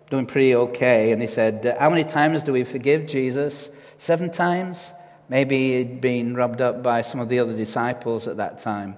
doing 0.10 0.26
pretty 0.26 0.56
okay, 0.56 1.12
and 1.12 1.22
he 1.22 1.28
said, 1.28 1.76
How 1.78 1.90
many 1.90 2.06
times 2.06 2.42
do 2.42 2.54
we 2.54 2.64
forgive 2.64 3.06
Jesus? 3.06 3.70
Seven 3.98 4.32
times? 4.32 4.90
Maybe 5.28 5.78
he'd 5.80 6.00
been 6.00 6.38
rubbed 6.38 6.62
up 6.62 6.84
by 6.84 7.02
some 7.02 7.20
of 7.20 7.28
the 7.28 7.40
other 7.40 7.54
disciples 7.54 8.28
at 8.30 8.38
that 8.38 8.60
time. 8.60 8.96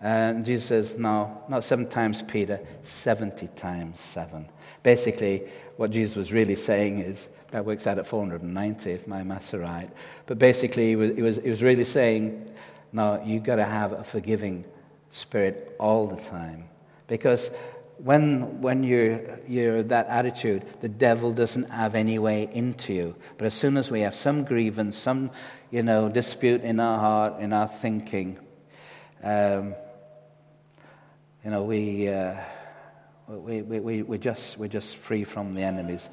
And 0.00 0.44
Jesus 0.44 0.66
says, 0.66 0.98
No, 0.98 1.42
not 1.48 1.64
seven 1.64 1.88
times, 1.88 2.22
Peter, 2.22 2.60
70 2.84 3.48
times 3.48 4.00
seven. 4.00 4.48
Basically, 4.82 5.42
what 5.76 5.90
Jesus 5.90 6.16
was 6.16 6.32
really 6.32 6.56
saying 6.56 7.00
is, 7.00 7.28
that 7.50 7.64
works 7.64 7.86
out 7.86 7.98
at 7.98 8.06
490 8.06 8.90
if 8.90 9.06
my 9.06 9.22
maths 9.22 9.52
are 9.54 9.58
right. 9.58 9.90
But 10.26 10.38
basically, 10.38 10.88
he 10.88 10.96
was, 10.96 11.16
he 11.16 11.22
was, 11.22 11.36
he 11.36 11.50
was 11.50 11.62
really 11.62 11.84
saying, 11.84 12.50
no, 12.92 13.22
you've 13.24 13.42
got 13.42 13.56
to 13.56 13.64
have 13.64 13.92
a 13.92 14.04
forgiving 14.04 14.64
spirit 15.10 15.74
all 15.78 16.06
the 16.06 16.20
time. 16.20 16.68
Because 17.08 17.50
when, 17.98 18.60
when 18.60 18.82
you're, 18.82 19.38
you're 19.48 19.82
that 19.84 20.06
attitude, 20.06 20.64
the 20.80 20.88
devil 20.88 21.32
doesn't 21.32 21.70
have 21.70 21.94
any 21.94 22.18
way 22.18 22.48
into 22.52 22.94
you. 22.94 23.16
But 23.36 23.46
as 23.46 23.54
soon 23.54 23.76
as 23.76 23.90
we 23.90 24.00
have 24.00 24.14
some 24.14 24.44
grievance, 24.44 24.96
some 24.96 25.30
you 25.70 25.82
know, 25.82 26.08
dispute 26.08 26.62
in 26.62 26.80
our 26.80 26.98
heart, 26.98 27.40
in 27.40 27.52
our 27.52 27.68
thinking, 27.68 28.38
um, 29.22 29.74
you 31.44 31.50
know, 31.50 31.62
we, 31.62 32.06
uh, 32.08 32.34
we, 33.26 33.62
we, 33.62 33.80
we, 33.80 34.02
we're, 34.02 34.18
just, 34.18 34.58
we're 34.58 34.68
just 34.68 34.96
free 34.96 35.24
from 35.24 35.54
the 35.54 35.62
enemies 35.62 36.10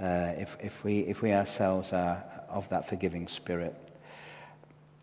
uh, 0.00 0.34
if, 0.38 0.56
if, 0.62 0.84
we, 0.84 1.00
if 1.00 1.20
we 1.20 1.32
ourselves 1.32 1.92
are 1.92 2.22
of 2.48 2.68
that 2.68 2.88
forgiving 2.88 3.26
spirit. 3.26 3.74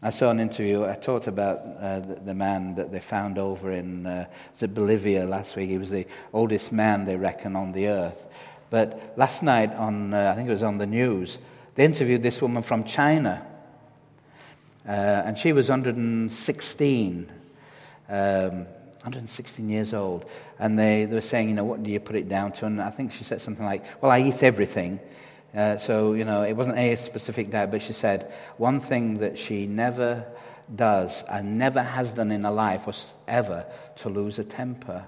I 0.02 0.12
saw 0.12 0.30
an 0.30 0.40
interview. 0.40 0.86
I 0.86 0.94
talked 0.94 1.28
about 1.28 1.60
uh, 1.82 2.00
the, 2.00 2.16
the, 2.16 2.34
man 2.34 2.76
that 2.76 2.92
they 2.92 3.02
found 3.02 3.38
over 3.38 3.74
in 3.74 4.06
uh, 4.06 4.28
Bolivia 4.74 5.26
last 5.26 5.58
week. 5.58 5.70
He 5.70 5.78
was 5.78 5.90
the 5.90 6.08
oldest 6.32 6.72
man, 6.72 7.04
they 7.04 7.18
reckon, 7.18 7.58
on 7.58 7.74
the 7.74 7.88
earth. 7.88 8.28
But 8.70 9.14
last 9.18 9.44
night, 9.44 9.74
on 9.74 10.14
uh, 10.14 10.32
I 10.32 10.36
think 10.36 10.48
it 10.48 10.52
was 10.52 10.64
on 10.64 10.78
the 10.78 10.86
news, 10.86 11.38
they 11.76 11.84
interviewed 11.84 12.22
this 12.22 12.42
woman 12.42 12.64
from 12.64 12.86
China, 12.86 13.46
uh, 14.88 14.92
and 14.92 15.38
she 15.38 15.52
was 15.52 15.70
116. 15.70 17.32
Um, 18.08 18.68
116 19.06 19.70
years 19.70 19.94
old. 19.94 20.26
And 20.58 20.80
they, 20.80 21.06
they 21.06 21.14
were 21.14 21.22
saying, 21.22 21.50
you 21.50 21.54
know, 21.54 21.64
what 21.64 21.84
do 21.84 21.92
you 21.92 22.00
put 22.00 22.16
it 22.16 22.28
down 22.28 22.52
to? 22.54 22.66
And 22.66 22.82
I 22.82 22.90
think 22.90 23.12
she 23.12 23.24
said 23.24 23.40
something 23.40 23.64
like, 23.64 23.84
well, 24.02 24.12
I 24.12 24.20
eat 24.20 24.42
everything. 24.42 25.00
Uh, 25.56 25.78
so, 25.78 26.14
you 26.14 26.26
know, 26.26 26.42
it 26.42 26.54
wasn't 26.54 26.78
a 26.78 26.96
specific 26.96 27.52
diet, 27.52 27.70
but 27.70 27.84
she 27.84 27.94
said 27.94 28.34
one 28.58 28.80
thing 28.80 29.20
that 29.20 29.38
she 29.38 29.68
never 29.68 30.26
does 30.74 31.24
and 31.30 31.60
never 31.60 31.84
has 31.84 32.14
done 32.14 32.32
in 32.32 32.44
her 32.44 32.52
life 32.52 32.88
was 32.88 33.14
ever 33.28 33.68
to 33.98 34.10
lose 34.10 34.40
a 34.40 34.44
temper, 34.44 35.06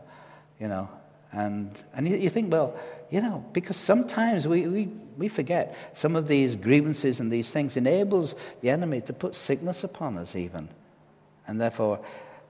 you 0.59 0.67
know. 0.67 0.87
And, 1.31 1.71
and 1.95 2.07
you, 2.07 2.17
you 2.17 2.29
think, 2.29 2.53
well, 2.53 2.79
you 3.09 3.19
know, 3.19 3.43
because 3.51 3.77
sometimes 3.77 4.47
we, 4.47 4.67
we, 4.67 4.89
we 5.17 5.27
forget 5.27 5.75
some 5.93 6.15
of 6.15 6.27
these 6.27 6.55
grievances 6.55 7.19
and 7.19 7.31
these 7.31 7.49
things 7.49 7.75
enables 7.75 8.35
the 8.61 8.69
enemy 8.69 9.01
to 9.01 9.13
put 9.13 9.35
sickness 9.35 9.83
upon 9.83 10.19
us 10.19 10.35
even. 10.35 10.69
And 11.47 11.59
therefore, 11.59 11.99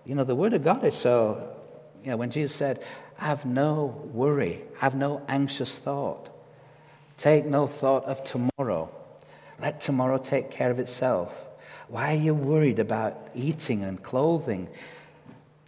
you 0.07 0.15
know, 0.15 0.23
the 0.23 0.35
Word 0.35 0.53
of 0.53 0.63
God 0.63 0.85
is 0.85 0.95
so, 0.95 1.53
you 2.01 2.11
know, 2.11 2.17
when 2.17 2.31
Jesus 2.31 2.55
said, 2.55 2.81
have 3.17 3.45
no 3.45 4.01
worry, 4.13 4.61
have 4.77 4.95
no 4.95 5.21
anxious 5.27 5.75
thought. 5.75 6.29
Take 7.17 7.45
no 7.45 7.67
thought 7.67 8.05
of 8.05 8.23
tomorrow. 8.23 8.89
Let 9.59 9.81
tomorrow 9.81 10.17
take 10.17 10.49
care 10.49 10.71
of 10.71 10.79
itself. 10.79 11.45
Why 11.89 12.13
are 12.13 12.19
you 12.19 12.33
worried 12.33 12.79
about 12.79 13.17
eating 13.35 13.83
and 13.83 14.01
clothing? 14.01 14.69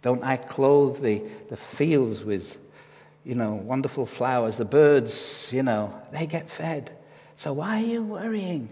Don't 0.00 0.24
I 0.24 0.38
clothe 0.38 1.02
the, 1.02 1.20
the 1.50 1.56
fields 1.58 2.24
with, 2.24 2.56
you 3.24 3.34
know, 3.34 3.52
wonderful 3.52 4.06
flowers? 4.06 4.56
The 4.56 4.64
birds, 4.64 5.50
you 5.52 5.62
know, 5.62 5.92
they 6.12 6.26
get 6.26 6.48
fed. 6.48 6.96
So 7.36 7.52
why 7.52 7.82
are 7.82 7.86
you 7.86 8.02
worrying? 8.02 8.70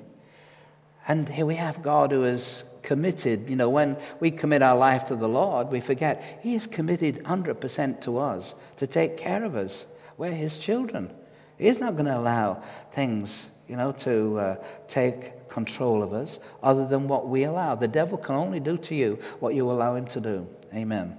And 1.06 1.28
here 1.28 1.44
we 1.44 1.56
have 1.56 1.82
God 1.82 2.10
who 2.12 2.24
is 2.24 2.64
committed. 2.88 3.50
You 3.50 3.56
know, 3.56 3.68
when 3.68 3.98
we 4.18 4.30
commit 4.30 4.62
our 4.62 4.76
life 4.76 5.04
to 5.08 5.14
the 5.14 5.28
Lord, 5.28 5.68
we 5.68 5.78
forget 5.78 6.40
He 6.42 6.54
is 6.54 6.66
committed 6.66 7.22
100% 7.22 8.00
to 8.00 8.18
us 8.18 8.54
to 8.78 8.86
take 8.86 9.18
care 9.18 9.44
of 9.44 9.56
us. 9.56 9.84
We're 10.16 10.32
His 10.32 10.58
children. 10.58 11.12
He's 11.58 11.80
not 11.80 11.96
going 11.96 12.06
to 12.06 12.16
allow 12.16 12.62
things, 12.92 13.48
you 13.68 13.76
know, 13.76 13.92
to 14.08 14.38
uh, 14.38 14.56
take 14.88 15.50
control 15.50 16.02
of 16.02 16.14
us 16.14 16.38
other 16.62 16.86
than 16.86 17.08
what 17.08 17.28
we 17.28 17.44
allow. 17.44 17.74
The 17.74 17.88
devil 17.88 18.16
can 18.16 18.36
only 18.36 18.60
do 18.60 18.78
to 18.78 18.94
you 18.94 19.18
what 19.38 19.54
you 19.54 19.70
allow 19.70 19.94
him 19.94 20.06
to 20.06 20.20
do. 20.20 20.46
Amen. 20.72 21.14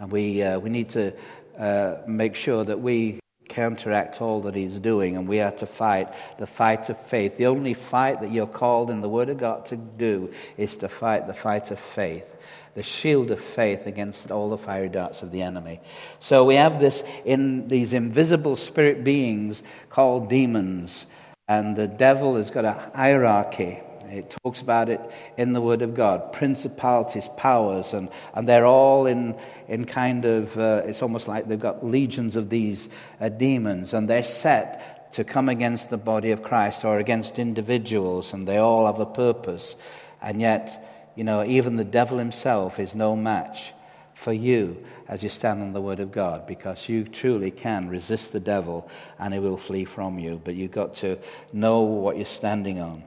And 0.00 0.10
we, 0.10 0.42
uh, 0.42 0.58
we 0.58 0.70
need 0.70 0.88
to 0.90 1.12
uh, 1.56 1.98
make 2.08 2.34
sure 2.34 2.64
that 2.64 2.80
we 2.80 3.20
counteract 3.58 4.22
all 4.22 4.40
that 4.42 4.54
he's 4.54 4.78
doing, 4.78 5.16
and 5.16 5.26
we 5.26 5.40
are 5.40 5.50
to 5.50 5.66
fight 5.66 6.08
the 6.38 6.46
fight 6.46 6.88
of 6.90 6.96
faith. 6.96 7.36
The 7.36 7.46
only 7.46 7.74
fight 7.74 8.20
that 8.20 8.30
you're 8.30 8.46
called 8.46 8.88
in 8.88 9.00
the 9.00 9.08
Word 9.08 9.30
of 9.30 9.38
God 9.38 9.66
to 9.66 9.76
do 9.76 10.32
is 10.56 10.76
to 10.76 10.88
fight 10.88 11.26
the 11.26 11.34
fight 11.34 11.72
of 11.72 11.80
faith 11.80 12.36
the 12.74 12.82
shield 12.84 13.32
of 13.32 13.40
faith 13.40 13.88
against 13.88 14.30
all 14.30 14.50
the 14.50 14.56
fiery 14.56 14.88
darts 14.88 15.22
of 15.22 15.32
the 15.32 15.42
enemy. 15.42 15.80
So 16.20 16.44
we 16.44 16.54
have 16.54 16.78
this 16.78 17.02
in 17.24 17.66
these 17.66 17.92
invisible 17.92 18.54
spirit 18.54 19.02
beings 19.02 19.64
called 19.90 20.28
demons, 20.28 21.04
and 21.48 21.74
the 21.74 21.88
devil 21.88 22.36
has 22.36 22.52
got 22.52 22.64
a 22.64 22.90
hierarchy. 22.94 23.80
It 24.10 24.36
talks 24.42 24.60
about 24.60 24.88
it 24.88 25.00
in 25.36 25.52
the 25.52 25.60
Word 25.60 25.82
of 25.82 25.94
God 25.94 26.32
principalities, 26.32 27.28
powers, 27.36 27.92
and, 27.92 28.08
and 28.34 28.48
they're 28.48 28.66
all 28.66 29.06
in, 29.06 29.36
in 29.68 29.84
kind 29.84 30.24
of, 30.24 30.56
uh, 30.58 30.82
it's 30.84 31.02
almost 31.02 31.28
like 31.28 31.48
they've 31.48 31.58
got 31.58 31.84
legions 31.84 32.36
of 32.36 32.50
these 32.50 32.88
uh, 33.20 33.28
demons, 33.28 33.94
and 33.94 34.08
they're 34.08 34.22
set 34.22 35.12
to 35.12 35.24
come 35.24 35.48
against 35.48 35.90
the 35.90 35.96
body 35.96 36.30
of 36.30 36.42
Christ 36.42 36.84
or 36.84 36.98
against 36.98 37.38
individuals, 37.38 38.32
and 38.32 38.46
they 38.46 38.58
all 38.58 38.86
have 38.86 39.00
a 39.00 39.06
purpose. 39.06 39.74
And 40.20 40.40
yet, 40.40 41.12
you 41.16 41.24
know, 41.24 41.44
even 41.44 41.76
the 41.76 41.84
devil 41.84 42.18
himself 42.18 42.78
is 42.78 42.94
no 42.94 43.16
match 43.16 43.72
for 44.14 44.32
you 44.32 44.84
as 45.06 45.22
you 45.22 45.28
stand 45.28 45.62
on 45.62 45.72
the 45.72 45.80
Word 45.80 46.00
of 46.00 46.10
God 46.10 46.46
because 46.46 46.88
you 46.88 47.04
truly 47.04 47.52
can 47.52 47.88
resist 47.88 48.32
the 48.32 48.40
devil 48.40 48.88
and 49.18 49.32
he 49.32 49.38
will 49.38 49.56
flee 49.56 49.84
from 49.84 50.18
you. 50.18 50.40
But 50.44 50.56
you've 50.56 50.72
got 50.72 50.94
to 50.96 51.18
know 51.52 51.82
what 51.82 52.16
you're 52.16 52.26
standing 52.26 52.80
on. 52.80 53.04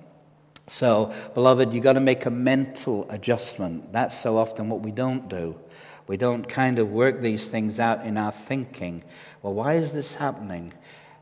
So, 0.67 1.13
beloved, 1.33 1.73
you've 1.73 1.83
got 1.83 1.93
to 1.93 1.99
make 1.99 2.25
a 2.25 2.29
mental 2.29 3.05
adjustment. 3.09 3.91
That's 3.91 4.17
so 4.17 4.37
often 4.37 4.69
what 4.69 4.81
we 4.81 4.91
don't 4.91 5.27
do. 5.27 5.55
We 6.07 6.17
don't 6.17 6.47
kind 6.47 6.79
of 6.79 6.91
work 6.91 7.21
these 7.21 7.47
things 7.47 7.79
out 7.79 8.05
in 8.05 8.17
our 8.17 8.31
thinking. 8.31 9.03
Well, 9.41 9.53
why 9.53 9.75
is 9.75 9.93
this 9.93 10.15
happening? 10.15 10.73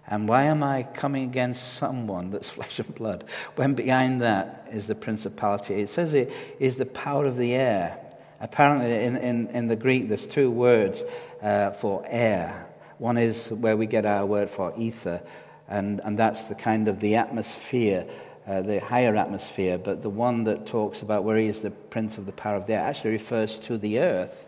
And 0.08 0.28
why 0.28 0.46
am 0.46 0.64
I 0.64 0.84
coming 0.84 1.24
against 1.24 1.76
someone 1.76 2.32
that's 2.32 2.50
flesh 2.58 2.80
and 2.80 2.94
blood 2.96 3.26
when 3.56 3.76
behind 3.76 4.22
that 4.22 4.68
is 4.72 4.88
the 4.88 4.96
principality? 4.96 5.76
It 5.76 5.90
says 5.90 6.14
it 6.14 6.34
is 6.60 6.78
the 6.78 6.86
power 6.86 7.26
of 7.26 7.38
the 7.38 7.54
air. 7.54 8.00
Apparently, 8.42 8.92
in, 9.04 9.18
in, 9.18 9.48
in 9.48 9.68
the 9.68 9.76
Greek, 9.76 10.08
there's 10.08 10.26
two 10.26 10.50
words 10.50 11.04
uh, 11.42 11.72
for 11.72 12.04
air. 12.08 12.68
One 12.98 13.18
is 13.18 13.48
where 13.50 13.78
we 13.78 13.86
get 13.86 14.06
our 14.06 14.26
word 14.26 14.50
for 14.50 14.74
ether, 14.78 15.22
and, 15.68 16.02
and 16.04 16.18
that's 16.18 16.46
the 16.46 16.56
kind 16.56 16.88
of 16.88 17.00
the 17.00 17.16
atmosphere, 17.16 18.06
uh, 18.50 18.62
the 18.64 18.80
higher 18.80 19.16
atmosphere. 19.16 19.78
But 19.78 20.02
the 20.02 20.10
one 20.10 20.43
that 20.45 20.66
talks 20.66 21.04
about 21.04 21.24
where 21.24 21.38
he 21.38 21.47
is 21.47 21.62
the 21.62 21.70
prince 21.70 22.18
of 22.18 22.26
the 22.26 22.32
power 22.32 22.56
of 22.56 22.66
the 22.66 22.74
air 22.74 22.82
actually 22.82 23.12
refers 23.12 23.60
to 23.60 23.78
the 23.78 24.00
earth. 24.00 24.47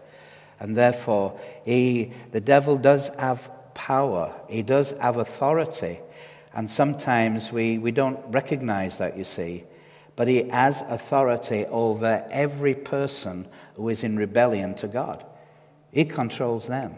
And 0.60 0.76
therefore, 0.76 1.40
he, 1.64 2.14
the 2.32 2.42
devil 2.42 2.78
does 2.78 3.10
have 3.20 3.50
power, 3.74 4.34
he 4.50 4.64
does 4.64 4.92
have 5.00 5.18
authority. 5.18 6.00
And 6.54 6.70
sometimes 6.70 7.52
we, 7.52 7.78
we 7.78 7.92
don't 7.92 8.20
recognize 8.28 8.98
that, 8.98 9.18
you 9.18 9.24
see. 9.24 9.64
But 10.16 10.28
he 10.28 10.50
has 10.50 10.82
authority 10.82 11.66
over 11.68 12.26
every 12.30 12.76
person 12.76 13.48
who 13.76 13.88
is 13.90 14.04
in 14.04 14.18
rebellion 14.18 14.76
to 14.76 14.88
God. 14.88 15.24
He 15.92 16.06
controls 16.06 16.68
them. 16.68 16.96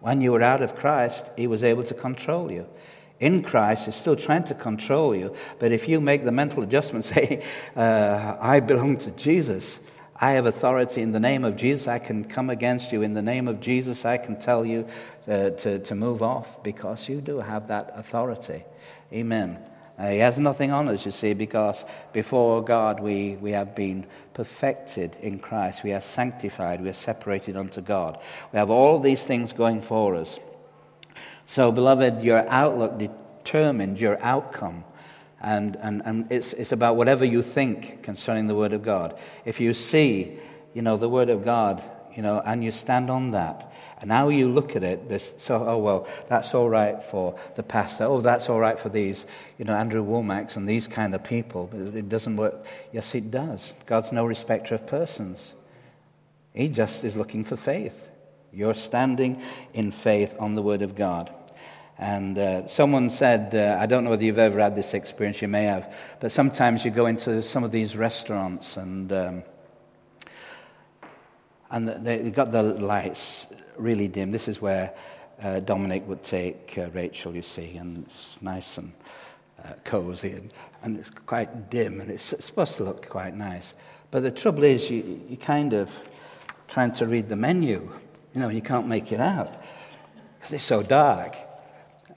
When 0.00 0.20
you 0.20 0.32
were 0.32 0.42
out 0.42 0.62
of 0.62 0.76
Christ, 0.76 1.26
he 1.36 1.46
was 1.46 1.62
able 1.62 1.84
to 1.84 1.94
control 1.94 2.50
you. 2.50 2.66
In 3.20 3.42
Christ, 3.42 3.86
is 3.86 3.94
still 3.94 4.16
trying 4.16 4.44
to 4.44 4.54
control 4.54 5.14
you. 5.14 5.34
But 5.58 5.72
if 5.72 5.88
you 5.88 6.00
make 6.00 6.24
the 6.24 6.32
mental 6.32 6.62
adjustment, 6.62 7.04
say, 7.14 7.44
uh, 7.76 8.36
I 8.40 8.60
belong 8.60 8.96
to 8.98 9.10
Jesus, 9.12 9.78
I 10.16 10.32
have 10.32 10.46
authority 10.46 11.00
in 11.00 11.12
the 11.12 11.20
name 11.20 11.44
of 11.44 11.56
Jesus. 11.56 11.88
I 11.88 11.98
can 11.98 12.24
come 12.24 12.50
against 12.50 12.92
you. 12.92 13.02
In 13.02 13.14
the 13.14 13.22
name 13.22 13.48
of 13.48 13.60
Jesus, 13.60 14.04
I 14.04 14.18
can 14.18 14.38
tell 14.38 14.66
you 14.66 14.86
uh, 15.26 15.50
to, 15.50 15.78
to 15.78 15.94
move 15.94 16.22
off 16.22 16.62
because 16.62 17.08
you 17.08 17.20
do 17.20 17.38
have 17.38 17.68
that 17.68 17.92
authority. 17.96 18.64
Amen. 19.12 19.58
Uh, 19.98 20.10
he 20.10 20.18
has 20.18 20.38
nothing 20.38 20.70
on 20.70 20.88
us, 20.88 21.04
you 21.04 21.10
see, 21.10 21.34
because 21.34 21.84
before 22.12 22.62
God 22.64 23.00
we, 23.00 23.36
we 23.36 23.52
have 23.52 23.74
been 23.74 24.06
perfected 24.32 25.16
in 25.20 25.38
Christ. 25.38 25.84
We 25.84 25.92
are 25.92 26.00
sanctified. 26.00 26.82
We 26.82 26.88
are 26.88 26.94
separated 26.94 27.56
unto 27.56 27.82
God. 27.82 28.18
We 28.52 28.58
have 28.58 28.70
all 28.70 28.98
these 28.98 29.22
things 29.22 29.52
going 29.52 29.82
for 29.82 30.16
us. 30.16 30.38
So, 31.50 31.72
beloved, 31.72 32.22
your 32.22 32.48
outlook 32.48 32.96
determines 32.96 34.00
your 34.00 34.22
outcome. 34.22 34.84
And, 35.40 35.74
and, 35.82 36.00
and 36.04 36.30
it's, 36.30 36.52
it's 36.52 36.70
about 36.70 36.94
whatever 36.94 37.24
you 37.24 37.42
think 37.42 38.04
concerning 38.04 38.46
the 38.46 38.54
Word 38.54 38.72
of 38.72 38.84
God. 38.84 39.18
If 39.44 39.58
you 39.58 39.74
see, 39.74 40.38
you 40.74 40.82
know, 40.82 40.96
the 40.96 41.08
Word 41.08 41.28
of 41.28 41.44
God, 41.44 41.82
you 42.14 42.22
know, 42.22 42.40
and 42.46 42.62
you 42.62 42.70
stand 42.70 43.10
on 43.10 43.32
that, 43.32 43.72
and 44.00 44.06
now 44.06 44.28
you 44.28 44.48
look 44.48 44.76
at 44.76 44.84
it, 44.84 45.40
so, 45.40 45.66
oh, 45.66 45.78
well, 45.78 46.06
that's 46.28 46.54
all 46.54 46.68
right 46.68 47.02
for 47.02 47.36
the 47.56 47.64
pastor. 47.64 48.04
Oh, 48.04 48.20
that's 48.20 48.48
all 48.48 48.60
right 48.60 48.78
for 48.78 48.88
these, 48.88 49.26
you 49.58 49.64
know, 49.64 49.74
Andrew 49.74 50.04
Wommack's 50.04 50.54
and 50.54 50.68
these 50.68 50.86
kind 50.86 51.16
of 51.16 51.24
people. 51.24 51.68
It 51.72 52.08
doesn't 52.08 52.36
work. 52.36 52.64
Yes, 52.92 53.12
it 53.16 53.32
does. 53.32 53.74
God's 53.86 54.12
no 54.12 54.24
respecter 54.24 54.76
of 54.76 54.86
persons. 54.86 55.54
He 56.54 56.68
just 56.68 57.02
is 57.02 57.16
looking 57.16 57.42
for 57.42 57.56
faith. 57.56 58.06
You're 58.52 58.74
standing 58.74 59.42
in 59.74 59.92
faith 59.92 60.34
on 60.38 60.54
the 60.54 60.62
Word 60.62 60.82
of 60.82 60.94
God. 60.94 61.32
And 62.00 62.38
uh, 62.38 62.66
someone 62.66 63.10
said, 63.10 63.54
uh, 63.54 63.76
I 63.78 63.84
don't 63.84 64.04
know 64.04 64.10
whether 64.10 64.24
you've 64.24 64.38
ever 64.38 64.58
had 64.58 64.74
this 64.74 64.94
experience, 64.94 65.42
you 65.42 65.48
may 65.48 65.64
have, 65.64 65.94
but 66.18 66.32
sometimes 66.32 66.82
you 66.82 66.90
go 66.90 67.04
into 67.04 67.42
some 67.42 67.62
of 67.62 67.72
these 67.72 67.94
restaurants 67.94 68.78
and, 68.78 69.12
um, 69.12 69.42
and 71.70 71.86
they, 71.86 72.24
have 72.24 72.34
got 72.34 72.52
the 72.52 72.62
lights 72.62 73.48
really 73.76 74.08
dim. 74.08 74.30
This 74.30 74.48
is 74.48 74.62
where 74.62 74.94
uh, 75.42 75.60
Dominic 75.60 76.08
would 76.08 76.24
take 76.24 76.74
uh, 76.78 76.88
Rachel, 76.94 77.36
you 77.36 77.42
see, 77.42 77.76
and 77.76 78.06
it's 78.06 78.38
nice 78.40 78.78
and 78.78 78.94
uh, 79.62 79.74
cozy 79.84 80.32
and, 80.32 80.54
and 80.82 80.98
it's 80.98 81.10
quite 81.10 81.68
dim 81.68 82.00
and 82.00 82.10
it's, 82.10 82.32
it's, 82.32 82.46
supposed 82.46 82.78
to 82.78 82.84
look 82.84 83.10
quite 83.10 83.36
nice. 83.36 83.74
But 84.10 84.22
the 84.22 84.30
trouble 84.30 84.64
is, 84.64 84.88
you, 84.88 85.20
you 85.28 85.36
kind 85.36 85.74
of 85.74 85.94
trying 86.66 86.92
to 86.92 87.04
read 87.04 87.28
the 87.28 87.36
menu, 87.36 87.92
you 88.32 88.40
know, 88.40 88.48
you 88.48 88.62
can't 88.62 88.86
make 88.86 89.12
it 89.12 89.20
out 89.20 89.62
because 90.38 90.54
it's 90.54 90.64
so 90.64 90.82
dark. 90.82 91.36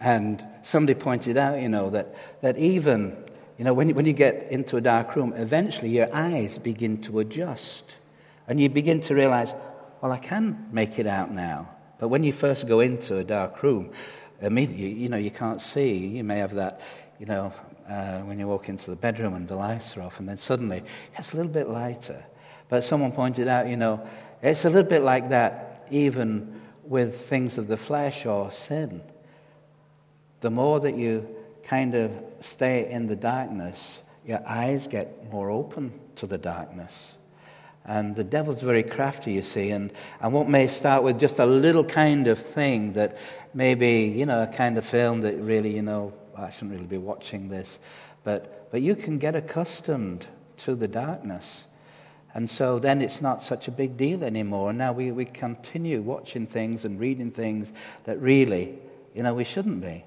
And 0.03 0.43
somebody 0.63 0.99
pointed 0.99 1.37
out, 1.37 1.61
you 1.61 1.69
know, 1.69 1.89
that, 1.91 2.13
that 2.41 2.57
even, 2.57 3.15
you 3.57 3.63
know, 3.63 3.73
when, 3.73 3.95
when 3.95 4.05
you 4.05 4.11
get 4.11 4.51
into 4.51 4.75
a 4.75 4.81
dark 4.81 5.15
room, 5.15 5.31
eventually 5.31 5.91
your 5.91 6.13
eyes 6.13 6.57
begin 6.57 6.97
to 7.03 7.19
adjust. 7.19 7.85
And 8.45 8.59
you 8.59 8.67
begin 8.67 8.99
to 9.01 9.15
realize, 9.15 9.53
well, 10.01 10.11
I 10.11 10.17
can 10.17 10.67
make 10.73 10.99
it 10.99 11.07
out 11.07 11.31
now. 11.31 11.69
But 11.99 12.09
when 12.09 12.25
you 12.25 12.33
first 12.33 12.67
go 12.67 12.81
into 12.81 13.17
a 13.17 13.23
dark 13.23 13.63
room, 13.63 13.91
immediately, 14.41 14.91
you 14.91 15.07
know, 15.07 15.15
you 15.15 15.31
can't 15.31 15.61
see. 15.61 15.95
You 15.95 16.25
may 16.25 16.39
have 16.39 16.55
that, 16.55 16.81
you 17.17 17.25
know, 17.25 17.53
uh, 17.87 18.19
when 18.19 18.37
you 18.37 18.45
walk 18.45 18.67
into 18.67 18.89
the 18.89 18.97
bedroom 18.97 19.35
and 19.35 19.47
the 19.47 19.55
lights 19.55 19.95
are 19.95 20.01
off, 20.01 20.19
and 20.19 20.27
then 20.27 20.37
suddenly 20.37 20.79
it 20.79 20.85
gets 21.15 21.31
a 21.31 21.37
little 21.37 21.51
bit 21.51 21.69
lighter. 21.69 22.21
But 22.67 22.83
someone 22.83 23.13
pointed 23.13 23.47
out, 23.47 23.69
you 23.69 23.77
know, 23.77 24.05
it's 24.41 24.65
a 24.65 24.69
little 24.69 24.89
bit 24.89 25.03
like 25.03 25.29
that 25.29 25.87
even 25.89 26.59
with 26.83 27.21
things 27.21 27.57
of 27.57 27.67
the 27.67 27.77
flesh 27.77 28.25
or 28.25 28.51
sin. 28.51 29.01
The 30.43 30.51
more 30.51 30.81
that 30.81 30.97
you 30.97 31.25
kind 31.63 31.95
of 31.95 32.11
stay 32.41 32.91
in 32.91 33.07
the 33.07 33.15
darkness, 33.15 34.03
your 34.27 34.41
eyes 34.45 34.87
get 34.87 35.31
more 35.31 35.49
open 35.49 35.97
to 36.17 36.27
the 36.27 36.37
darkness. 36.37 37.13
And 37.85 38.13
the 38.13 38.25
devil's 38.25 38.61
very 38.61 38.83
crafty, 38.83 39.31
you 39.31 39.41
see. 39.41 39.69
And, 39.69 39.93
and 40.19 40.33
what 40.33 40.49
may 40.49 40.67
start 40.67 41.01
with 41.01 41.17
just 41.17 41.39
a 41.39 41.45
little 41.45 41.85
kind 41.85 42.27
of 42.27 42.39
thing 42.39 42.91
that 42.91 43.17
maybe, 43.53 44.13
you 44.17 44.25
know, 44.25 44.43
a 44.43 44.47
kind 44.47 44.77
of 44.77 44.83
film 44.85 45.21
that 45.21 45.37
really, 45.37 45.73
you 45.73 45.81
know, 45.81 46.11
I 46.37 46.49
shouldn't 46.49 46.71
really 46.71 46.87
be 46.87 46.97
watching 46.97 47.47
this. 47.47 47.79
But, 48.25 48.69
but 48.69 48.81
you 48.81 48.97
can 48.97 49.19
get 49.19 49.37
accustomed 49.37 50.27
to 50.57 50.75
the 50.75 50.89
darkness. 50.89 51.63
And 52.33 52.49
so 52.49 52.79
then 52.79 53.01
it's 53.01 53.21
not 53.21 53.41
such 53.41 53.69
a 53.69 53.71
big 53.71 53.95
deal 53.95 54.25
anymore. 54.25 54.71
And 54.71 54.77
now 54.77 54.91
we, 54.91 55.09
we 55.13 55.23
continue 55.23 56.01
watching 56.01 56.47
things 56.47 56.83
and 56.83 56.99
reading 56.99 57.31
things 57.31 57.71
that 58.03 58.21
really, 58.21 58.77
you 59.15 59.23
know, 59.23 59.33
we 59.33 59.45
shouldn't 59.45 59.79
be. 59.79 60.03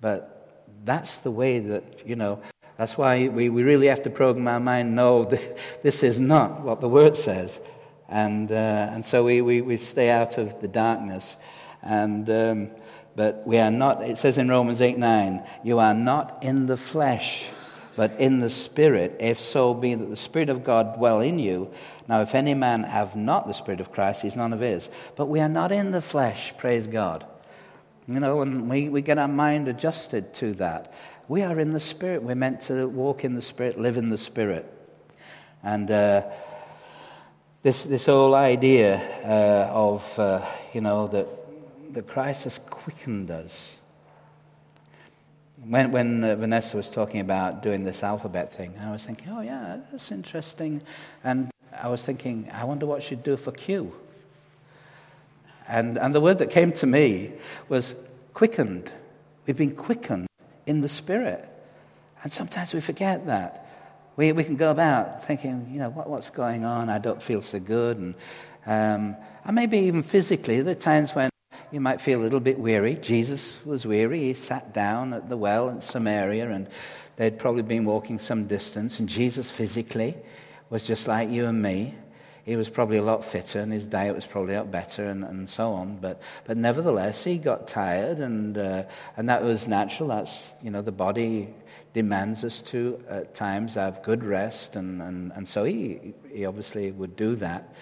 But 0.00 0.64
that's 0.84 1.18
the 1.18 1.30
way 1.30 1.58
that, 1.58 2.06
you 2.06 2.16
know, 2.16 2.40
that's 2.76 2.96
why 2.96 3.28
we, 3.28 3.48
we 3.48 3.62
really 3.62 3.88
have 3.88 4.02
to 4.02 4.10
program 4.10 4.46
our 4.46 4.60
mind 4.60 4.94
no, 4.94 5.24
this 5.82 6.02
is 6.02 6.20
not 6.20 6.60
what 6.60 6.80
the 6.80 6.88
Word 6.88 7.16
says. 7.16 7.60
And, 8.08 8.50
uh, 8.50 8.54
and 8.54 9.04
so 9.04 9.24
we, 9.24 9.42
we, 9.42 9.60
we 9.60 9.76
stay 9.76 10.10
out 10.10 10.38
of 10.38 10.60
the 10.60 10.68
darkness. 10.68 11.36
And, 11.82 12.30
um, 12.30 12.70
but 13.16 13.46
we 13.46 13.58
are 13.58 13.70
not, 13.70 14.02
it 14.02 14.16
says 14.16 14.38
in 14.38 14.48
Romans 14.48 14.80
8 14.80 14.96
9, 14.96 15.44
you 15.64 15.80
are 15.80 15.94
not 15.94 16.38
in 16.42 16.66
the 16.66 16.76
flesh, 16.76 17.48
but 17.96 18.12
in 18.20 18.38
the 18.38 18.48
Spirit, 18.48 19.16
if 19.18 19.40
so 19.40 19.74
be 19.74 19.94
that 19.94 20.08
the 20.08 20.16
Spirit 20.16 20.48
of 20.48 20.62
God 20.62 20.96
dwell 20.96 21.20
in 21.20 21.40
you. 21.40 21.70
Now, 22.06 22.22
if 22.22 22.36
any 22.36 22.54
man 22.54 22.84
have 22.84 23.16
not 23.16 23.48
the 23.48 23.54
Spirit 23.54 23.80
of 23.80 23.90
Christ, 23.90 24.22
he's 24.22 24.36
none 24.36 24.52
of 24.52 24.60
his. 24.60 24.88
But 25.16 25.26
we 25.26 25.40
are 25.40 25.48
not 25.48 25.72
in 25.72 25.90
the 25.90 26.00
flesh, 26.00 26.56
praise 26.56 26.86
God. 26.86 27.26
You 28.08 28.20
know, 28.20 28.40
and 28.40 28.70
we, 28.70 28.88
we 28.88 29.02
get 29.02 29.18
our 29.18 29.28
mind 29.28 29.68
adjusted 29.68 30.32
to 30.34 30.54
that. 30.54 30.94
We 31.28 31.42
are 31.42 31.60
in 31.60 31.74
the 31.74 31.80
Spirit. 31.80 32.22
We're 32.22 32.34
meant 32.34 32.62
to 32.62 32.88
walk 32.88 33.22
in 33.22 33.34
the 33.34 33.42
Spirit, 33.42 33.78
live 33.78 33.98
in 33.98 34.08
the 34.08 34.16
Spirit. 34.16 34.64
And 35.62 35.90
uh, 35.90 36.22
this, 37.62 37.84
this 37.84 38.06
whole 38.06 38.34
idea 38.34 38.96
uh, 39.24 39.70
of, 39.70 40.18
uh, 40.18 40.46
you 40.72 40.80
know, 40.80 41.08
that, 41.08 41.28
that 41.92 42.06
Christ 42.06 42.44
has 42.44 42.58
quickened 42.58 43.30
us. 43.30 43.76
When, 45.62 45.90
when 45.92 46.24
uh, 46.24 46.36
Vanessa 46.36 46.78
was 46.78 46.88
talking 46.88 47.20
about 47.20 47.62
doing 47.62 47.84
this 47.84 48.02
alphabet 48.02 48.54
thing, 48.54 48.74
I 48.80 48.90
was 48.90 49.04
thinking, 49.04 49.28
oh, 49.28 49.42
yeah, 49.42 49.80
that's 49.92 50.10
interesting. 50.10 50.80
And 51.22 51.50
I 51.76 51.88
was 51.88 52.02
thinking, 52.02 52.48
I 52.54 52.64
wonder 52.64 52.86
what 52.86 53.02
she'd 53.02 53.22
do 53.22 53.36
for 53.36 53.52
Q. 53.52 53.92
And, 55.68 55.98
and 55.98 56.14
the 56.14 56.20
word 56.20 56.38
that 56.38 56.50
came 56.50 56.72
to 56.72 56.86
me 56.86 57.32
was 57.68 57.94
quickened. 58.32 58.90
We've 59.46 59.56
been 59.56 59.76
quickened 59.76 60.26
in 60.66 60.80
the 60.80 60.88
Spirit. 60.88 61.46
And 62.22 62.32
sometimes 62.32 62.72
we 62.72 62.80
forget 62.80 63.26
that. 63.26 63.66
We, 64.16 64.32
we 64.32 64.44
can 64.44 64.56
go 64.56 64.70
about 64.70 65.24
thinking, 65.24 65.68
you 65.70 65.78
know, 65.78 65.90
what, 65.90 66.08
what's 66.08 66.30
going 66.30 66.64
on? 66.64 66.88
I 66.88 66.98
don't 66.98 67.22
feel 67.22 67.40
so 67.40 67.60
good. 67.60 67.98
And, 67.98 68.14
um, 68.66 69.16
and 69.44 69.54
maybe 69.54 69.78
even 69.78 70.02
physically, 70.02 70.60
there 70.62 70.72
are 70.72 70.74
times 70.74 71.14
when 71.14 71.30
you 71.70 71.80
might 71.80 72.00
feel 72.00 72.20
a 72.20 72.24
little 72.24 72.40
bit 72.40 72.58
weary. 72.58 72.94
Jesus 72.94 73.64
was 73.64 73.86
weary. 73.86 74.20
He 74.20 74.34
sat 74.34 74.72
down 74.72 75.12
at 75.12 75.28
the 75.28 75.36
well 75.36 75.68
in 75.68 75.82
Samaria, 75.82 76.50
and 76.50 76.66
they'd 77.16 77.38
probably 77.38 77.62
been 77.62 77.84
walking 77.84 78.18
some 78.18 78.46
distance. 78.46 78.98
And 78.98 79.08
Jesus 79.08 79.50
physically 79.50 80.16
was 80.70 80.84
just 80.84 81.06
like 81.06 81.30
you 81.30 81.46
and 81.46 81.62
me 81.62 81.94
he 82.48 82.56
was 82.56 82.70
probably 82.70 82.96
a 82.96 83.02
lot 83.02 83.26
fitter 83.26 83.60
and 83.60 83.70
his 83.70 83.84
diet 83.84 84.14
was 84.14 84.24
probably 84.24 84.54
a 84.54 84.60
lot 84.60 84.70
better 84.70 85.04
and, 85.04 85.22
and 85.22 85.50
so 85.50 85.74
on. 85.74 85.98
But, 85.98 86.22
but 86.46 86.56
nevertheless, 86.56 87.22
he 87.22 87.36
got 87.36 87.68
tired 87.68 88.20
and, 88.20 88.56
uh, 88.56 88.84
and 89.18 89.28
that 89.28 89.44
was 89.44 89.68
natural. 89.68 90.08
That's, 90.08 90.54
you 90.62 90.70
know, 90.70 90.80
the 90.80 90.90
body 90.90 91.50
demands 91.92 92.44
us 92.44 92.62
to 92.62 93.04
at 93.06 93.34
times 93.34 93.74
have 93.74 94.02
good 94.02 94.24
rest 94.24 94.76
and, 94.76 95.02
and, 95.02 95.30
and 95.32 95.46
so 95.46 95.64
he, 95.64 96.14
he 96.32 96.46
obviously 96.46 96.90
would 96.90 97.16
do 97.16 97.36
that. 97.36 97.74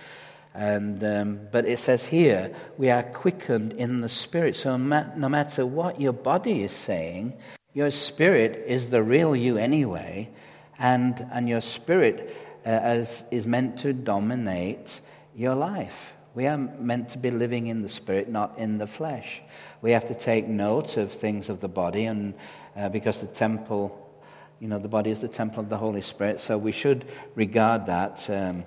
And, 0.53 1.05
um, 1.05 1.41
but 1.53 1.65
it 1.65 1.79
says 1.79 2.05
here, 2.05 2.53
we 2.77 2.91
are 2.91 3.05
quickened 3.05 3.73
in 3.75 4.01
the 4.01 4.09
spirit. 4.09 4.57
So 4.57 4.77
no 4.77 5.29
matter 5.29 5.65
what 5.65 6.01
your 6.01 6.13
body 6.13 6.65
is 6.65 6.73
saying, 6.73 7.35
your 7.73 7.93
spirit 7.93 8.65
is 8.67 8.91
the 8.91 9.05
real 9.05 9.37
you 9.37 9.59
anyway. 9.59 10.29
And, 10.77 11.25
and 11.31 11.49
your 11.49 11.61
spirit 11.61 12.37
as 12.67 13.23
is 13.31 13.47
meant 13.47 13.79
to 13.79 13.93
dominate 13.93 15.01
your 15.37 15.55
life. 15.55 16.15
We 16.35 16.47
are 16.47 16.59
meant 16.59 17.11
to 17.11 17.19
be 17.19 17.31
living 17.31 17.69
in 17.69 17.81
the 17.81 17.89
spirit, 17.89 18.29
not 18.29 18.59
in 18.59 18.79
the 18.79 18.87
flesh. 18.87 19.41
We 19.81 19.93
have 19.93 20.07
to 20.09 20.15
take 20.15 20.47
note 20.47 20.97
of 20.97 21.13
things 21.13 21.49
of 21.49 21.61
the 21.61 21.69
body, 21.69 22.05
and 22.05 22.35
uh, 22.77 22.89
because 22.91 23.21
the 23.21 23.27
temple, 23.27 23.97
you 24.61 24.69
know, 24.69 24.79
the 24.79 24.89
body 24.89 25.11
is 25.11 25.21
the 25.21 25.29
temple 25.29 25.61
of 25.61 25.69
the 25.69 25.79
Holy 25.79 26.03
Spirit, 26.03 26.41
so 26.41 26.59
we 26.59 26.73
should 26.73 27.07
regard 27.35 27.87
that. 27.87 28.29
Um, 28.29 28.65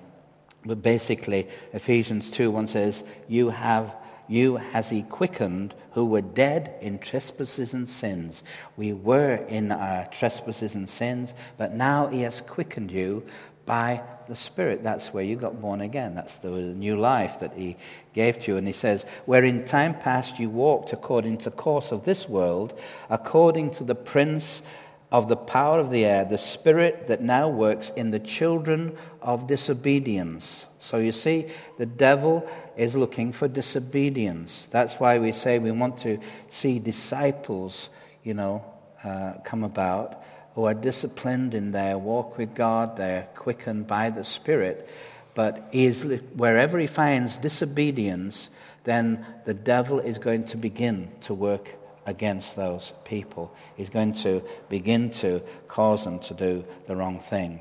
but 0.65 0.81
basically, 0.81 1.47
Ephesians 1.73 2.31
2 2.31 2.49
1 2.49 2.67
says, 2.67 3.03
You 3.27 3.49
have 3.49 3.95
you 4.29 4.57
has 4.57 4.89
he 4.89 5.01
quickened 5.01 5.73
who 5.93 6.05
were 6.05 6.21
dead 6.21 6.75
in 6.81 6.99
trespasses 6.99 7.73
and 7.73 7.89
sins. 7.89 8.43
We 8.77 8.93
were 8.93 9.33
in 9.33 9.71
our 9.71 10.05
trespasses 10.05 10.75
and 10.75 10.87
sins, 10.87 11.33
but 11.57 11.73
now 11.73 12.07
he 12.07 12.21
has 12.21 12.39
quickened 12.39 12.91
you 12.91 13.25
by 13.69 14.01
the 14.27 14.35
Spirit. 14.35 14.81
That's 14.81 15.13
where 15.13 15.23
you 15.23 15.35
got 15.35 15.61
born 15.61 15.81
again. 15.81 16.15
That's 16.15 16.37
the 16.37 16.49
new 16.49 16.99
life 16.99 17.39
that 17.41 17.53
He 17.53 17.77
gave 18.13 18.39
to 18.39 18.51
you. 18.51 18.57
And 18.57 18.65
He 18.65 18.73
says, 18.73 19.05
Where 19.27 19.43
in 19.43 19.63
time 19.65 19.93
past 19.93 20.39
you 20.39 20.49
walked 20.49 20.91
according 20.91 21.37
to 21.39 21.51
the 21.51 21.55
course 21.55 21.91
of 21.91 22.03
this 22.03 22.27
world, 22.27 22.73
according 23.11 23.69
to 23.73 23.83
the 23.83 23.93
prince 23.93 24.63
of 25.11 25.27
the 25.27 25.35
power 25.35 25.79
of 25.79 25.91
the 25.91 26.03
air, 26.03 26.25
the 26.25 26.39
spirit 26.39 27.09
that 27.09 27.21
now 27.21 27.47
works 27.47 27.91
in 27.95 28.09
the 28.09 28.19
children 28.19 28.97
of 29.21 29.45
disobedience. 29.45 30.65
So 30.79 30.97
you 30.97 31.11
see, 31.11 31.45
the 31.77 31.85
devil 31.85 32.49
is 32.75 32.95
looking 32.95 33.31
for 33.31 33.47
disobedience. 33.47 34.67
That's 34.71 34.95
why 34.95 35.19
we 35.19 35.31
say 35.31 35.59
we 35.59 35.69
want 35.69 35.99
to 35.99 36.17
see 36.49 36.79
disciples, 36.79 37.89
you 38.23 38.33
know, 38.33 38.65
uh, 39.03 39.33
come 39.43 39.63
about 39.63 40.23
who 40.55 40.65
are 40.65 40.73
disciplined 40.73 41.53
in 41.53 41.71
their 41.71 41.97
walk 41.97 42.37
with 42.37 42.55
God, 42.55 42.97
they're 42.97 43.27
quickened 43.35 43.87
by 43.87 44.09
the 44.09 44.23
Spirit. 44.23 44.89
But 45.35 45.69
is, 45.71 46.03
wherever 46.35 46.79
he 46.79 46.87
finds 46.87 47.37
disobedience, 47.37 48.49
then 48.83 49.25
the 49.45 49.53
devil 49.53 49.99
is 49.99 50.17
going 50.17 50.45
to 50.45 50.57
begin 50.57 51.09
to 51.21 51.33
work 51.33 51.75
against 52.05 52.55
those 52.55 52.91
people. 53.05 53.55
He's 53.77 53.89
going 53.89 54.13
to 54.13 54.43
begin 54.67 55.11
to 55.11 55.41
cause 55.67 56.03
them 56.03 56.19
to 56.19 56.33
do 56.33 56.65
the 56.87 56.95
wrong 56.95 57.19
thing. 57.19 57.59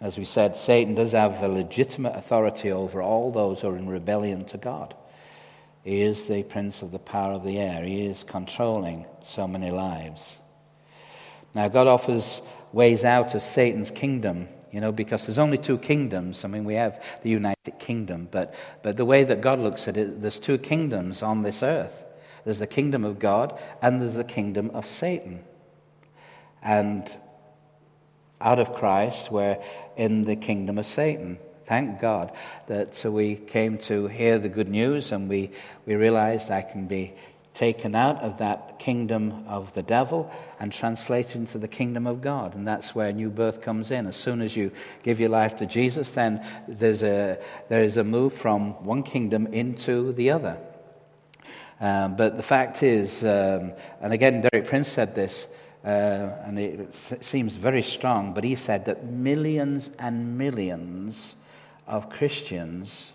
As 0.00 0.18
we 0.18 0.24
said, 0.24 0.56
Satan 0.56 0.94
does 0.94 1.12
have 1.12 1.42
a 1.42 1.48
legitimate 1.48 2.16
authority 2.16 2.70
over 2.70 3.02
all 3.02 3.30
those 3.30 3.60
who 3.60 3.68
are 3.68 3.76
in 3.76 3.88
rebellion 3.88 4.44
to 4.46 4.58
God. 4.58 4.94
He 5.84 6.02
is 6.02 6.26
the 6.26 6.42
prince 6.42 6.82
of 6.82 6.90
the 6.90 6.98
power 6.98 7.32
of 7.32 7.44
the 7.44 7.58
air, 7.58 7.84
he 7.84 8.04
is 8.06 8.24
controlling 8.24 9.06
so 9.24 9.46
many 9.46 9.70
lives. 9.70 10.38
Now, 11.54 11.68
God 11.68 11.86
offers 11.86 12.42
ways 12.72 13.04
out 13.04 13.34
of 13.34 13.42
Satan's 13.42 13.90
kingdom, 13.90 14.46
you 14.72 14.80
know, 14.80 14.92
because 14.92 15.26
there's 15.26 15.38
only 15.38 15.58
two 15.58 15.78
kingdoms. 15.78 16.44
I 16.44 16.48
mean, 16.48 16.64
we 16.64 16.74
have 16.74 17.02
the 17.22 17.30
United 17.30 17.78
Kingdom, 17.78 18.28
but, 18.30 18.54
but 18.82 18.96
the 18.96 19.04
way 19.04 19.24
that 19.24 19.40
God 19.40 19.58
looks 19.58 19.88
at 19.88 19.96
it, 19.96 20.20
there's 20.20 20.38
two 20.38 20.58
kingdoms 20.58 21.22
on 21.22 21.42
this 21.42 21.62
earth 21.62 22.04
there's 22.48 22.60
the 22.60 22.66
kingdom 22.66 23.04
of 23.04 23.18
God, 23.18 23.60
and 23.82 24.00
there's 24.00 24.14
the 24.14 24.24
kingdom 24.24 24.70
of 24.72 24.86
Satan. 24.86 25.40
And 26.62 27.06
out 28.40 28.58
of 28.58 28.74
Christ, 28.74 29.30
we're 29.30 29.58
in 29.98 30.24
the 30.24 30.34
kingdom 30.34 30.78
of 30.78 30.86
Satan. 30.86 31.38
Thank 31.66 32.00
God 32.00 32.32
that 32.66 33.04
we 33.04 33.34
came 33.34 33.76
to 33.80 34.06
hear 34.06 34.38
the 34.38 34.48
good 34.48 34.70
news 34.70 35.12
and 35.12 35.28
we, 35.28 35.50
we 35.84 35.94
realized 35.94 36.50
I 36.50 36.62
can 36.62 36.86
be 36.86 37.12
taken 37.58 37.96
out 37.96 38.22
of 38.22 38.38
that 38.38 38.78
kingdom 38.78 39.44
of 39.48 39.74
the 39.74 39.82
devil 39.82 40.30
and 40.60 40.72
translated 40.72 41.34
into 41.34 41.58
the 41.58 41.66
kingdom 41.66 42.06
of 42.06 42.20
God. 42.20 42.54
And 42.54 42.66
that's 42.66 42.94
where 42.94 43.12
new 43.12 43.30
birth 43.30 43.60
comes 43.60 43.90
in. 43.90 44.06
As 44.06 44.16
soon 44.16 44.40
as 44.40 44.56
you 44.56 44.70
give 45.02 45.18
your 45.18 45.28
life 45.28 45.56
to 45.56 45.66
Jesus, 45.66 46.12
then 46.12 46.46
there's 46.68 47.02
a, 47.02 47.36
there 47.68 47.82
is 47.82 47.96
a 47.96 48.04
move 48.04 48.32
from 48.32 48.84
one 48.84 49.02
kingdom 49.02 49.48
into 49.48 50.12
the 50.12 50.30
other. 50.30 50.56
Um, 51.80 52.16
but 52.16 52.36
the 52.36 52.44
fact 52.44 52.84
is, 52.84 53.24
um, 53.24 53.72
and 54.00 54.12
again, 54.12 54.40
Derek 54.40 54.68
Prince 54.68 54.88
said 54.88 55.16
this, 55.16 55.48
uh, 55.84 55.88
and 56.44 56.58
it 56.60 56.94
seems 57.20 57.56
very 57.56 57.82
strong, 57.82 58.34
but 58.34 58.44
he 58.44 58.54
said 58.54 58.84
that 58.84 59.04
millions 59.04 59.90
and 59.98 60.38
millions 60.38 61.34
of 61.88 62.08
Christians 62.08 63.10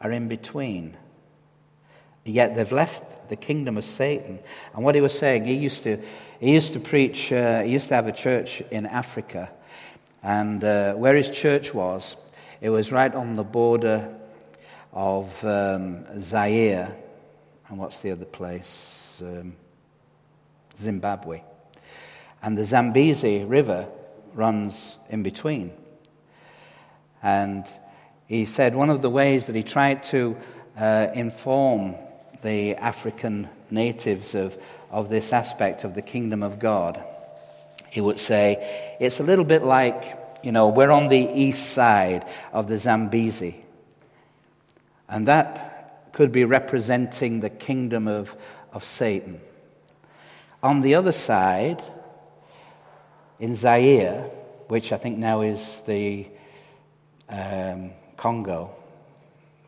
are 0.00 0.12
in 0.12 0.28
between. 0.28 0.96
Yet 2.24 2.54
they've 2.54 2.72
left 2.72 3.28
the 3.28 3.36
kingdom 3.36 3.76
of 3.76 3.84
Satan. 3.84 4.38
And 4.74 4.84
what 4.84 4.94
he 4.94 5.00
was 5.00 5.16
saying, 5.18 5.44
he 5.44 5.54
used 5.54 5.82
to, 5.82 6.02
he 6.40 6.52
used 6.52 6.72
to 6.72 6.80
preach, 6.80 7.30
uh, 7.32 7.62
he 7.62 7.72
used 7.72 7.88
to 7.88 7.94
have 7.94 8.06
a 8.06 8.12
church 8.12 8.62
in 8.70 8.86
Africa. 8.86 9.50
And 10.22 10.64
uh, 10.64 10.94
where 10.94 11.14
his 11.14 11.28
church 11.28 11.74
was, 11.74 12.16
it 12.62 12.70
was 12.70 12.90
right 12.90 13.14
on 13.14 13.36
the 13.36 13.44
border 13.44 14.14
of 14.92 15.44
um, 15.44 16.20
Zaire 16.20 16.96
and 17.68 17.78
what's 17.78 17.98
the 17.98 18.10
other 18.10 18.24
place? 18.24 19.20
Um, 19.20 19.56
Zimbabwe. 20.78 21.42
And 22.42 22.56
the 22.56 22.64
Zambezi 22.64 23.44
River 23.44 23.88
runs 24.34 24.96
in 25.08 25.22
between. 25.22 25.72
And 27.22 27.66
he 28.26 28.44
said 28.44 28.74
one 28.74 28.90
of 28.90 29.02
the 29.02 29.10
ways 29.10 29.46
that 29.46 29.56
he 29.56 29.62
tried 29.62 30.02
to 30.04 30.36
uh, 30.78 31.08
inform 31.14 31.94
the 32.44 32.74
African 32.76 33.48
natives 33.70 34.34
of, 34.34 34.56
of 34.90 35.08
this 35.08 35.32
aspect 35.32 35.82
of 35.82 35.94
the 35.94 36.02
kingdom 36.02 36.42
of 36.42 36.60
God, 36.60 37.02
he 37.90 38.00
would 38.00 38.20
say, 38.20 38.96
it's 39.00 39.18
a 39.18 39.24
little 39.24 39.44
bit 39.44 39.64
like, 39.64 40.16
you 40.44 40.52
know, 40.52 40.68
we're 40.68 40.90
on 40.90 41.08
the 41.08 41.30
east 41.34 41.72
side 41.72 42.26
of 42.52 42.68
the 42.68 42.78
Zambezi. 42.78 43.64
And 45.08 45.26
that 45.26 46.12
could 46.12 46.32
be 46.32 46.44
representing 46.44 47.40
the 47.40 47.50
kingdom 47.50 48.06
of, 48.06 48.36
of 48.72 48.84
Satan. 48.84 49.40
On 50.62 50.82
the 50.82 50.94
other 50.94 51.12
side, 51.12 51.82
in 53.40 53.54
Zaire, 53.54 54.30
which 54.68 54.92
I 54.92 54.98
think 54.98 55.18
now 55.18 55.40
is 55.40 55.80
the 55.86 56.26
um, 57.28 57.90
Congo, 58.16 58.70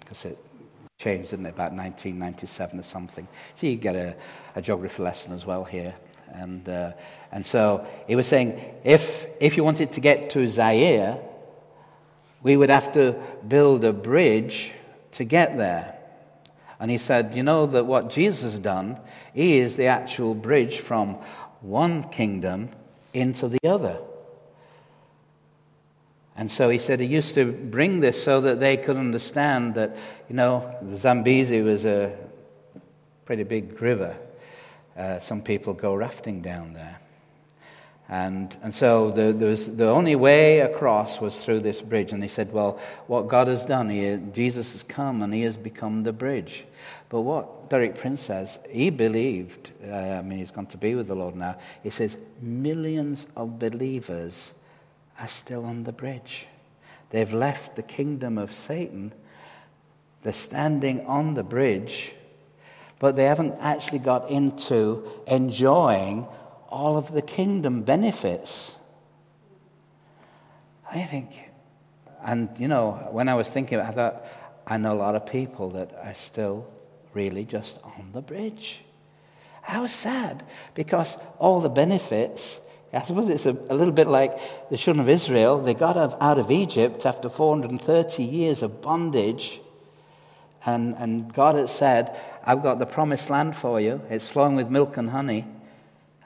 because 0.00 0.24
it 0.26 0.38
changed, 0.98 1.30
didn't 1.30 1.46
it, 1.46 1.50
about 1.50 1.72
1997 1.72 2.80
or 2.80 2.82
something. 2.82 3.28
So 3.54 3.66
you 3.66 3.76
get 3.76 3.96
a, 3.96 4.16
a 4.54 4.62
geography 4.62 5.02
lesson 5.02 5.32
as 5.32 5.44
well 5.44 5.64
here. 5.64 5.94
And, 6.32 6.68
uh, 6.68 6.92
and 7.30 7.44
so 7.44 7.86
he 8.06 8.16
was 8.16 8.26
saying 8.26 8.60
if, 8.84 9.26
if 9.40 9.56
you 9.56 9.64
wanted 9.64 9.92
to 9.92 10.00
get 10.00 10.30
to 10.30 10.46
Zaire, 10.46 11.18
we 12.42 12.56
would 12.56 12.70
have 12.70 12.92
to 12.92 13.16
build 13.46 13.84
a 13.84 13.92
bridge 13.92 14.72
to 15.12 15.24
get 15.24 15.56
there. 15.56 15.96
And 16.78 16.90
he 16.90 16.98
said, 16.98 17.36
You 17.36 17.42
know 17.42 17.66
that 17.66 17.86
what 17.86 18.10
Jesus 18.10 18.42
has 18.42 18.58
done, 18.58 18.98
is 19.34 19.76
the 19.76 19.86
actual 19.86 20.34
bridge 20.34 20.78
from 20.78 21.14
one 21.60 22.08
kingdom 22.10 22.70
into 23.12 23.48
the 23.48 23.58
other. 23.66 23.98
And 26.36 26.50
so 26.50 26.68
he 26.68 26.78
said 26.78 27.00
he 27.00 27.06
used 27.06 27.34
to 27.36 27.50
bring 27.50 28.00
this 28.00 28.22
so 28.22 28.42
that 28.42 28.60
they 28.60 28.76
could 28.76 28.96
understand 28.96 29.74
that, 29.74 29.96
you 30.28 30.36
know, 30.36 30.76
the 30.82 30.96
Zambezi 30.96 31.62
was 31.62 31.86
a 31.86 32.14
pretty 33.24 33.42
big 33.42 33.80
river. 33.80 34.16
Uh, 34.96 35.18
some 35.18 35.42
people 35.42 35.72
go 35.72 35.94
rafting 35.94 36.42
down 36.42 36.74
there. 36.74 36.98
And, 38.08 38.56
and 38.62 38.72
so 38.72 39.10
the, 39.10 39.32
the 39.32 39.88
only 39.88 40.14
way 40.14 40.60
across 40.60 41.20
was 41.20 41.36
through 41.36 41.60
this 41.60 41.82
bridge. 41.82 42.12
And 42.12 42.22
he 42.22 42.28
said, 42.28 42.52
Well, 42.52 42.78
what 43.08 43.26
God 43.26 43.48
has 43.48 43.64
done, 43.64 43.88
he, 43.88 44.16
Jesus 44.32 44.72
has 44.74 44.84
come 44.84 45.22
and 45.22 45.34
he 45.34 45.42
has 45.42 45.56
become 45.56 46.04
the 46.04 46.12
bridge. 46.12 46.64
But 47.08 47.22
what 47.22 47.68
Derek 47.68 47.96
Prince 47.96 48.22
says, 48.22 48.60
he 48.70 48.90
believed, 48.90 49.70
uh, 49.84 49.92
I 49.92 50.22
mean, 50.22 50.38
he's 50.38 50.52
gone 50.52 50.66
to 50.66 50.76
be 50.76 50.94
with 50.94 51.08
the 51.08 51.16
Lord 51.16 51.34
now. 51.34 51.56
He 51.82 51.90
says, 51.90 52.16
millions 52.40 53.26
of 53.34 53.58
believers 53.58 54.52
are 55.18 55.28
still 55.28 55.64
on 55.64 55.84
the 55.84 55.92
bridge. 55.92 56.46
They've 57.10 57.32
left 57.32 57.76
the 57.76 57.82
kingdom 57.82 58.38
of 58.38 58.52
Satan. 58.52 59.12
They're 60.22 60.32
standing 60.32 61.06
on 61.06 61.34
the 61.34 61.42
bridge, 61.42 62.14
but 62.98 63.16
they 63.16 63.24
haven't 63.24 63.54
actually 63.60 64.00
got 64.00 64.30
into 64.30 65.08
enjoying 65.26 66.26
all 66.68 66.96
of 66.96 67.12
the 67.12 67.22
kingdom 67.22 67.82
benefits. 67.82 68.76
I 70.90 71.02
think, 71.04 71.50
and 72.24 72.48
you 72.58 72.68
know, 72.68 73.08
when 73.10 73.28
I 73.28 73.34
was 73.34 73.48
thinking, 73.48 73.80
I 73.80 73.90
thought, 73.90 74.26
I 74.66 74.76
know 74.76 74.94
a 74.94 74.98
lot 74.98 75.14
of 75.14 75.26
people 75.26 75.70
that 75.70 75.92
are 76.02 76.14
still 76.14 76.66
really 77.14 77.44
just 77.44 77.78
on 77.84 78.10
the 78.12 78.20
bridge. 78.20 78.82
How 79.62 79.86
sad, 79.86 80.44
because 80.74 81.16
all 81.38 81.60
the 81.60 81.68
benefits, 81.68 82.60
I 82.92 83.02
suppose 83.02 83.28
it's 83.28 83.46
a, 83.46 83.56
a, 83.68 83.74
little 83.74 83.92
bit 83.92 84.06
like 84.06 84.70
the 84.70 84.76
children 84.76 85.00
of 85.00 85.08
Israel. 85.10 85.60
They 85.60 85.74
got 85.74 85.96
out 85.96 86.38
of 86.38 86.50
Egypt 86.50 87.04
after 87.04 87.28
430 87.28 88.22
years 88.22 88.62
of 88.62 88.80
bondage. 88.80 89.60
And, 90.64 90.94
and 90.98 91.32
God 91.32 91.56
had 91.56 91.68
said, 91.68 92.16
I've 92.44 92.62
got 92.62 92.78
the 92.78 92.86
promised 92.86 93.28
land 93.28 93.56
for 93.56 93.80
you. 93.80 94.00
It's 94.08 94.28
flowing 94.28 94.56
with 94.56 94.70
milk 94.70 94.96
and 94.96 95.10
honey. 95.10 95.46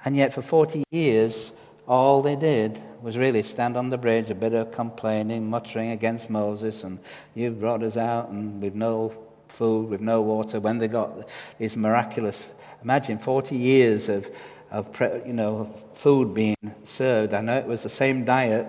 And 0.05 0.17
yet, 0.17 0.33
for 0.33 0.43
40 0.43 0.85
years, 0.91 1.53
all 1.87 2.23
they 2.23 2.37
did 2.37 2.81
was 3.03 3.19
really 3.19 3.43
stand 3.43 3.77
on 3.77 3.91
the 3.91 3.99
bridge, 3.99 4.31
a 4.31 4.35
bit 4.35 4.55
of 4.55 4.73
complaining, 4.73 5.49
muttering 5.49 5.91
against 5.91 6.31
Moses, 6.31 6.85
and 6.85 6.99
you 7.35 7.51
brought 7.51 7.83
us 7.83 7.97
out, 7.97 8.29
and 8.29 8.63
we've 8.63 8.75
no 8.75 9.13
food, 9.49 9.91
we've 9.91 10.01
no 10.01 10.21
water. 10.21 10.61
When 10.61 10.79
they 10.79 10.89
got 10.89 11.29
these 11.59 11.77
miraculous, 11.77 12.53
imagine 12.83 13.19
40 13.19 13.57
years 13.57 14.09
of, 14.09 14.31
of 14.71 14.89
you 15.27 15.33
know, 15.33 15.75
food 15.95 16.35
being 16.35 16.57
served. 16.85 17.35
I 17.35 17.41
know 17.41 17.57
it 17.57 17.67
was 17.67 17.83
the 17.83 17.89
same 17.89 18.25
diet, 18.25 18.67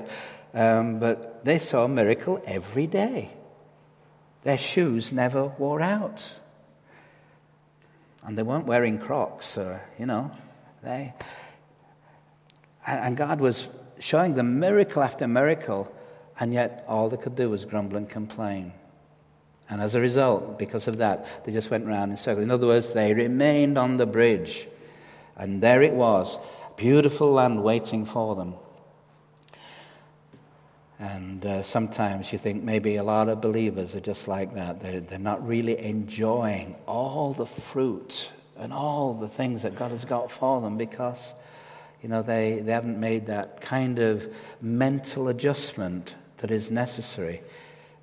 um, 0.54 1.00
but 1.00 1.46
they 1.46 1.60
saw 1.60 1.86
a 1.86 1.88
miracle 1.88 2.42
every 2.46 2.88
day. 2.88 3.30
Their 4.44 4.58
shoes 4.58 5.12
never 5.12 5.46
wore 5.46 5.82
out. 5.82 6.24
And 8.24 8.38
they 8.38 8.44
weren't 8.44 8.66
wearing 8.66 9.00
Crocs, 9.00 9.58
or, 9.58 9.82
you 9.98 10.06
know, 10.06 10.32
they, 10.84 11.14
and 12.86 13.16
God 13.16 13.40
was 13.40 13.70
showing 14.00 14.36
them 14.36 14.60
miracle 14.60 15.04
after 15.04 15.28
miracle, 15.28 15.92
and 16.40 16.54
yet 16.54 16.84
all 16.88 17.10
they 17.10 17.18
could 17.18 17.36
do 17.36 17.50
was 17.50 17.66
grumble 17.66 17.98
and 17.98 18.10
complain. 18.10 18.74
And 19.70 19.82
as 19.82 19.96
a 19.96 20.02
result, 20.02 20.60
because 20.60 20.88
of 20.88 20.98
that, 20.98 21.46
they 21.46 21.52
just 21.52 21.72
went 21.72 21.86
round 21.86 22.12
in 22.12 22.18
circles. 22.18 22.44
In 22.44 22.52
other 22.52 22.68
words, 22.68 22.94
they 22.94 23.14
remained 23.14 23.78
on 23.78 23.98
the 23.98 24.06
bridge. 24.06 24.68
And 25.42 25.60
there 25.60 25.82
it 25.82 25.94
was, 25.94 26.38
beautiful 26.78 27.32
land 27.34 27.64
waiting 27.64 28.06
for 28.06 28.36
them. 28.36 28.54
And 31.00 31.44
uh, 31.44 31.64
sometimes 31.64 32.32
you 32.32 32.38
think 32.38 32.62
maybe 32.62 32.98
a 32.98 33.04
lot 33.04 33.28
of 33.28 33.42
believers 33.42 33.96
are 33.96 34.02
just 34.02 34.28
like 34.28 34.54
that. 34.54 34.82
They're, 34.82 35.00
they're 35.00 35.18
not 35.18 35.46
really 35.48 35.80
enjoying 35.80 36.76
all 36.86 37.34
the 37.34 37.48
fruit 37.48 38.32
and 38.56 38.72
all 38.72 39.16
the 39.16 39.28
things 39.28 39.64
that 39.64 39.76
God 39.76 39.90
has 39.90 40.06
got 40.06 40.30
for 40.30 40.62
them 40.62 40.78
because, 40.78 41.34
you 42.04 42.10
know, 42.10 42.22
they, 42.22 42.60
they 42.60 42.72
haven't 42.72 43.00
made 43.00 43.26
that 43.26 43.62
kind 43.62 43.98
of 43.98 44.32
mental 44.62 45.28
adjustment 45.30 46.14
that 46.38 46.52
is 46.52 46.70
necessary. 46.70 47.42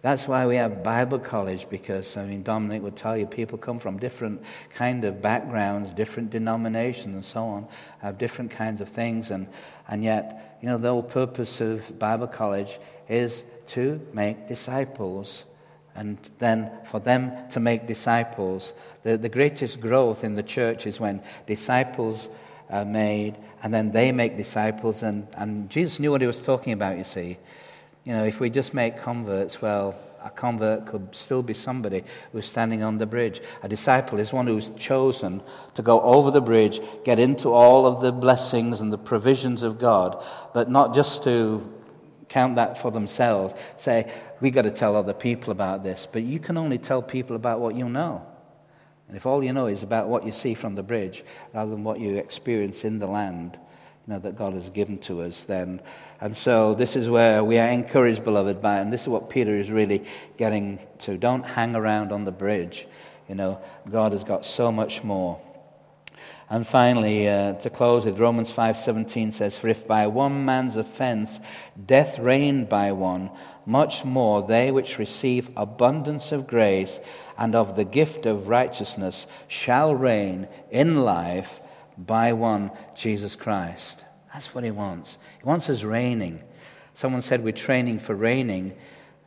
That's 0.00 0.28
why 0.28 0.46
we 0.46 0.54
have 0.56 0.84
Bible 0.84 1.18
college 1.18 1.68
because, 1.68 2.16
I 2.16 2.24
mean, 2.24 2.44
Dominic 2.44 2.82
would 2.82 2.94
tell 2.94 3.16
you 3.16 3.26
people 3.26 3.58
come 3.58 3.80
from 3.80 3.98
different 3.98 4.42
kind 4.72 5.04
of 5.04 5.20
backgrounds, 5.20 5.92
different 5.92 6.30
denominations 6.30 7.14
and 7.16 7.24
so 7.24 7.44
on, 7.44 7.66
have 8.00 8.16
different 8.16 8.52
kinds 8.52 8.80
of 8.80 8.88
things. 8.88 9.32
And, 9.32 9.48
and 9.88 10.04
yet, 10.04 10.58
you 10.62 10.68
know, 10.68 10.78
the 10.78 10.88
whole 10.88 11.02
purpose 11.02 11.60
of 11.60 11.98
Bible 11.98 12.28
college 12.28 12.78
is 13.08 13.42
to 13.68 14.00
make 14.12 14.46
disciples 14.46 15.44
and 15.96 16.16
then 16.38 16.70
for 16.84 17.00
them 17.00 17.32
to 17.50 17.58
make 17.58 17.88
disciples. 17.88 18.72
The, 19.02 19.18
the 19.18 19.28
greatest 19.28 19.80
growth 19.80 20.22
in 20.22 20.34
the 20.34 20.44
church 20.44 20.86
is 20.86 21.00
when 21.00 21.22
disciples 21.46 22.28
are 22.70 22.84
made 22.84 23.36
and 23.64 23.74
then 23.74 23.90
they 23.90 24.12
make 24.12 24.36
disciples. 24.36 25.02
And, 25.02 25.26
and 25.34 25.68
Jesus 25.68 25.98
knew 25.98 26.12
what 26.12 26.20
he 26.20 26.26
was 26.28 26.40
talking 26.40 26.72
about, 26.72 26.98
you 26.98 27.04
see. 27.04 27.38
You 28.08 28.14
know, 28.14 28.24
if 28.24 28.40
we 28.40 28.48
just 28.48 28.72
make 28.72 29.02
converts, 29.02 29.60
well, 29.60 29.94
a 30.24 30.30
convert 30.30 30.86
could 30.86 31.14
still 31.14 31.42
be 31.42 31.52
somebody 31.52 32.04
who's 32.32 32.46
standing 32.46 32.82
on 32.82 32.96
the 32.96 33.04
bridge. 33.04 33.42
A 33.62 33.68
disciple 33.68 34.18
is 34.18 34.32
one 34.32 34.46
who's 34.46 34.70
chosen 34.78 35.42
to 35.74 35.82
go 35.82 36.00
over 36.00 36.30
the 36.30 36.40
bridge, 36.40 36.80
get 37.04 37.18
into 37.18 37.52
all 37.52 37.84
of 37.84 38.00
the 38.00 38.10
blessings 38.10 38.80
and 38.80 38.90
the 38.90 38.96
provisions 38.96 39.62
of 39.62 39.78
God, 39.78 40.24
but 40.54 40.70
not 40.70 40.94
just 40.94 41.22
to 41.24 41.70
count 42.30 42.56
that 42.56 42.78
for 42.78 42.90
themselves. 42.90 43.52
Say, 43.76 44.10
we've 44.40 44.54
got 44.54 44.62
to 44.62 44.70
tell 44.70 44.96
other 44.96 45.12
people 45.12 45.50
about 45.50 45.84
this. 45.84 46.08
But 46.10 46.22
you 46.22 46.38
can 46.38 46.56
only 46.56 46.78
tell 46.78 47.02
people 47.02 47.36
about 47.36 47.60
what 47.60 47.74
you 47.74 47.90
know. 47.90 48.24
And 49.08 49.18
if 49.18 49.26
all 49.26 49.44
you 49.44 49.52
know 49.52 49.66
is 49.66 49.82
about 49.82 50.08
what 50.08 50.24
you 50.24 50.32
see 50.32 50.54
from 50.54 50.76
the 50.76 50.82
bridge 50.82 51.24
rather 51.52 51.70
than 51.72 51.84
what 51.84 52.00
you 52.00 52.16
experience 52.16 52.86
in 52.86 53.00
the 53.00 53.06
land, 53.06 53.58
you 54.06 54.14
know, 54.14 54.20
that 54.20 54.34
God 54.34 54.54
has 54.54 54.70
given 54.70 54.96
to 55.00 55.20
us, 55.20 55.44
then. 55.44 55.82
And 56.20 56.36
so 56.36 56.74
this 56.74 56.96
is 56.96 57.08
where 57.08 57.44
we 57.44 57.58
are 57.58 57.68
encouraged, 57.68 58.24
beloved, 58.24 58.60
by, 58.60 58.78
and 58.78 58.92
this 58.92 59.02
is 59.02 59.08
what 59.08 59.30
Peter 59.30 59.56
is 59.56 59.70
really 59.70 60.04
getting 60.36 60.80
to. 61.00 61.16
Don't 61.16 61.44
hang 61.44 61.76
around 61.76 62.10
on 62.10 62.24
the 62.24 62.32
bridge. 62.32 62.88
You 63.28 63.36
know, 63.36 63.60
God 63.88 64.12
has 64.12 64.24
got 64.24 64.44
so 64.44 64.72
much 64.72 65.04
more. 65.04 65.38
And 66.50 66.66
finally, 66.66 67.28
uh, 67.28 67.52
to 67.54 67.70
close 67.70 68.04
with 68.04 68.18
Romans 68.18 68.50
5:17 68.50 69.32
says, 69.32 69.58
"For 69.58 69.68
if 69.68 69.86
by 69.86 70.06
one 70.06 70.44
man's 70.44 70.76
offense 70.76 71.40
death 71.86 72.18
reigned 72.18 72.68
by 72.68 72.90
one, 72.90 73.30
much 73.66 74.04
more 74.04 74.42
they 74.42 74.70
which 74.70 74.98
receive 74.98 75.50
abundance 75.56 76.32
of 76.32 76.46
grace 76.46 77.00
and 77.36 77.54
of 77.54 77.76
the 77.76 77.84
gift 77.84 78.24
of 78.24 78.48
righteousness 78.48 79.26
shall 79.46 79.94
reign 79.94 80.48
in 80.70 81.04
life 81.04 81.60
by 81.98 82.32
one 82.32 82.70
Jesus 82.94 83.36
Christ." 83.36 84.04
That's 84.32 84.54
what 84.54 84.64
he 84.64 84.70
wants. 84.70 85.18
He 85.40 85.46
wants 85.46 85.70
us 85.70 85.82
reigning. 85.82 86.42
Someone 86.94 87.22
said 87.22 87.44
we're 87.44 87.52
training 87.52 88.00
for 88.00 88.14
reigning. 88.14 88.76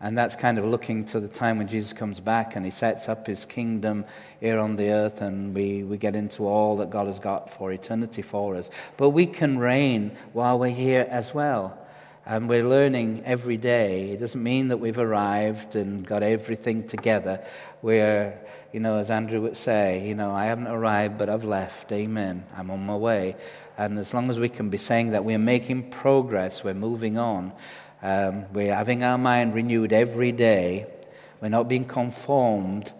And 0.03 0.17
that's 0.17 0.35
kind 0.35 0.57
of 0.57 0.65
looking 0.65 1.05
to 1.05 1.19
the 1.19 1.27
time 1.27 1.59
when 1.59 1.67
Jesus 1.67 1.93
comes 1.93 2.19
back 2.19 2.55
and 2.55 2.65
he 2.65 2.71
sets 2.71 3.07
up 3.07 3.27
his 3.27 3.45
kingdom 3.45 4.05
here 4.39 4.57
on 4.57 4.75
the 4.75 4.89
earth 4.89 5.21
and 5.21 5.53
we, 5.53 5.83
we 5.83 5.97
get 5.97 6.15
into 6.15 6.47
all 6.47 6.77
that 6.77 6.89
God 6.89 7.05
has 7.05 7.19
got 7.19 7.53
for 7.53 7.71
eternity 7.71 8.23
for 8.23 8.55
us. 8.55 8.67
But 8.97 9.11
we 9.11 9.27
can 9.27 9.59
reign 9.59 10.17
while 10.33 10.57
we're 10.57 10.69
here 10.69 11.05
as 11.07 11.35
well. 11.35 11.77
And 12.25 12.49
we're 12.49 12.67
learning 12.67 13.23
every 13.25 13.57
day. 13.57 14.11
It 14.11 14.19
doesn't 14.19 14.41
mean 14.41 14.69
that 14.69 14.77
we've 14.77 14.97
arrived 14.97 15.75
and 15.75 16.05
got 16.05 16.23
everything 16.23 16.87
together. 16.87 17.45
We're, 17.83 18.39
you 18.71 18.79
know, 18.79 18.97
as 18.97 19.11
Andrew 19.11 19.41
would 19.41 19.57
say, 19.57 20.07
you 20.07 20.15
know, 20.15 20.31
I 20.31 20.45
haven't 20.45 20.67
arrived, 20.67 21.19
but 21.19 21.29
I've 21.29 21.45
left. 21.45 21.91
Amen. 21.91 22.43
I'm 22.55 22.71
on 22.71 22.83
my 22.85 22.95
way. 22.95 23.35
And 23.78 23.97
as 23.97 24.13
long 24.13 24.30
as 24.30 24.39
we 24.39 24.49
can 24.49 24.69
be 24.69 24.78
saying 24.78 25.11
that 25.11 25.26
we're 25.26 25.39
making 25.39 25.89
progress, 25.89 26.63
we're 26.63 26.74
moving 26.74 27.17
on, 27.17 27.53
um, 28.01 28.45
we're 28.53 28.74
having 28.74 29.03
our 29.03 29.17
mind 29.17 29.53
renewed 29.53 29.93
every 29.93 30.32
day. 30.32 30.88
We're 31.41 31.49
not 31.49 31.67
being 31.67 31.86
conformed 31.86 32.91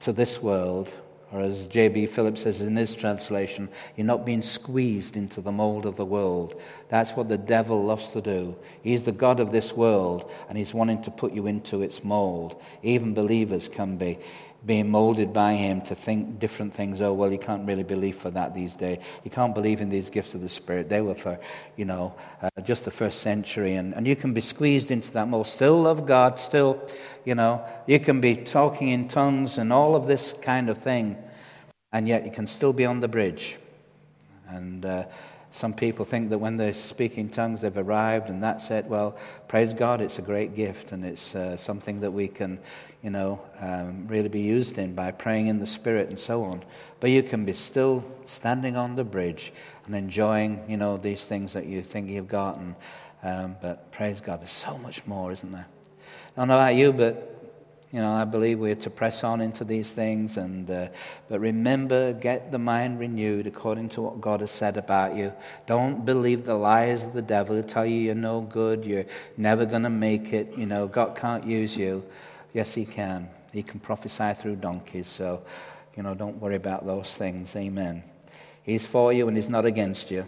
to 0.00 0.12
this 0.12 0.42
world. 0.42 0.92
Or 1.32 1.40
as 1.40 1.66
J.B. 1.66 2.06
Phillips 2.06 2.42
says 2.42 2.60
in 2.60 2.76
his 2.76 2.94
translation, 2.94 3.68
you're 3.96 4.06
not 4.06 4.24
being 4.24 4.42
squeezed 4.42 5.16
into 5.16 5.40
the 5.40 5.50
mold 5.50 5.84
of 5.84 5.96
the 5.96 6.04
world. 6.04 6.54
That's 6.88 7.12
what 7.12 7.28
the 7.28 7.36
devil 7.36 7.84
loves 7.84 8.08
to 8.10 8.20
do. 8.20 8.54
He's 8.82 9.02
the 9.02 9.12
God 9.12 9.40
of 9.40 9.50
this 9.50 9.72
world, 9.72 10.30
and 10.48 10.56
he's 10.56 10.72
wanting 10.72 11.02
to 11.02 11.10
put 11.10 11.32
you 11.32 11.48
into 11.48 11.82
its 11.82 12.04
mold. 12.04 12.60
Even 12.82 13.12
believers 13.12 13.68
can 13.68 13.96
be 13.96 14.18
being 14.66 14.90
molded 14.90 15.32
by 15.32 15.54
him 15.54 15.80
to 15.82 15.94
think 15.94 16.40
different 16.40 16.74
things. 16.74 17.00
Oh, 17.00 17.12
well, 17.12 17.30
you 17.30 17.38
can't 17.38 17.66
really 17.66 17.84
believe 17.84 18.16
for 18.16 18.30
that 18.30 18.54
these 18.54 18.74
days. 18.74 18.98
You 19.22 19.30
can't 19.30 19.54
believe 19.54 19.80
in 19.80 19.88
these 19.88 20.10
gifts 20.10 20.34
of 20.34 20.40
the 20.40 20.48
Spirit. 20.48 20.88
They 20.88 21.00
were 21.00 21.14
for, 21.14 21.38
you 21.76 21.84
know, 21.84 22.14
uh, 22.42 22.48
just 22.62 22.84
the 22.84 22.90
first 22.90 23.20
century. 23.20 23.76
And, 23.76 23.94
and 23.94 24.06
you 24.06 24.16
can 24.16 24.34
be 24.34 24.40
squeezed 24.40 24.90
into 24.90 25.12
that 25.12 25.28
mold. 25.28 25.46
Still 25.46 25.80
love 25.80 26.04
God, 26.04 26.40
still, 26.40 26.82
you 27.24 27.36
know, 27.36 27.64
you 27.86 28.00
can 28.00 28.20
be 28.20 28.34
talking 28.34 28.88
in 28.88 29.08
tongues 29.08 29.58
and 29.58 29.72
all 29.72 29.94
of 29.94 30.06
this 30.06 30.34
kind 30.42 30.68
of 30.68 30.78
thing, 30.78 31.16
and 31.92 32.08
yet 32.08 32.24
you 32.24 32.32
can 32.32 32.46
still 32.46 32.72
be 32.72 32.84
on 32.84 33.00
the 33.00 33.08
bridge. 33.08 33.56
And 34.48 34.84
uh, 34.84 35.04
some 35.56 35.72
people 35.72 36.04
think 36.04 36.28
that 36.28 36.36
when 36.36 36.58
they 36.58 36.74
speak 36.74 37.16
in 37.16 37.30
tongues, 37.30 37.62
they've 37.62 37.78
arrived 37.78 38.28
and 38.28 38.42
that's 38.42 38.70
it. 38.70 38.84
Well, 38.84 39.16
praise 39.48 39.72
God, 39.72 40.02
it's 40.02 40.18
a 40.18 40.22
great 40.22 40.54
gift 40.54 40.92
and 40.92 41.02
it's 41.02 41.34
uh, 41.34 41.56
something 41.56 41.98
that 42.00 42.10
we 42.10 42.28
can, 42.28 42.58
you 43.02 43.08
know, 43.08 43.40
um, 43.62 44.06
really 44.06 44.28
be 44.28 44.40
used 44.40 44.76
in 44.76 44.94
by 44.94 45.12
praying 45.12 45.46
in 45.46 45.58
the 45.58 45.66
Spirit 45.66 46.10
and 46.10 46.20
so 46.20 46.44
on. 46.44 46.62
But 47.00 47.08
you 47.08 47.22
can 47.22 47.46
be 47.46 47.54
still 47.54 48.04
standing 48.26 48.76
on 48.76 48.96
the 48.96 49.04
bridge 49.04 49.54
and 49.86 49.94
enjoying, 49.94 50.62
you 50.68 50.76
know, 50.76 50.98
these 50.98 51.24
things 51.24 51.54
that 51.54 51.64
you 51.64 51.82
think 51.82 52.10
you've 52.10 52.28
gotten. 52.28 52.76
Um, 53.22 53.56
but 53.62 53.90
praise 53.92 54.20
God, 54.20 54.40
there's 54.40 54.50
so 54.50 54.76
much 54.76 55.06
more, 55.06 55.32
isn't 55.32 55.52
there? 55.52 55.66
I 56.36 56.40
don't 56.40 56.48
know 56.48 56.56
about 56.56 56.74
you, 56.74 56.92
but 56.92 57.35
you 57.96 58.02
know, 58.02 58.12
I 58.12 58.24
believe 58.24 58.58
we're 58.58 58.74
to 58.74 58.90
press 58.90 59.24
on 59.24 59.40
into 59.40 59.64
these 59.64 59.90
things, 59.90 60.36
and 60.36 60.70
uh, 60.70 60.88
but 61.30 61.40
remember, 61.40 62.12
get 62.12 62.52
the 62.52 62.58
mind 62.58 63.00
renewed 63.00 63.46
according 63.46 63.88
to 63.90 64.02
what 64.02 64.20
God 64.20 64.40
has 64.40 64.50
said 64.50 64.76
about 64.76 65.16
you. 65.16 65.32
Don't 65.64 66.04
believe 66.04 66.44
the 66.44 66.56
lies 66.56 67.02
of 67.04 67.14
the 67.14 67.22
devil 67.22 67.56
who 67.56 67.62
tell 67.62 67.86
you 67.86 67.96
you're 67.96 68.14
no 68.14 68.42
good, 68.42 68.84
you're 68.84 69.06
never 69.38 69.64
going 69.64 69.84
to 69.84 69.88
make 69.88 70.34
it. 70.34 70.58
You 70.58 70.66
know, 70.66 70.86
God 70.86 71.16
can't 71.16 71.46
use 71.46 71.74
you. 71.74 72.04
Yes, 72.52 72.74
He 72.74 72.84
can. 72.84 73.30
He 73.50 73.62
can 73.62 73.80
prophesy 73.80 74.34
through 74.34 74.56
donkeys. 74.56 75.08
So, 75.08 75.42
you 75.96 76.02
know, 76.02 76.12
don't 76.12 76.38
worry 76.38 76.56
about 76.56 76.84
those 76.84 77.14
things. 77.14 77.56
Amen. 77.56 78.02
He's 78.62 78.84
for 78.84 79.10
you 79.10 79.26
and 79.26 79.34
He's 79.34 79.48
not 79.48 79.64
against 79.64 80.10
you. 80.10 80.26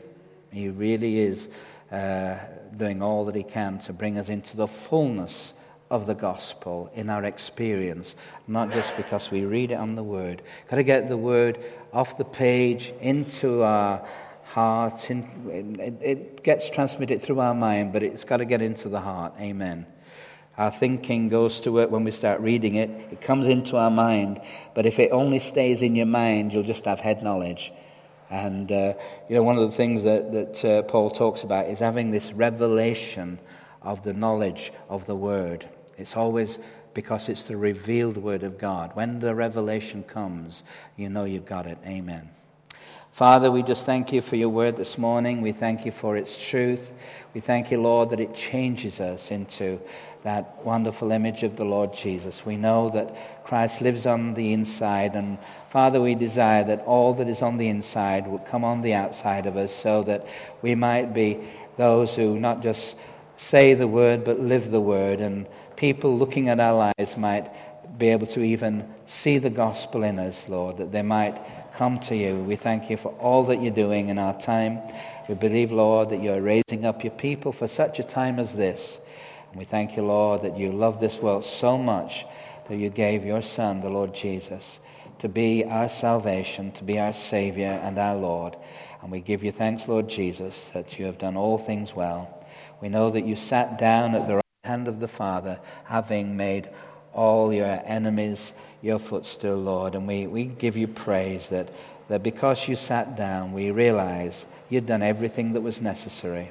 He 0.50 0.70
really 0.70 1.18
is 1.18 1.48
uh, 1.92 2.38
doing 2.74 3.02
all 3.02 3.26
that 3.26 3.34
He 3.34 3.42
can 3.42 3.78
to 3.80 3.92
bring 3.92 4.16
us 4.16 4.30
into 4.30 4.56
the 4.56 4.66
fullness 4.66 5.52
of 5.90 6.06
the 6.06 6.14
gospel 6.14 6.90
in 6.94 7.08
our 7.08 7.24
experience, 7.24 8.14
not 8.46 8.72
just 8.72 8.96
because 8.96 9.30
we 9.30 9.44
read 9.44 9.70
it 9.70 9.74
on 9.74 9.94
the 9.94 10.02
word. 10.02 10.42
Got 10.70 10.76
to 10.76 10.82
get 10.82 11.08
the 11.08 11.16
word 11.16 11.58
off 11.92 12.18
the 12.18 12.24
page 12.24 12.92
into 13.00 13.62
our 13.62 14.06
heart. 14.44 15.10
It, 15.10 16.00
it 16.02 16.42
gets 16.42 16.68
transmitted 16.68 17.22
through 17.22 17.40
our 17.40 17.54
mind, 17.54 17.92
but 17.92 18.02
it's 18.02 18.24
got 18.24 18.38
to 18.38 18.44
get 18.44 18.60
into 18.60 18.88
the 18.88 19.00
heart. 19.00 19.34
Amen. 19.40 19.86
Our 20.58 20.72
thinking 20.72 21.28
goes 21.28 21.60
to 21.62 21.78
it 21.78 21.90
when 21.90 22.04
we 22.04 22.10
start 22.10 22.40
reading 22.40 22.74
it. 22.74 22.90
It 23.12 23.20
comes 23.20 23.46
into 23.46 23.76
our 23.76 23.90
mind, 23.90 24.40
but 24.74 24.86
if 24.86 24.98
it 24.98 25.12
only 25.12 25.38
stays 25.38 25.82
in 25.82 25.94
your 25.94 26.06
mind, 26.06 26.52
you'll 26.52 26.64
just 26.64 26.84
have 26.84 27.00
head 27.00 27.22
knowledge. 27.22 27.72
And, 28.28 28.70
uh, 28.70 28.94
you 29.28 29.36
know, 29.36 29.42
one 29.42 29.56
of 29.56 29.70
the 29.70 29.76
things 29.76 30.02
that, 30.02 30.32
that 30.32 30.64
uh, 30.64 30.82
Paul 30.82 31.10
talks 31.10 31.44
about 31.44 31.70
is 31.70 31.78
having 31.78 32.10
this 32.10 32.32
revelation 32.32 33.38
of 33.80 34.02
the 34.02 34.12
knowledge 34.12 34.72
of 34.88 35.06
the 35.06 35.14
Word. 35.14 35.66
It's 35.98 36.16
always 36.16 36.58
because 36.94 37.28
it's 37.28 37.44
the 37.44 37.56
revealed 37.56 38.16
Word 38.16 38.42
of 38.42 38.58
God. 38.58 38.92
When 38.94 39.20
the 39.20 39.34
revelation 39.34 40.02
comes, 40.04 40.62
you 40.96 41.08
know 41.08 41.24
you've 41.24 41.44
got 41.44 41.66
it. 41.66 41.78
Amen. 41.84 42.30
Father, 43.12 43.50
we 43.50 43.64
just 43.64 43.84
thank 43.84 44.12
you 44.12 44.20
for 44.20 44.36
your 44.36 44.48
word 44.48 44.76
this 44.76 44.96
morning. 44.96 45.40
We 45.40 45.50
thank 45.50 45.84
you 45.84 45.90
for 45.90 46.16
its 46.16 46.38
truth. 46.38 46.92
We 47.34 47.40
thank 47.40 47.72
you, 47.72 47.80
Lord, 47.80 48.10
that 48.10 48.20
it 48.20 48.32
changes 48.32 49.00
us 49.00 49.32
into 49.32 49.80
that 50.22 50.64
wonderful 50.64 51.10
image 51.10 51.42
of 51.42 51.56
the 51.56 51.64
Lord 51.64 51.92
Jesus. 51.94 52.46
We 52.46 52.56
know 52.56 52.90
that 52.90 53.44
Christ 53.44 53.80
lives 53.80 54.06
on 54.06 54.34
the 54.34 54.52
inside, 54.52 55.14
and 55.14 55.38
Father, 55.68 56.00
we 56.00 56.14
desire 56.14 56.62
that 56.64 56.82
all 56.82 57.14
that 57.14 57.28
is 57.28 57.42
on 57.42 57.56
the 57.56 57.68
inside 57.68 58.28
will 58.28 58.38
come 58.38 58.64
on 58.64 58.82
the 58.82 58.94
outside 58.94 59.46
of 59.46 59.56
us 59.56 59.74
so 59.74 60.02
that 60.04 60.26
we 60.62 60.74
might 60.74 61.12
be 61.12 61.38
those 61.76 62.14
who 62.14 62.38
not 62.38 62.62
just 62.62 62.94
say 63.36 63.74
the 63.74 63.88
word 63.88 64.24
but 64.24 64.40
live 64.40 64.70
the 64.70 64.80
word 64.80 65.20
and 65.20 65.46
people 65.78 66.18
looking 66.18 66.48
at 66.48 66.58
our 66.58 66.92
lives 66.98 67.16
might 67.16 67.48
be 67.98 68.08
able 68.08 68.26
to 68.26 68.42
even 68.42 68.84
see 69.06 69.38
the 69.38 69.48
gospel 69.48 70.02
in 70.02 70.18
us, 70.18 70.48
Lord, 70.48 70.78
that 70.78 70.90
they 70.90 71.02
might 71.02 71.40
come 71.76 72.00
to 72.00 72.16
you. 72.16 72.34
We 72.34 72.56
thank 72.56 72.90
you 72.90 72.96
for 72.96 73.12
all 73.12 73.44
that 73.44 73.62
you're 73.62 73.72
doing 73.72 74.08
in 74.08 74.18
our 74.18 74.38
time. 74.40 74.80
We 75.28 75.36
believe, 75.36 75.70
Lord, 75.70 76.10
that 76.10 76.20
you're 76.20 76.40
raising 76.40 76.84
up 76.84 77.04
your 77.04 77.12
people 77.12 77.52
for 77.52 77.68
such 77.68 78.00
a 78.00 78.02
time 78.02 78.40
as 78.40 78.54
this. 78.54 78.98
And 79.50 79.58
we 79.58 79.64
thank 79.64 79.96
you, 79.96 80.02
Lord, 80.02 80.42
that 80.42 80.58
you 80.58 80.72
love 80.72 80.98
this 80.98 81.18
world 81.18 81.44
so 81.44 81.78
much 81.78 82.26
that 82.68 82.76
you 82.76 82.90
gave 82.90 83.24
your 83.24 83.40
Son, 83.40 83.80
the 83.80 83.88
Lord 83.88 84.14
Jesus, 84.14 84.80
to 85.20 85.28
be 85.28 85.64
our 85.64 85.88
salvation, 85.88 86.72
to 86.72 86.82
be 86.84 86.98
our 86.98 87.12
Savior 87.12 87.80
and 87.84 87.98
our 87.98 88.16
Lord. 88.16 88.56
And 89.00 89.12
we 89.12 89.20
give 89.20 89.44
you 89.44 89.52
thanks, 89.52 89.86
Lord 89.86 90.08
Jesus, 90.08 90.70
that 90.74 90.98
you 90.98 91.06
have 91.06 91.18
done 91.18 91.36
all 91.36 91.56
things 91.56 91.94
well. 91.94 92.44
We 92.80 92.88
know 92.88 93.10
that 93.10 93.24
you 93.24 93.36
sat 93.36 93.78
down 93.78 94.16
at 94.16 94.26
the 94.26 94.40
hand 94.68 94.86
of 94.86 95.00
the 95.00 95.08
Father, 95.08 95.58
having 95.86 96.36
made 96.36 96.68
all 97.14 97.52
your 97.52 97.82
enemies 97.84 98.52
your 98.82 98.98
footstool, 98.98 99.56
Lord. 99.56 99.94
And 99.94 100.06
we, 100.06 100.26
we 100.26 100.44
give 100.44 100.76
you 100.76 100.86
praise 100.86 101.48
that, 101.48 101.68
that 102.08 102.22
because 102.22 102.68
you 102.68 102.76
sat 102.76 103.16
down, 103.16 103.52
we 103.52 103.70
realize 103.70 104.44
you'd 104.68 104.86
done 104.86 105.02
everything 105.02 105.54
that 105.54 105.62
was 105.62 105.80
necessary. 105.80 106.50